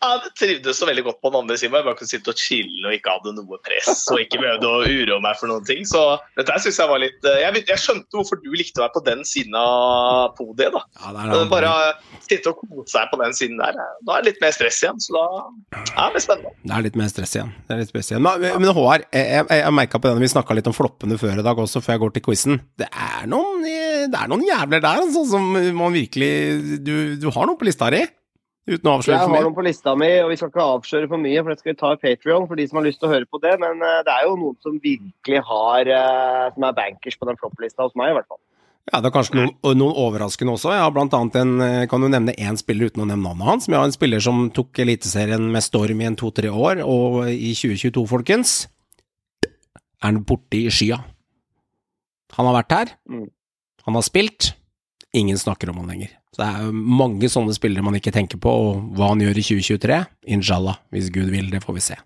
[0.04, 1.74] Ja, det trivdes så veldig godt på den andre siden.
[1.78, 4.02] Jeg bare kunne sitte og chille og ikke hadde noe press.
[4.12, 5.86] Og ikke behøvde å uroe meg for noen ting.
[5.88, 6.02] Så
[6.36, 9.04] dette synes jeg var litt eh, jeg, jeg skjønte hvorfor du likte å være på
[9.06, 10.74] den siden av podiet.
[10.74, 10.82] da.
[11.00, 11.44] Ja, det er det.
[11.54, 11.72] Bare
[12.26, 13.78] sitte og kose seg på den siden der.
[14.04, 15.00] Da er det litt mer stress igjen.
[15.00, 16.52] Så da ja, det er spennende.
[16.64, 17.54] Det er litt mer stress igjen.
[17.64, 18.26] Det er litt stress igjen.
[18.26, 21.40] Men, men HR, jeg, jeg, jeg merka på det vi snakka litt om floppene før
[21.40, 22.60] i dag også, før jeg går til quizen.
[22.80, 25.48] Det er noen, det er noen jævler der, altså, som
[25.80, 26.30] man virkelig
[26.84, 28.04] du, du har noe på lista di?
[28.64, 31.20] Uten å avsløre Jeg har noen på lista mi, og vi skal ikke avsløre for
[31.20, 33.12] mye, for det skal vi ta i Patrion for de som har lyst til å
[33.12, 33.52] høre på det.
[33.60, 37.36] Men eh, det er jo noen som virkelig har eh, Som er bankers på den
[37.42, 38.40] flopplista hos meg, i hvert fall.
[38.92, 40.72] Ja, det er kanskje noen, noen overraskende også.
[40.74, 43.48] Jeg har blant annet en, eh, kan jo nevne én spiller uten å nevne navnet
[43.48, 43.68] hans.
[43.68, 47.22] Men jeg har en spiller som tok Eliteserien med storm i en to-tre år, og
[47.32, 48.56] i 2022, folkens,
[49.44, 51.00] er han borte i skya.
[52.36, 53.28] Han har vært her, Mm.
[53.86, 54.54] han har spilt,
[55.14, 56.16] ingen snakker om han lenger.
[56.34, 59.38] Så det er jo mange sånne spillere man ikke tenker på, og hva han gjør
[59.38, 60.00] i 2023,
[60.34, 61.98] inshallah, hvis Gud vil, det får vi se.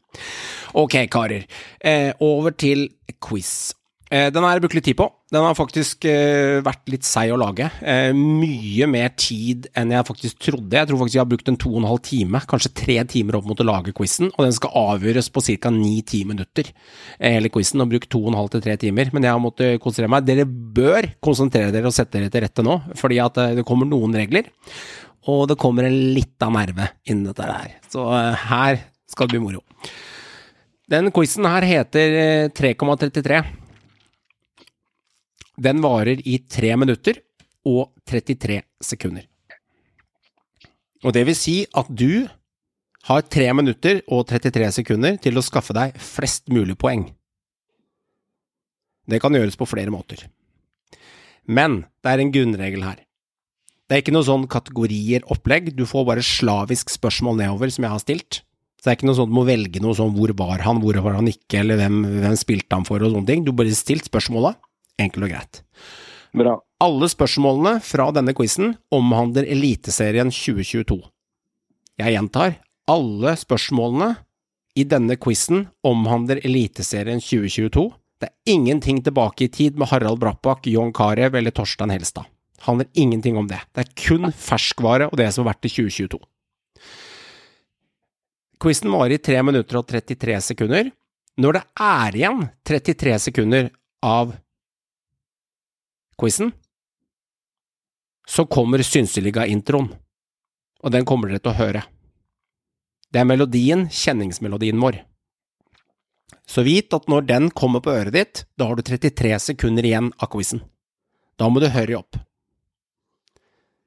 [0.77, 1.47] Ok, karer.
[1.81, 2.91] Eh, over til
[3.25, 3.73] quiz.
[4.09, 5.07] Eh, den har jeg brukt litt tid på.
[5.33, 7.67] Den har faktisk eh, vært litt seig å lage.
[7.85, 10.79] Eh, mye mer tid enn jeg faktisk trodde.
[10.79, 13.39] Jeg tror faktisk jeg har brukt en to og en halv time, kanskje tre timer
[13.39, 15.73] opp mot å lage quizen, og den skal avgjøres på ca.
[15.75, 16.73] ni-ti minutter,
[17.21, 19.13] hele quizen, og brukt to og en halv til tre timer.
[19.13, 20.29] Men jeg har måttet konsentrere meg.
[20.29, 24.17] Dere bør konsentrere dere og sette dere til rette nå, fordi at det kommer noen
[24.17, 24.49] regler,
[25.29, 27.77] og det kommer en lita nerve innen dette her.
[27.93, 28.09] Så
[28.49, 29.65] her skal det bli moro.
[30.89, 33.43] Den quizen her heter eh, 3,33.
[35.59, 37.19] Den varer i 3 minutter
[37.67, 39.27] og 33 sekunder.
[41.05, 42.27] Og det vil si at du
[43.09, 47.09] har 3 minutter og 33 sekunder til å skaffe deg flest mulig poeng.
[49.09, 50.27] Det kan gjøres på flere måter.
[51.49, 52.99] Men det er en grunnregel her.
[53.89, 57.95] Det er ikke noe sånn kategorier opplegg, du får bare slavisk spørsmål nedover som jeg
[57.95, 58.41] har stilt.
[58.79, 60.99] Så det er ikke noe sånn du må velge noe sånn hvor var han, hvor
[61.03, 63.47] var han ikke, eller hvem, hvem spilte han for og sånne ting.
[63.47, 64.53] Du bare stilt spørsmåla,
[65.01, 65.63] enkelt og greit.
[66.37, 66.59] Bra.
[66.85, 71.01] Alle spørsmålene fra denne quizen omhandler Eliteserien 2022.
[71.99, 72.59] Jeg gjentar,
[72.89, 74.13] alle spørsmålene
[74.79, 77.89] i denne quizen omhandler Eliteserien 2022.
[78.19, 82.27] Det er ingenting tilbake i tid med Harald Brattbakk, John Carew eller Torstein Helstad.
[82.59, 83.61] Det handler ingenting om det.
[83.75, 86.19] Det er kun ferskvare og det som har vært i 2022.
[88.59, 90.91] Quizen varer i 3 minutter og 33 sekunder.
[91.39, 93.69] Når det er igjen 33 sekunder
[94.03, 94.35] av
[96.21, 96.53] quizen,
[98.29, 99.93] så kommer Synseliga-introen.
[100.85, 101.83] Og den kommer dere til å høre.
[103.09, 105.01] Det er melodien, kjenningsmelodien vår.
[106.49, 110.11] Så vit at når den kommer på øret ditt, da har du 33 sekunder igjen
[110.17, 110.63] av quizen.
[111.41, 112.19] Da må du hurry opp.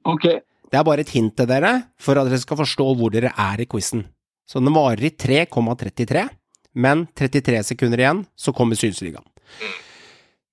[0.08, 0.26] OK.
[0.72, 3.62] Det er bare et hint til dere for at dere skal forstå hvor dere er
[3.62, 4.06] i quizen.
[4.48, 6.26] Så den varer i 3,33,
[6.82, 9.26] men 33 sekunder igjen, så kommer Synsligaen.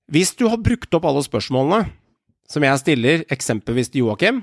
[0.10, 1.84] Hvis du har brukt opp alle spørsmålene
[2.50, 4.40] som jeg stiller, eksempelvis til Joakim,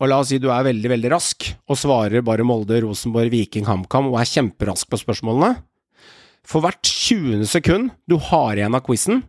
[0.00, 3.66] og la oss si du er veldig, veldig rask, og svarer bare Molde, Rosenborg, Viking,
[3.68, 5.58] HamKam, og er kjemperask på spørsmålene,
[6.48, 7.44] for hvert 20.
[7.44, 9.20] sekund du har igjen av quizen,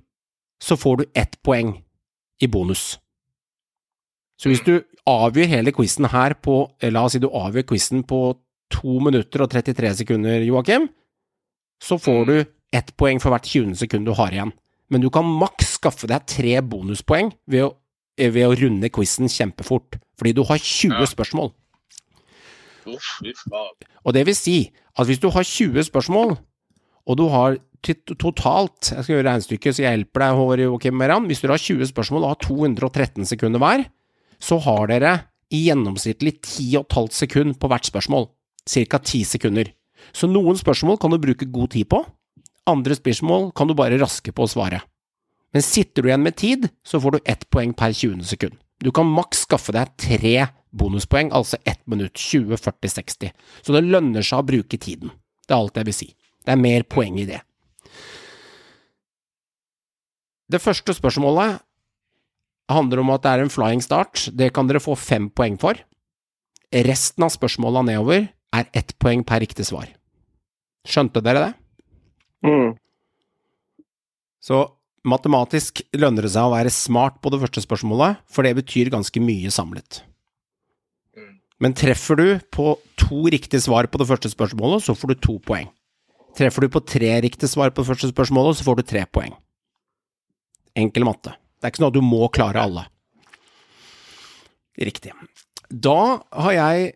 [0.64, 1.74] så får du ett poeng
[2.40, 2.96] i bonus.
[4.40, 4.78] Så hvis du
[5.10, 6.64] avgjør hele quizen her på
[6.94, 8.22] La oss si du avgjør quizen på
[8.72, 10.88] 2 minutter og 33 sekunder, Joakim,
[11.84, 12.36] så får du
[12.72, 13.76] ett poeng for hvert 20.
[13.84, 14.56] sekund du har igjen.
[14.92, 17.72] Men du kan maks skaffe deg tre bonuspoeng ved å,
[18.20, 21.06] ved å runde quizen kjempefort, fordi du har 20 Ja.
[21.08, 21.54] spørsmål.
[24.06, 24.56] Og det vil si
[24.98, 26.38] at hvis du har 20 spørsmål,
[27.08, 31.26] og du har totalt Jeg skal gjøre regnestykket, så jeg hjelper deg, Håvard Joakim Meran.
[31.26, 33.86] Hvis dere har 20 spørsmål og har 213 sekunder hver,
[34.42, 35.14] så har dere
[35.52, 38.28] i gjennomsnittlig 10,5 sekunder på hvert spørsmål.
[38.70, 39.72] Cirka 10 sekunder.
[40.14, 42.04] Så noen spørsmål kan du bruke god tid på,
[42.70, 44.82] andre spørsmål kan du bare raske på å svare.
[45.52, 48.24] Men sitter du igjen med tid, så får du ett poeng per 20.
[48.28, 48.56] sekund.
[48.82, 53.34] Du kan maks skaffe deg tre bonuspoeng, altså ett minutt, 20, 40, 60.
[53.62, 55.12] Så det lønner seg å bruke tiden.
[55.46, 56.10] Det er alt jeg vil si.
[56.42, 57.42] Det er mer poeng i det.
[60.52, 61.62] Det første spørsmålet
[62.72, 64.30] handler om at det er en flying start.
[64.32, 65.80] Det kan dere få fem poeng for.
[66.72, 69.92] Resten av spørsmåla nedover er ett poeng per riktig svar.
[70.88, 71.54] Skjønte dere det?
[72.46, 72.78] Mm.
[74.42, 74.62] Så
[75.08, 79.22] matematisk lønner det seg å være smart på det første spørsmålet, for det betyr ganske
[79.24, 80.02] mye samlet.
[81.18, 81.36] Mm.
[81.62, 85.38] Men treffer du på to riktige svar på det første spørsmålet, så får du to
[85.46, 85.70] poeng.
[86.38, 89.36] Treffer du på tre riktige svar på det første spørsmålet, så får du tre poeng.
[90.80, 91.36] Enkel matte.
[91.60, 92.86] Det er ikke sånn at du må klare alle.
[94.82, 95.12] Riktig.
[95.70, 96.94] Da har jeg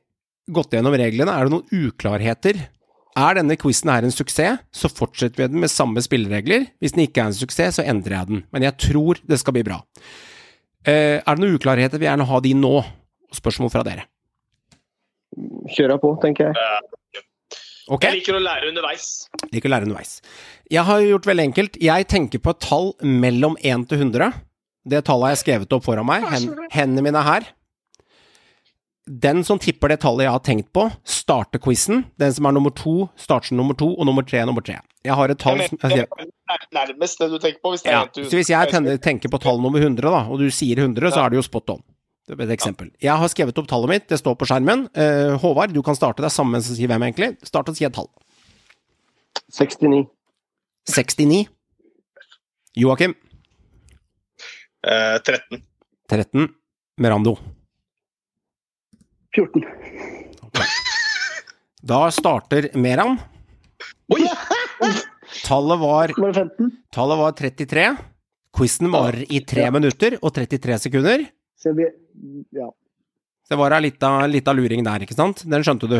[0.55, 1.33] gått gjennom reglene.
[1.33, 2.61] Er det noen uklarheter?
[3.15, 6.65] Er denne quizen her en suksess, så fortsetter vi den med samme spilleregler.
[6.83, 8.41] Hvis den ikke er en suksess, så endrer jeg den.
[8.51, 9.79] Men jeg tror det skal bli bra.
[10.83, 12.01] Eh, er det noen uklarheter?
[12.01, 12.73] Vil gjerne ha de nå.
[13.35, 14.03] Spørsmål fra dere.
[15.75, 16.83] Kjøra på, tenker jeg.
[17.85, 18.15] Okay.
[18.15, 19.07] Jeg liker å lære underveis.
[19.53, 20.15] Liker å lære underveis.
[20.73, 21.79] Jeg har gjort veldig enkelt.
[21.83, 24.39] Jeg tenker på et tall mellom 1 til 100.
[24.85, 26.25] Det tallet har jeg skrevet opp foran meg.
[26.73, 27.47] Hendene mine er her.
[29.05, 32.07] Den som tipper det tallet jeg har tenkt på, starter quizen.
[32.17, 34.79] Den som er nummer to, starter som nummer to, og nummer tre nummer tre.
[35.05, 36.31] Jeg har et tall som jeg sier,
[36.73, 37.73] Nærmest det du tenker på.
[37.75, 38.01] Hvis det ja.
[38.01, 40.81] er en Så hvis jeg tenner, tenker på tall nummer 100, da, og du sier
[40.81, 41.83] 100, så er det jo spot on.
[42.25, 42.89] Det er et eksempel.
[43.03, 44.87] Jeg har skrevet opp tallet mitt, det står på skjermen.
[44.97, 46.23] Uh, Håvard, du kan starte.
[46.25, 47.35] Det er samme som sier hvem, egentlig.
[47.45, 48.09] Start og si et tall.
[49.53, 50.07] 69.
[50.89, 51.45] 69.
[52.81, 53.13] Joakim.
[54.85, 55.61] Eh, 13.
[56.09, 56.49] 13.
[57.01, 57.37] Merando.
[59.35, 59.63] 14.
[61.85, 63.17] Da starter Meran.
[64.13, 64.23] Oi!
[65.45, 66.71] Tallet var, Var det 15?
[66.95, 67.85] tallet var 33.
[68.55, 71.25] Quizen varer i 3 minutter og 33 sekunder.
[71.59, 71.85] Så vi,
[72.55, 72.69] ja.
[73.49, 75.43] Det var ei lita luring der, ikke sant?
[75.45, 75.99] Den skjønte du.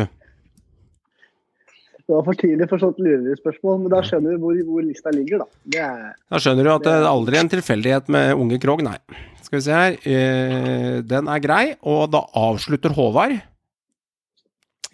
[2.06, 5.40] Det var for tidlig for sånt lurespørsmål, men da skjønner du hvor, hvor lista ligger,
[5.42, 5.46] da.
[5.74, 8.94] Det er, Da skjønner du at det er aldri en tilfeldighet med unge Krog, nei.
[9.42, 9.96] Skal vi se her.
[10.06, 13.34] Eh, den er grei, og da avslutter Håvard.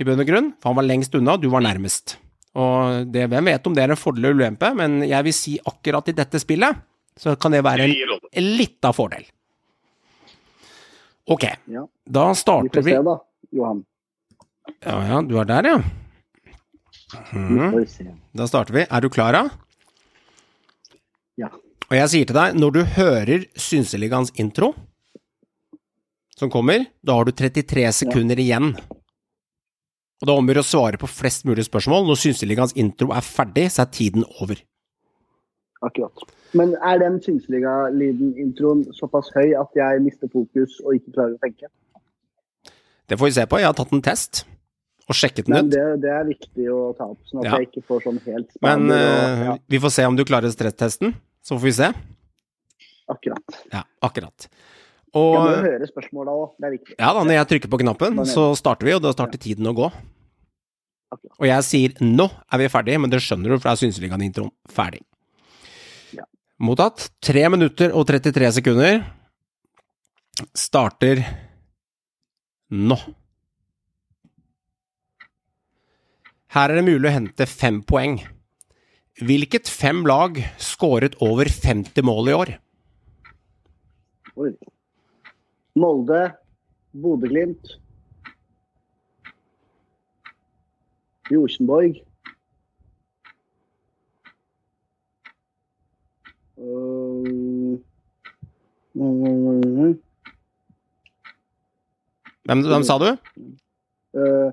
[0.01, 2.17] I bunn og grunn, for han var lengst unna, du var nærmest.
[2.57, 5.59] Og det, hvem vet om det er en fordel eller ulempe, men jeg vil si
[5.69, 6.81] akkurat i dette spillet,
[7.21, 9.25] så kan det være en en lita fordel.
[11.29, 11.85] Ok, Ja.
[12.09, 13.19] da vi starter får vi se, da,
[13.53, 13.85] Johan.
[14.83, 15.79] Ja, ja, du er der, ja.
[17.13, 18.07] Se.
[18.33, 18.87] Da starter vi.
[18.89, 19.43] Er du klar, da?
[21.41, 21.51] Ja.
[21.91, 24.73] Og jeg sier til deg, når du hører Synseligaens intro,
[26.39, 28.73] som kommer, da har du 33 sekunder igjen.
[30.23, 32.07] Og da omgjør det å svare på flest mulig spørsmål.
[32.09, 34.63] Når Synseligaens intro er ferdig, så er tiden over.
[35.83, 36.25] Akkurat.
[36.57, 41.69] Men er den Synseliga-lyden-introen såpass høy at jeg mister fokus og ikke klarer å tenke?
[43.11, 43.61] Det får vi se på.
[43.61, 44.45] Jeg har tatt en test
[45.09, 45.73] og sjekket den Men ut.
[45.75, 47.59] det, det er viktig å ta opp, sånn at Ja.
[47.59, 50.51] jeg ikke får sånn helt Men eh, og, ja, vi får se om du klarer
[50.55, 51.15] stresstesten.
[51.43, 51.89] Så får vi se.
[53.11, 53.57] akkurat.
[53.73, 54.47] Ja, akkurat.
[55.13, 56.95] Jeg må Og høre spørsmåla òg, det er viktig.
[56.99, 59.75] Ja da, når jeg trykker på knappen, så starter vi, og da starter tiden å
[59.77, 59.91] gå.
[61.13, 64.51] Og jeg sier 'nå er vi ferdig', men det skjønner du, for da er Synseligaen-introen
[64.71, 65.03] ferdig.
[66.15, 66.25] Ja.
[66.59, 67.11] Mottatt.
[67.21, 69.05] 3 minutter og 33 sekunder.
[70.57, 71.21] starter
[72.71, 72.97] nå.
[76.53, 78.19] Her er det mulig å hente fem poeng.
[79.23, 82.53] Hvilket fem lag skåret over 50 mål i år?
[84.37, 84.51] Oi.
[85.81, 86.21] Molde,
[86.93, 87.73] Bodø-Glimt,
[91.33, 92.03] Rosenborg
[102.45, 103.09] Hvem, hvem sa du?
[104.21, 104.51] øh,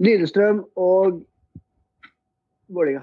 [0.00, 1.20] Lillestrøm og
[2.70, 3.02] Vålerenga.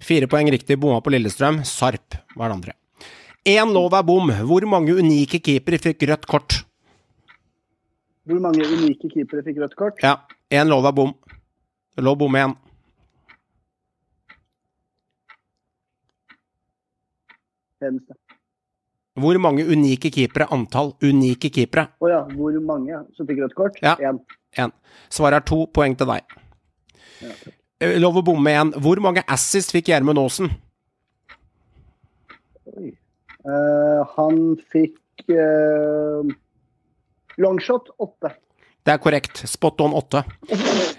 [0.00, 1.60] Fire poeng riktig, bomma på Lillestrøm.
[1.68, 2.74] Sarp var det andre.
[3.46, 4.32] Én lov er bom.
[4.48, 6.60] Hvor mange unike keepere fikk rødt kort?
[8.26, 10.02] Hvor mange unike keepere fikk rødt kort?
[10.02, 10.16] Ja,
[10.50, 11.12] én lov er bom.
[11.94, 12.56] Det lå bom igjen.
[17.86, 18.16] Eneste.
[19.16, 20.48] Hvor mange unike keepere?
[20.52, 21.86] Antall unike keepere?
[22.04, 23.78] Å ja, hvor mange som fikk rødt kort?
[23.84, 23.96] Ja.
[24.60, 24.72] Én.
[25.12, 26.36] Svaret er to poeng til deg.
[27.24, 27.32] Ja.
[28.00, 28.72] Lov å bomme igjen.
[28.80, 30.52] Hvor mange assist fikk Gjermund Aasen?
[32.76, 34.40] Eh, han
[34.72, 36.24] fikk uh,
[37.40, 38.32] longshot åtte.
[38.86, 39.44] Det er korrekt.
[39.48, 40.24] Spot on åtte.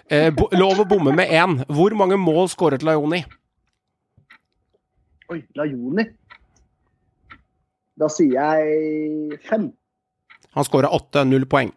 [0.09, 1.59] Uh, lov å bomme med én.
[1.69, 3.23] Hvor mange mål skåret Laioni?
[5.33, 6.07] Oi, Lajoni.
[7.97, 9.71] Da sier jeg fem.
[10.53, 11.71] Han skåra åtte, null poeng.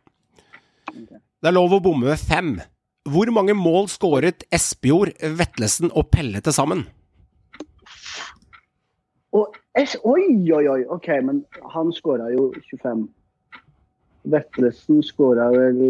[0.93, 2.59] Det er lov å bomme med fem.
[3.09, 6.85] Hvor mange mål skåret Espejord, Vetlesen og Pelle til sammen?
[9.33, 10.83] Og es, oi, oi, oi.
[10.93, 11.41] OK, men
[11.73, 13.07] han skåra jo 25.
[14.31, 15.81] Vetlesen skåra vel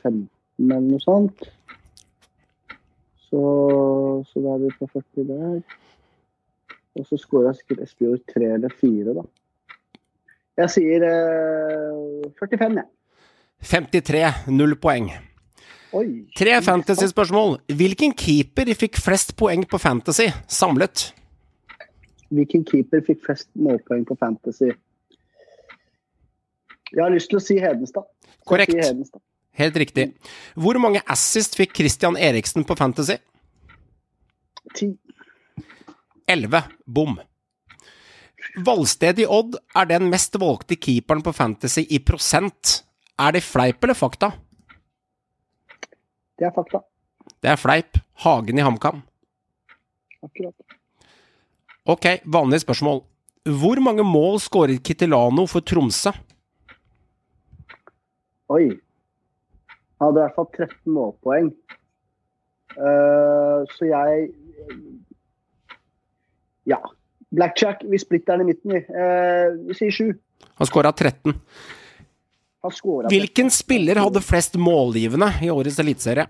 [0.00, 0.30] 15
[0.62, 1.44] eller noe sånt.
[3.26, 3.42] Så,
[4.30, 5.58] så da er vi på 40 der.
[6.96, 9.24] Og så skåra sikkert Espejord 3 eller 4, da.
[10.56, 12.88] Jeg sier eh, 45, jeg.
[13.66, 15.10] 53, null poeng.
[15.96, 16.06] Oi.
[16.36, 17.58] Tre fantasy-spørsmål.
[17.76, 21.10] Hvilken keeper fikk flest poeng på Fantasy samlet?
[22.34, 24.72] Hvilken keeper fikk flest målpoeng på Fantasy?
[26.92, 28.08] Jeg har lyst til å si Hedenstad.
[28.46, 28.74] Korrekt.
[28.74, 29.22] Si Hedenstad.
[29.56, 30.10] Helt riktig.
[30.54, 33.16] Hvor mange assist fikk Christian Eriksen på Fantasy?
[34.76, 34.90] Ti.
[36.26, 36.62] 11.
[36.84, 37.18] Bom.
[38.66, 42.80] Valsted i Odd er den mest valgte keeperen på Fantasy i prosent.
[43.18, 44.32] Er det fleip eller fakta?
[46.36, 46.82] Det er fakta.
[47.40, 48.00] Det er fleip.
[48.24, 49.02] Hagen i HamKam.
[50.24, 50.54] Akkurat.
[51.86, 53.04] Ok, vanlig spørsmål.
[53.46, 56.10] Hvor mange mål skåret Kittilano for Tromsø?
[58.50, 58.66] Oi.
[60.00, 61.52] Han hadde i hvert fall 13 målpoeng.
[62.76, 64.26] Uh, så jeg
[66.66, 66.80] Ja.
[67.30, 68.78] Blackjack, vi splitter den i midten, vi.
[68.78, 70.12] Eh, vi sier sju.
[70.58, 71.34] Han skåra 13.
[72.66, 73.08] Han.
[73.08, 76.26] Hvilken spiller hadde flest målgivende i årets eliteserie?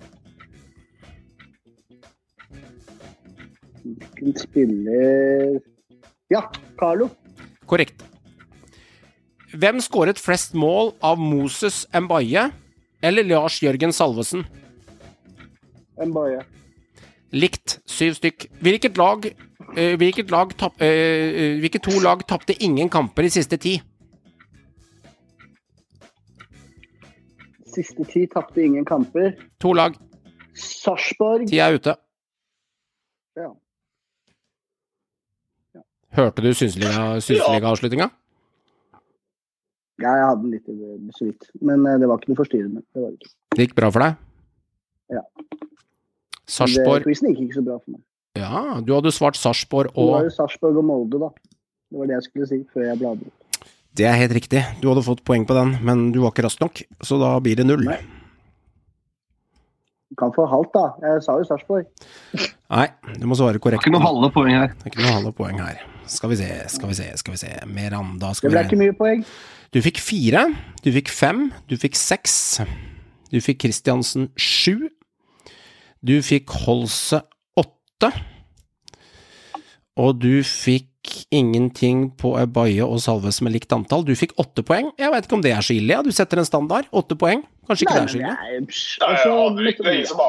[3.86, 5.60] Hvilken spiller
[6.28, 6.42] Ja,
[6.76, 7.08] Carlo.
[7.66, 8.02] Korrekt.
[9.56, 12.50] Hvem skåret flest mål av Moses Mbaye
[13.00, 14.44] eller Lars Jørgen Salvesen?
[15.96, 16.42] Mbaye.
[17.32, 17.78] Likt.
[17.88, 18.48] Syv stykk.
[18.60, 19.30] Hvilket lag
[19.76, 23.74] hvilket, lag tapp, eh, eh, hvilke to lag tapte ingen kamper i siste ti?
[27.76, 29.34] Siste ti tapte ingen kamper.
[29.60, 29.96] To lag.
[30.56, 31.46] Sarpsborg.
[31.50, 31.94] Ti er ute.
[33.36, 33.50] Ja.
[36.16, 38.06] Hørte du synseliga-avslutninga?
[40.00, 41.44] Ja, jeg hadde den litt så vidt.
[41.64, 42.82] Men eh, det var ikke noe forstyrrende.
[42.94, 43.30] Det var det.
[43.56, 44.16] Det gikk bra for deg?
[45.12, 45.22] Ja.
[46.48, 48.02] Sarpsborg Det- Quizen gikk ikke så bra for meg.
[48.36, 51.30] Ja, du hadde svart Sarpsborg Det var og jo Sarpsborg og Molde, da.
[51.90, 53.32] Det var det jeg skulle si før jeg bladde.
[53.96, 54.60] Det er helt riktig.
[54.82, 57.56] Du hadde fått poeng på den, men du var ikke rask nok, så da blir
[57.56, 57.86] det null.
[57.88, 58.00] Nei.
[60.10, 60.84] Du kan få halvt, da.
[61.02, 61.86] Jeg sa jo Sarpsborg.
[62.70, 62.86] Nei,
[63.18, 63.82] du må svare korrekt.
[63.86, 64.74] Ikke noe halve poeng her.
[64.76, 65.80] Det er ikke noe halve poeng her.
[66.10, 67.52] Skal vi se, skal vi se, skal vi se.
[67.66, 69.24] Miranda Det ble vi ikke mye poeng.
[69.74, 70.44] Du fikk fire,
[70.84, 72.36] du fikk fem, du fikk seks.
[73.32, 74.86] Du fikk Kristiansen sju.
[76.06, 77.24] Du fikk Holse
[77.96, 78.12] åtte.
[79.96, 80.92] Og du fikk
[81.32, 84.04] ingenting på Ebaye og Salves med likt antall.
[84.04, 84.90] Du fikk åtte poeng.
[84.98, 86.02] Jeg veit ikke om det er så ille, ja.
[86.04, 86.90] Du setter en standard.
[86.92, 87.46] Åtte poeng.
[87.66, 88.34] Kanskje ikke det er så ille.
[88.34, 90.20] Nei, altså, ja, det er ingen som.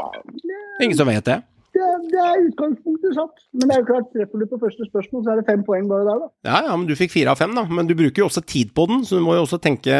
[0.86, 1.40] Ingen som vet det.
[1.76, 3.44] det, det er utgangspunktet satt.
[3.58, 5.92] Men det er jo klart, treffer du på første spørsmål, så er det fem poeng
[5.92, 6.32] bare der, da.
[6.48, 7.68] Ja, ja, men du fikk fire av fem, da.
[7.68, 10.00] Men du bruker jo også tid på den, så du må jo også tenke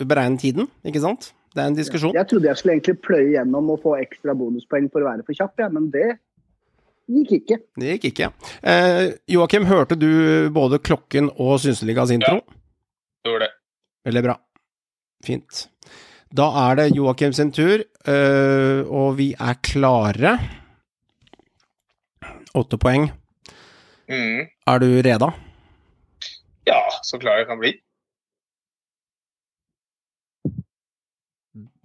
[0.00, 1.34] beregne tiden, ikke sant?
[1.52, 2.14] Det er en diskusjon.
[2.16, 5.36] Jeg trodde jeg skulle egentlig pløye gjennom og få ekstra bonuspoeng for å være for
[5.36, 6.14] kjapp, ja, men det
[7.12, 7.58] gikk ikke.
[7.80, 8.30] Det gikk ikke.
[8.62, 10.08] Eh, Joakim, hørte du
[10.54, 12.40] både klokken og Synseligas intro?
[13.26, 13.52] Gjorde det.
[14.08, 14.36] Veldig bra.
[15.26, 15.66] Fint.
[16.32, 20.36] Da er det Joakim sin tur, eh, og vi er klare.
[22.56, 23.10] Åtte poeng.
[24.08, 24.48] Mm.
[24.68, 25.30] Er du reda?
[26.66, 27.72] Ja, så klar jeg kan bli.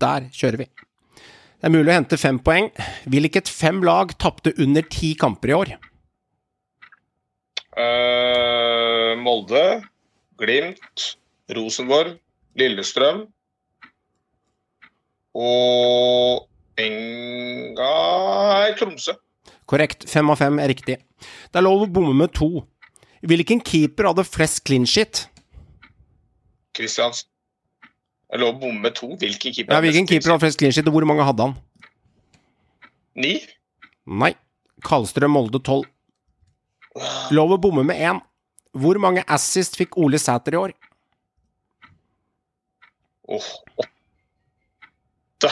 [0.02, 0.68] Der kjører vi.
[1.58, 2.68] Det er mulig å hente fem poeng.
[3.10, 5.72] Hvilket fem lag tapte under ti kamper i år?
[7.78, 9.64] Uh, Molde,
[10.38, 11.06] Glimt,
[11.58, 12.20] Rosenborg,
[12.58, 13.24] Lillestrøm
[15.38, 16.46] og
[16.82, 17.94] Enga
[18.70, 19.18] i Tromsø.
[19.70, 20.06] Korrekt.
[20.10, 21.00] Fem av fem er riktig.
[21.50, 22.68] Det er lov å bomme med to.
[23.26, 25.26] Hvilken keeper hadde flest clean shit?
[26.78, 27.30] Kristiansen.
[28.36, 29.14] Lå å bomme to.
[29.16, 29.72] Hvilken keeper?
[29.78, 31.56] Ja, hvilken keeper hadde flest clean sheet, og hvor mange hadde han?
[33.16, 33.38] Ni?
[34.06, 34.34] Nei.
[34.86, 35.88] Karlstrøm Molde 12.
[37.34, 38.20] Lov å bomme med én.
[38.78, 40.76] Hvor mange assist fikk Ole Sæter i år?
[43.28, 43.48] Åh,
[43.82, 45.50] åtte.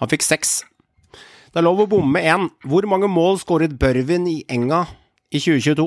[0.00, 0.56] Han fikk seks.
[1.12, 2.48] Det er lov å bomme med én.
[2.66, 4.84] Hvor mange mål skåret Børvin i Enga
[5.30, 5.86] i 2022?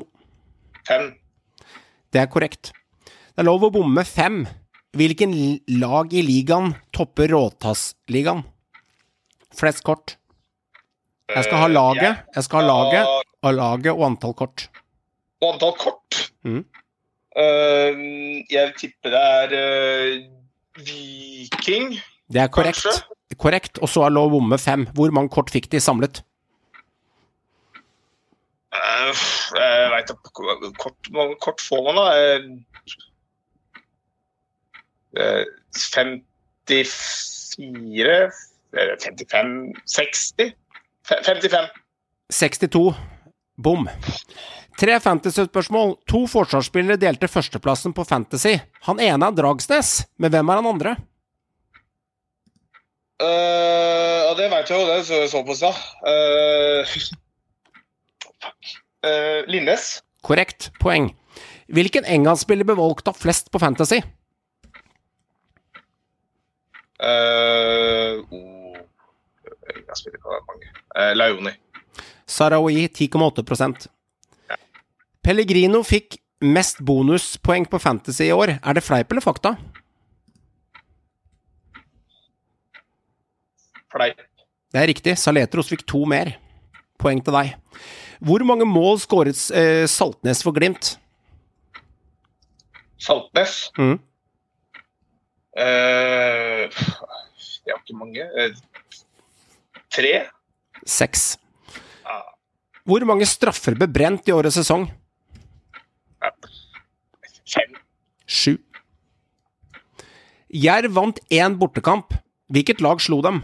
[0.88, 1.12] Fem.
[2.14, 2.72] Det er korrekt.
[3.06, 4.44] Det er lov å bomme med fem.
[4.98, 5.34] Hvilken
[5.78, 8.42] lag i ligaen topper Råtassligaen?
[9.54, 10.16] Flest kort.
[11.30, 14.70] Jeg skal ha Eh, laget, jeg skal ha laget, og laget og antall kort.
[15.42, 16.32] Og antall kort?
[16.44, 16.66] Mm.
[17.38, 20.26] Uh, jeg tipper det er uh,
[20.82, 22.00] Viking.
[22.34, 22.82] Det er korrekt.
[22.82, 23.38] Kanskje?
[23.38, 24.88] Korrekt, og så er lov bomme fem.
[24.98, 26.24] Hvor mange kort fikk de samlet?
[28.74, 29.14] Uh,
[29.54, 32.50] jeg veit kort, Hvor mange kort får man, da?
[35.18, 38.32] Eh, eh, 54
[38.74, 40.54] eh, 55 60?
[41.08, 41.70] Fe- 55.
[42.30, 42.94] 62.
[43.58, 43.90] Bom.
[44.80, 45.96] Tre fantasy-spørsmål.
[46.08, 48.54] To forsvarsspillere delte førsteplassen på Fantasy.
[48.88, 50.94] Han ene er Dragsnes, men hvem er han andre?
[53.20, 54.86] Uh, ja, det veit jeg jo.
[54.88, 55.76] Det så jeg så på stad.
[56.08, 56.88] Uh,
[58.44, 58.62] fuck.
[59.04, 59.98] Eh, Linnes.
[60.24, 60.70] Korrekt.
[60.80, 61.12] Poeng.
[61.72, 64.00] Hvilken engangsspiller ble valgt av flest på Fantasy?
[67.00, 68.76] Uh, oh.
[69.70, 70.72] Jeg spiller ikke mange.
[70.96, 71.54] Uh, Leoni.
[72.30, 73.88] Sarawi 10,8%
[75.26, 78.58] Pellegrino fikk mest bonuspoeng på Fantasy i år.
[78.60, 79.56] Er det fleip eller fakta?
[83.92, 84.22] Fleip.
[84.70, 85.16] Det er riktig.
[85.20, 86.36] Saletros fikk to mer.
[87.00, 87.56] Poeng til deg.
[88.20, 90.98] Hvor mange mål skåret eh, Saltnes for Glimt?
[93.00, 93.70] Saltnes.
[93.80, 94.00] Mhm.
[95.58, 98.26] Eh, det er ikke mange.
[98.36, 98.54] Uh,
[99.94, 100.14] tre.
[100.86, 101.32] Seks.
[102.06, 102.24] Uh.
[102.86, 104.90] Hvor mange straffer ble brent i årets sesong?
[107.50, 107.78] fem.
[108.30, 108.58] Sju.
[110.50, 112.14] Jerv vant én bortekamp.
[112.50, 113.44] Hvilket lag slo dem?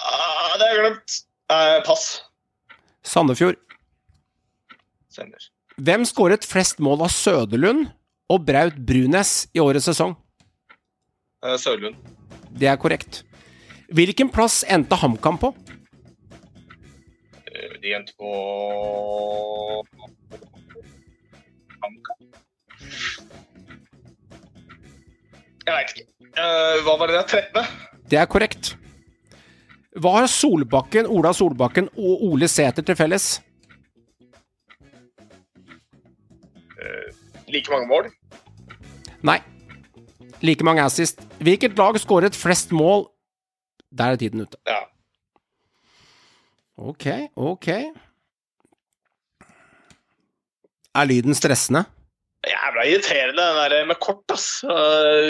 [0.00, 1.16] Ah, det har jeg glemt.
[1.52, 2.06] Eh, pass.
[3.04, 3.60] Sandefjord.
[5.12, 5.50] Sender.
[5.76, 7.90] Hvem skåret flest mål av Søderlund
[8.32, 10.14] og Braut Brunes i årets sesong?
[11.44, 11.96] Eh, Sørlund.
[12.54, 13.22] Det er korrekt.
[13.94, 15.52] Hvilken plass endte HamKam på?
[17.44, 18.30] Eh, de endte på
[21.84, 22.22] HamKam?
[25.64, 26.08] Jeg veit ikke.
[26.34, 27.28] Eh, hva var det der?
[27.52, 27.68] 13.?
[28.10, 28.74] Det er korrekt.
[29.94, 33.36] Hva har Solbakken, Ola Solbakken og Ole Sæter til felles?
[37.54, 38.10] Like mange mål?
[39.24, 39.38] Nei.
[40.42, 41.22] Like mange assist.
[41.38, 43.06] Hvilket lag skåret flest mål?
[43.94, 44.58] Der er tiden ute.
[44.66, 44.80] Ja.
[46.74, 47.06] Ok,
[47.38, 47.68] ok.
[50.94, 51.84] Er lyden stressende?
[52.44, 54.60] Jævla irriterende den der med kort, ass.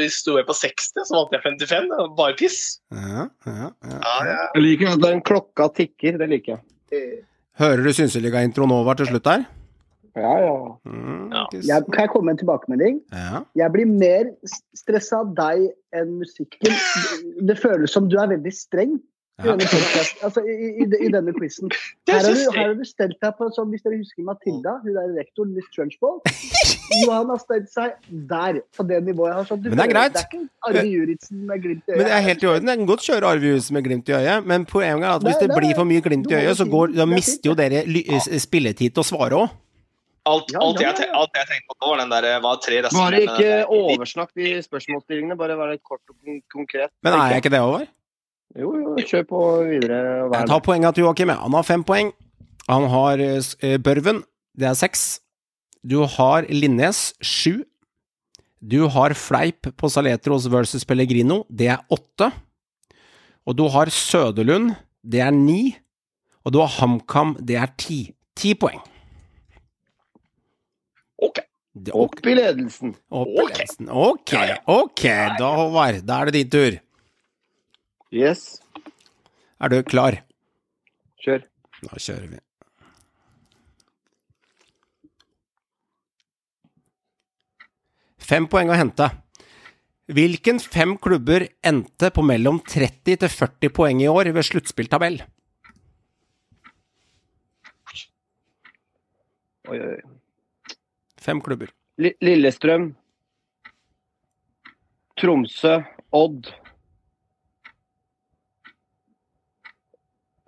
[0.01, 1.91] Hvis du er på 60, så vant jeg 55.
[1.93, 2.57] Det var bare piss.
[2.91, 3.69] Ja, ja, ja.
[3.93, 4.41] Ja, ja.
[4.57, 6.19] Jeg liker at den klokka tikker.
[6.19, 6.65] Det liker jeg.
[7.61, 9.45] Hører du Synseliga-introen over til slutt her?
[10.15, 10.57] Ja, ja.
[10.87, 11.47] Mm, Ja.
[11.53, 13.01] Jeg, kan jeg komme med en tilbakemelding?
[13.13, 13.43] ja.
[13.57, 14.31] Jeg blir mer
[14.77, 16.77] stressa av deg enn musikken.
[17.49, 19.01] Det føles som du er veldig streng
[19.43, 19.67] i denne,
[20.23, 21.73] altså, i, i, i denne quizen.
[22.07, 24.77] Her har er du, her har du stelt deg på sånn, Hvis dere husker Matilda,
[24.85, 26.21] hun der rektoren Miss Trunchball
[27.03, 27.97] Johan har stelt seg
[28.31, 29.33] der, på det nivået.
[29.33, 30.21] Jeg har du Men det er greit.
[30.23, 31.99] Er Arve Juritzen med glimt i øyet.
[31.99, 32.71] Men det er helt i orden.
[32.71, 35.43] Jeg kan godt kjøre Arve Juritzen med glimt i øyet, men poenget er at hvis
[35.43, 37.83] det blir for mye glimt i øyet, så går, da er mister jo dere
[38.47, 39.61] spilletid til å svare òg.
[40.25, 40.93] Alt, Ja, alt, ja, ja.
[41.05, 44.31] jeg, alt jeg tenkte på nå, var den der Hva er tre Bare ikke oversnakk
[44.39, 46.93] de spørsmålsstillingene, bare vær litt kort og konkret.
[47.05, 47.85] Men er jeg ikke det, over?
[48.55, 50.01] Jo, jo, kjør på videre.
[50.31, 51.35] vær Jeg tar poenget til Joakim.
[51.35, 52.15] Han har fem poeng.
[52.71, 54.23] Han har eh, eh, Børven.
[54.57, 55.05] Det er seks.
[55.85, 57.65] Du har Linnes sju.
[58.65, 62.31] Du har Fleip på Saletros versus Pellegrino, det er åtte.
[63.45, 64.71] Og du har Søderlund,
[65.05, 65.75] det er ni.
[66.49, 67.99] Og du har HamKam, det er ti.
[68.37, 68.81] Ti poeng.
[71.23, 71.41] Ok.
[71.93, 72.95] Opp i ledelsen.
[73.11, 73.91] Opp i ledelsen.
[73.91, 74.35] Ok,
[74.71, 75.03] ok,
[75.41, 76.79] da Håvard, da er det din tur.
[78.15, 78.61] Yes.
[79.59, 80.21] Er du klar?
[81.25, 81.47] Kjør.
[81.83, 82.41] Da kjører vi.
[88.25, 89.11] Fem poeng å hente.
[90.15, 95.23] Hvilken fem klubber endte på mellom 30 til 40 poeng i år ved sluttspilltabell?
[99.65, 100.14] Oi, oi, oi.
[101.25, 101.71] Fem klubber.
[101.97, 102.91] Lillestrøm.
[105.17, 105.81] Tromsø.
[106.13, 106.53] Odd.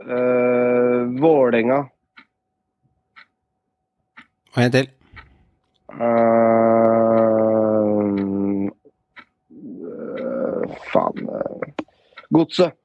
[0.01, 1.78] Uh, Vålerenga.
[4.55, 4.90] Og en til.
[5.97, 6.03] Uh,
[9.57, 11.28] eh, faen
[12.31, 12.77] Godset.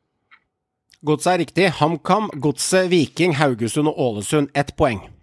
[1.06, 1.70] Godset er riktig.
[1.82, 4.50] HamKam, Godset, Viking, Haugesund og Ålesund.
[4.56, 5.21] Ett poeng.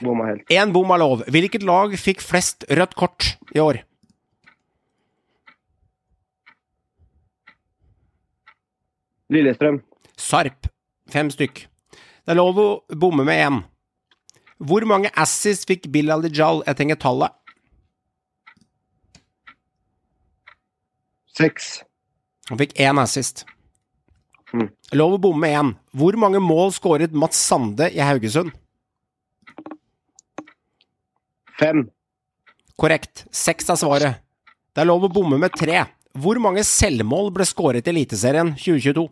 [0.00, 0.44] Bomma helt.
[0.52, 1.22] Én bom er lov.
[1.32, 3.80] Hvilket lag fikk flest rødt kort i år?
[9.32, 9.80] Lillestrøm.
[10.16, 10.68] Sarp.
[11.10, 11.64] Fem stykk.
[12.26, 12.68] Det er lov å
[12.98, 13.58] bomme med én.
[14.66, 16.62] Hvor mange assis fikk Bill Alijal?
[16.66, 17.34] Jeg trenger tallet.
[21.36, 21.80] Seks.
[22.48, 23.44] Han fikk én assist.
[24.54, 24.70] Mm.
[24.96, 25.74] Lov å bomme med én.
[25.96, 28.54] Hvor mange mål skåret Mats Sande i Haugesund?
[31.60, 31.86] Fem.
[32.76, 33.24] Korrekt.
[33.32, 34.22] Seks er svaret.
[34.76, 35.86] Det er lov å bomme med tre.
[36.16, 39.06] Hvor mange selvmål ble skåret i Eliteserien 2022?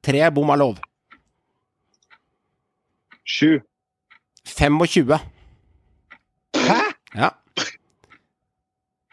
[0.00, 0.78] Tre bom er lov.
[3.28, 3.60] Sju.
[4.48, 5.18] 25.
[6.56, 6.78] Hæ?
[7.14, 7.30] Ja.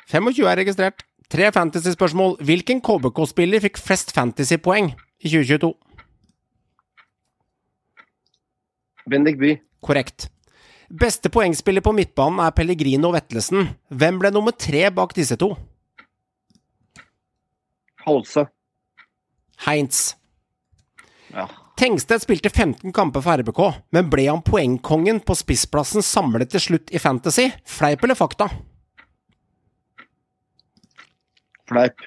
[0.08, 1.04] 25 er registrert.
[1.28, 2.38] Tre fantasy-spørsmål.
[2.48, 5.74] Hvilken KBK-spiller fikk flest fantasy-poeng i 2022?
[9.12, 9.60] Bendik Bye.
[9.84, 10.30] Korrekt.
[10.88, 13.74] Beste poengspiller på midtbanen er Pellegrino Vetlesen.
[13.92, 15.52] Hvem ble nummer tre bak disse to?
[18.06, 18.46] Halse.
[19.66, 20.16] Heinz.
[21.34, 21.50] Ja.
[21.78, 23.60] Tengstedt spilte 15 kamper for RBK,
[23.94, 27.52] men ble han poengkongen på spissplassen samlet til slutt i Fantasy?
[27.68, 28.48] Fleip eller fakta?
[31.68, 32.00] Fleip.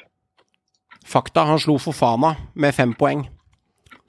[1.06, 3.26] Fakta, han slo Fofana med fem poeng.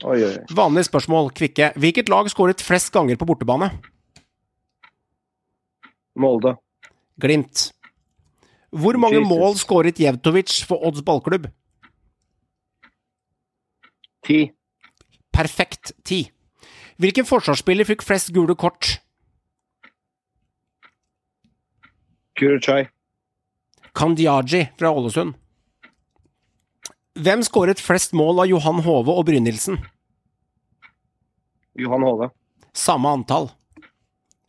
[0.02, 0.34] Oi, oi.
[0.56, 1.74] Vanlig spørsmål, Kvikke.
[1.78, 3.68] Hvilket lag skåret flest ganger på bortebane?
[6.16, 6.56] Molde.
[7.20, 7.70] Glimt.
[8.72, 9.28] Hvor mange Jesus.
[9.28, 11.48] mål skåret Jevtovic for Odds ballklubb?
[14.26, 14.52] Ti.
[15.32, 16.24] Perfekt ti.
[16.96, 18.98] Hvilken forsvarsspiller fikk flest gule kort?
[22.38, 22.86] Kuruchai.
[23.94, 25.34] Kandiaji fra Ålesund.
[27.12, 29.76] Hvem skåret flest mål av Johan Hove og Brynildsen?
[31.76, 32.30] Johan Hove.
[32.72, 33.50] Samme antall.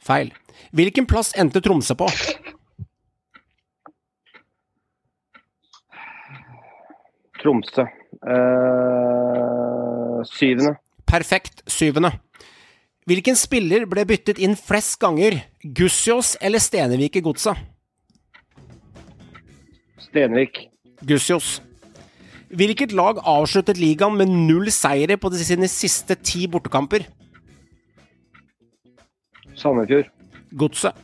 [0.03, 0.31] Feil.
[0.75, 2.07] Hvilken plass endte Tromsø på?
[7.41, 7.85] Tromsø.
[8.33, 10.75] Eh, syvende.
[11.07, 11.63] Perfekt.
[11.67, 12.11] Syvende.
[13.05, 15.41] Hvilken spiller ble byttet inn flest ganger?
[15.63, 17.59] Gussiås eller Stenevik i Godset?
[19.99, 20.69] Stenvik.
[21.03, 21.57] Gussiås.
[22.53, 27.07] Hvilket lag avsluttet ligaen med null seire på de sine siste ti bortekamper?
[29.55, 30.09] Sandefjord.
[30.57, 30.97] Godset.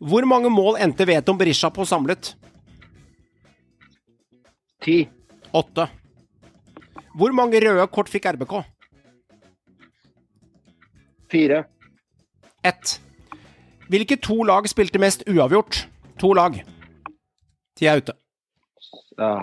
[0.00, 2.32] Hvor mange mål endte Veton Berisha på samlet?
[4.80, 5.02] Ti.
[5.52, 5.86] Åtte.
[7.18, 8.54] Hvor mange røde kort fikk RBK?
[11.30, 11.64] Fire.
[12.64, 12.96] Ett.
[13.90, 15.84] Hvilke to lag spilte mest uavgjort?
[16.22, 16.60] To lag.
[17.76, 18.16] Ti er ute.
[19.18, 19.34] Ja.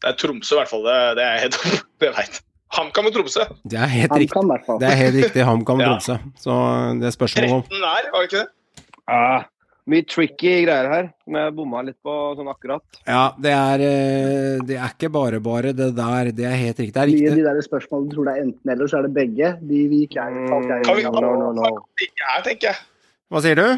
[0.00, 0.84] Det er Tromsø, i hvert fall.
[0.86, 1.62] Det, det er jeg helt
[2.00, 2.42] Det veit
[2.74, 3.44] HamKam og Tromsø.
[3.64, 4.78] Det er helt Han riktig.
[4.80, 5.44] Det er helt riktig.
[5.46, 6.16] HamKam og Tromsø.
[6.42, 6.56] Så
[7.00, 8.48] det er spørsmål om 13 der, var det ikke det?
[9.06, 9.44] Ja.
[9.86, 12.82] mye tricky greier her, som jeg bomma litt på sånn akkurat.
[13.06, 16.32] Ja, det er eh, Det er ikke bare bare det der.
[16.34, 16.94] Det er helt riktig.
[16.96, 17.36] Det er Mye riktig.
[17.38, 19.52] de der spørsmålene du tror det er enten eller, så er det begge.
[19.62, 21.20] De vi ikke er jeg Kan vi gjør.
[21.22, 21.70] no, no, no.
[22.02, 22.82] Ligge tenker jeg.
[23.30, 23.68] Hva sier du?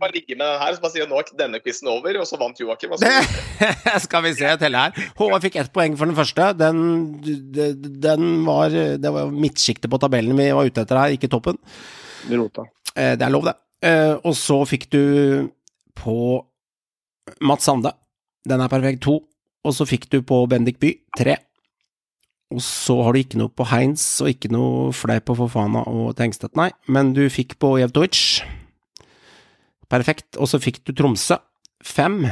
[0.00, 2.38] Bare ligge med den her, så bare sier nå er denne quizen over, og så
[2.40, 2.94] vant Joakim.
[2.96, 3.04] Så...
[3.06, 5.06] Det Skal vi se, telle her.
[5.18, 6.48] Håvard fikk ett poeng for den første.
[6.58, 6.80] Den,
[7.54, 11.58] den, den var Det var midtsjiktet på tabellen vi var ute etter her, ikke toppen.
[12.32, 12.66] Rota.
[12.94, 13.56] Eh, Det er lov, det.
[13.84, 15.02] Eh, Og så fikk du
[15.96, 16.18] på
[17.40, 17.92] Mats Sande.
[18.46, 19.02] Den er perfekt.
[19.08, 19.20] To.
[19.66, 20.92] Og så fikk du på Bendik By.
[21.18, 21.36] Tre.
[22.54, 26.12] Og så har du ikke noe på Heinz og ikke noe fleip på Fofana og
[26.14, 28.20] Tengstedt, nei, men du fikk på Jevtovic.
[29.92, 30.36] Perfekt.
[30.40, 31.38] Og så fikk du Tromsø.
[31.84, 32.24] Fem.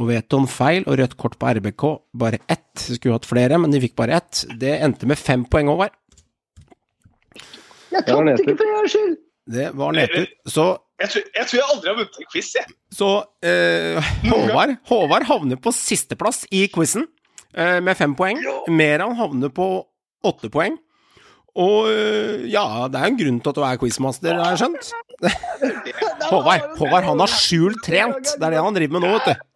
[0.00, 1.84] Og Veton feil og rødt kort på RBK.
[2.18, 2.70] Bare ett.
[2.82, 4.44] Skulle hatt flere, men de fikk bare ett.
[4.60, 5.92] Det endte med fem poeng, over.
[7.94, 9.16] Jeg Det tapte ikke for en skyld!
[9.54, 10.26] Det var nedtur.
[10.48, 10.64] Så
[11.00, 12.74] Jeg tror, jeg tror jeg aldri har vunnet en quiz, jeg.
[12.94, 13.08] Så
[13.44, 17.06] eh, Håvard, Håvard havner på sisteplass i quizen
[17.52, 18.38] eh, med fem poeng.
[18.70, 19.66] Meran havner på
[20.24, 20.78] åtte poeng.
[21.54, 24.92] Og eh, ja, det er en grunn til at du er quizmaster, har jeg skjønt.
[26.32, 28.32] Håvard, Håvard han har skjult trent.
[28.38, 29.50] Det er det han driver med nå, vet du.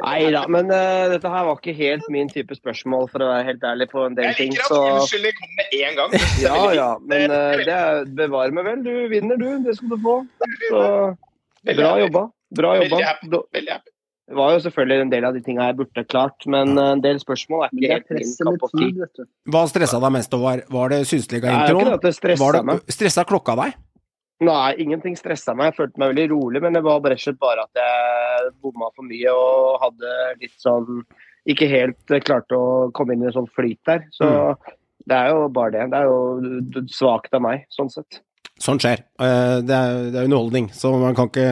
[0.00, 3.44] Nei da, men uh, dette her var ikke helt min type spørsmål, for å være
[3.46, 4.50] helt ærlig på en del Jeg ting.
[4.56, 6.16] liker at Så unnskyldning kommer med én gang.
[6.18, 8.82] Jeg ja, ja, men Det- eh, det- det er, bevar meg vel.
[8.82, 9.50] Du vinner, du.
[9.68, 10.16] Det skal du få.
[10.66, 10.82] Så
[11.78, 12.24] bra jobba.
[12.58, 13.04] Bra jobba.
[13.54, 13.93] Veldig happy.
[14.24, 17.02] Det var jo selvfølgelig en del av de tinga jeg burde klart, men eh, en
[17.04, 19.26] del spørsmål er ikke helt min kapp tid, vet du.
[19.52, 20.62] Hva stressa deg mest, Håvard?
[20.72, 22.80] Var det Synsliga-introen?
[22.88, 23.74] stressa klokka deg?
[24.44, 25.70] Nei, ingenting stressa meg.
[25.70, 28.88] Jeg følte meg veldig rolig, men det var rett og slett bare at jeg bomma
[28.96, 31.04] for mye og hadde litt sånn
[31.46, 34.06] Ikke helt eh, klarte å komme inn i en sånn flyt der.
[34.16, 34.56] Så Mm.
[35.06, 35.90] det er jo bare det.
[35.92, 38.22] Det er jo svakt av meg, sånn sett.
[38.64, 39.02] Sånt skjer.
[39.20, 41.48] Eh, Det er, det er underholdning, så man kan ikke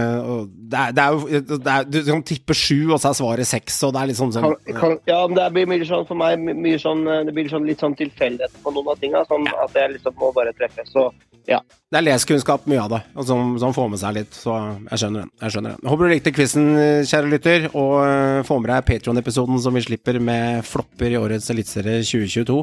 [0.73, 3.83] Det er, det er det er, Du kan tippe sju, og så er svaret seks,
[3.85, 6.41] og det er liksom sånn Kan, kan, ja, men det blir mye sånn for meg
[6.41, 9.25] mye sånn, eh, Det blir sånn, litt sånn tilfeldighet på noen av tinga.
[9.29, 10.87] Sånn at jeg liksom må bare treffe.
[10.89, 11.11] Så
[11.49, 11.59] ja.
[11.91, 14.37] Det er leskunnskap, mye av det, og som, som får med seg litt.
[14.39, 14.53] Så
[14.87, 15.31] jeg skjønner den.
[15.43, 15.89] jeg skjønner den.
[15.91, 16.69] Håper du likte quizen,
[17.11, 22.05] kjære lytter, og får med deg Patron-episoden som vi slipper med flopper i årets Eliteserie
[22.07, 22.61] 2022.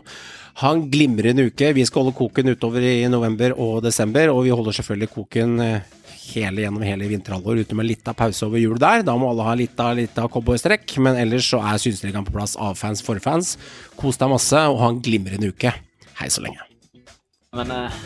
[0.60, 1.70] Ha en glimrende uke.
[1.72, 5.86] Vi skal holde koken utover i november og desember, og vi holder selvfølgelig koken eh,
[6.34, 9.06] hele gjennom hele vinterhalvår, uten med litt av pause over jul der.
[9.08, 12.36] Da må alle ha litt av, litt av cowboystrekk, men ellers så er Synsligaen på
[12.36, 13.54] plass av fans for fans.
[14.00, 15.72] Kos deg masse, og ha en glimrende uke.
[16.20, 16.68] Hei så lenge.
[17.56, 18.02] Men eh,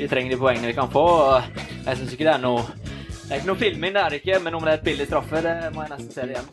[0.00, 1.04] vi trenger de poengene vi kan få.
[1.06, 4.20] og Jeg syns ikke det er noe Det er ikke noe filming, det er det
[4.24, 4.40] ikke.
[4.42, 6.50] Men om det er et billig straffe, det må jeg nesten se det igjen.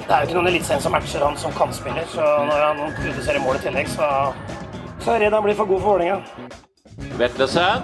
[0.00, 3.44] Det er jo ikke noen eliteserien som matcher han som kantspiller, så når han produserer
[3.44, 4.08] mål i tillegg, så,
[5.00, 6.18] så er jeg redd han blir for god for Vålerenga.
[7.20, 7.80] Vetlesen.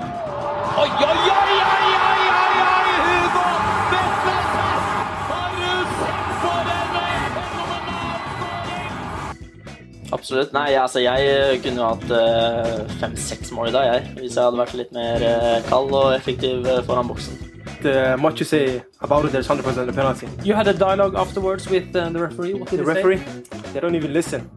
[0.76, 3.46] Oi, oi, oi, oi, oi, oi, oi, Hugo
[3.94, 4.92] Vetlesen!
[5.30, 6.86] Har du sett for en?
[10.12, 10.52] Absolutt.
[10.52, 14.00] Nei, altså jeg eh, kunne jo hatt eh, fem-seks mål i dag, jeg.
[14.20, 17.46] Hvis jeg hadde vært litt mer eh, kald og effektiv foran boksen.
[17.86, 20.26] Uh, what you say about it, there's 100% a penalty.
[20.42, 22.54] You had a dialogue afterwards with uh, the referee.
[22.54, 23.20] What The referee,
[23.72, 24.50] they don't even listen.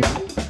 [0.00, 0.41] Thank you.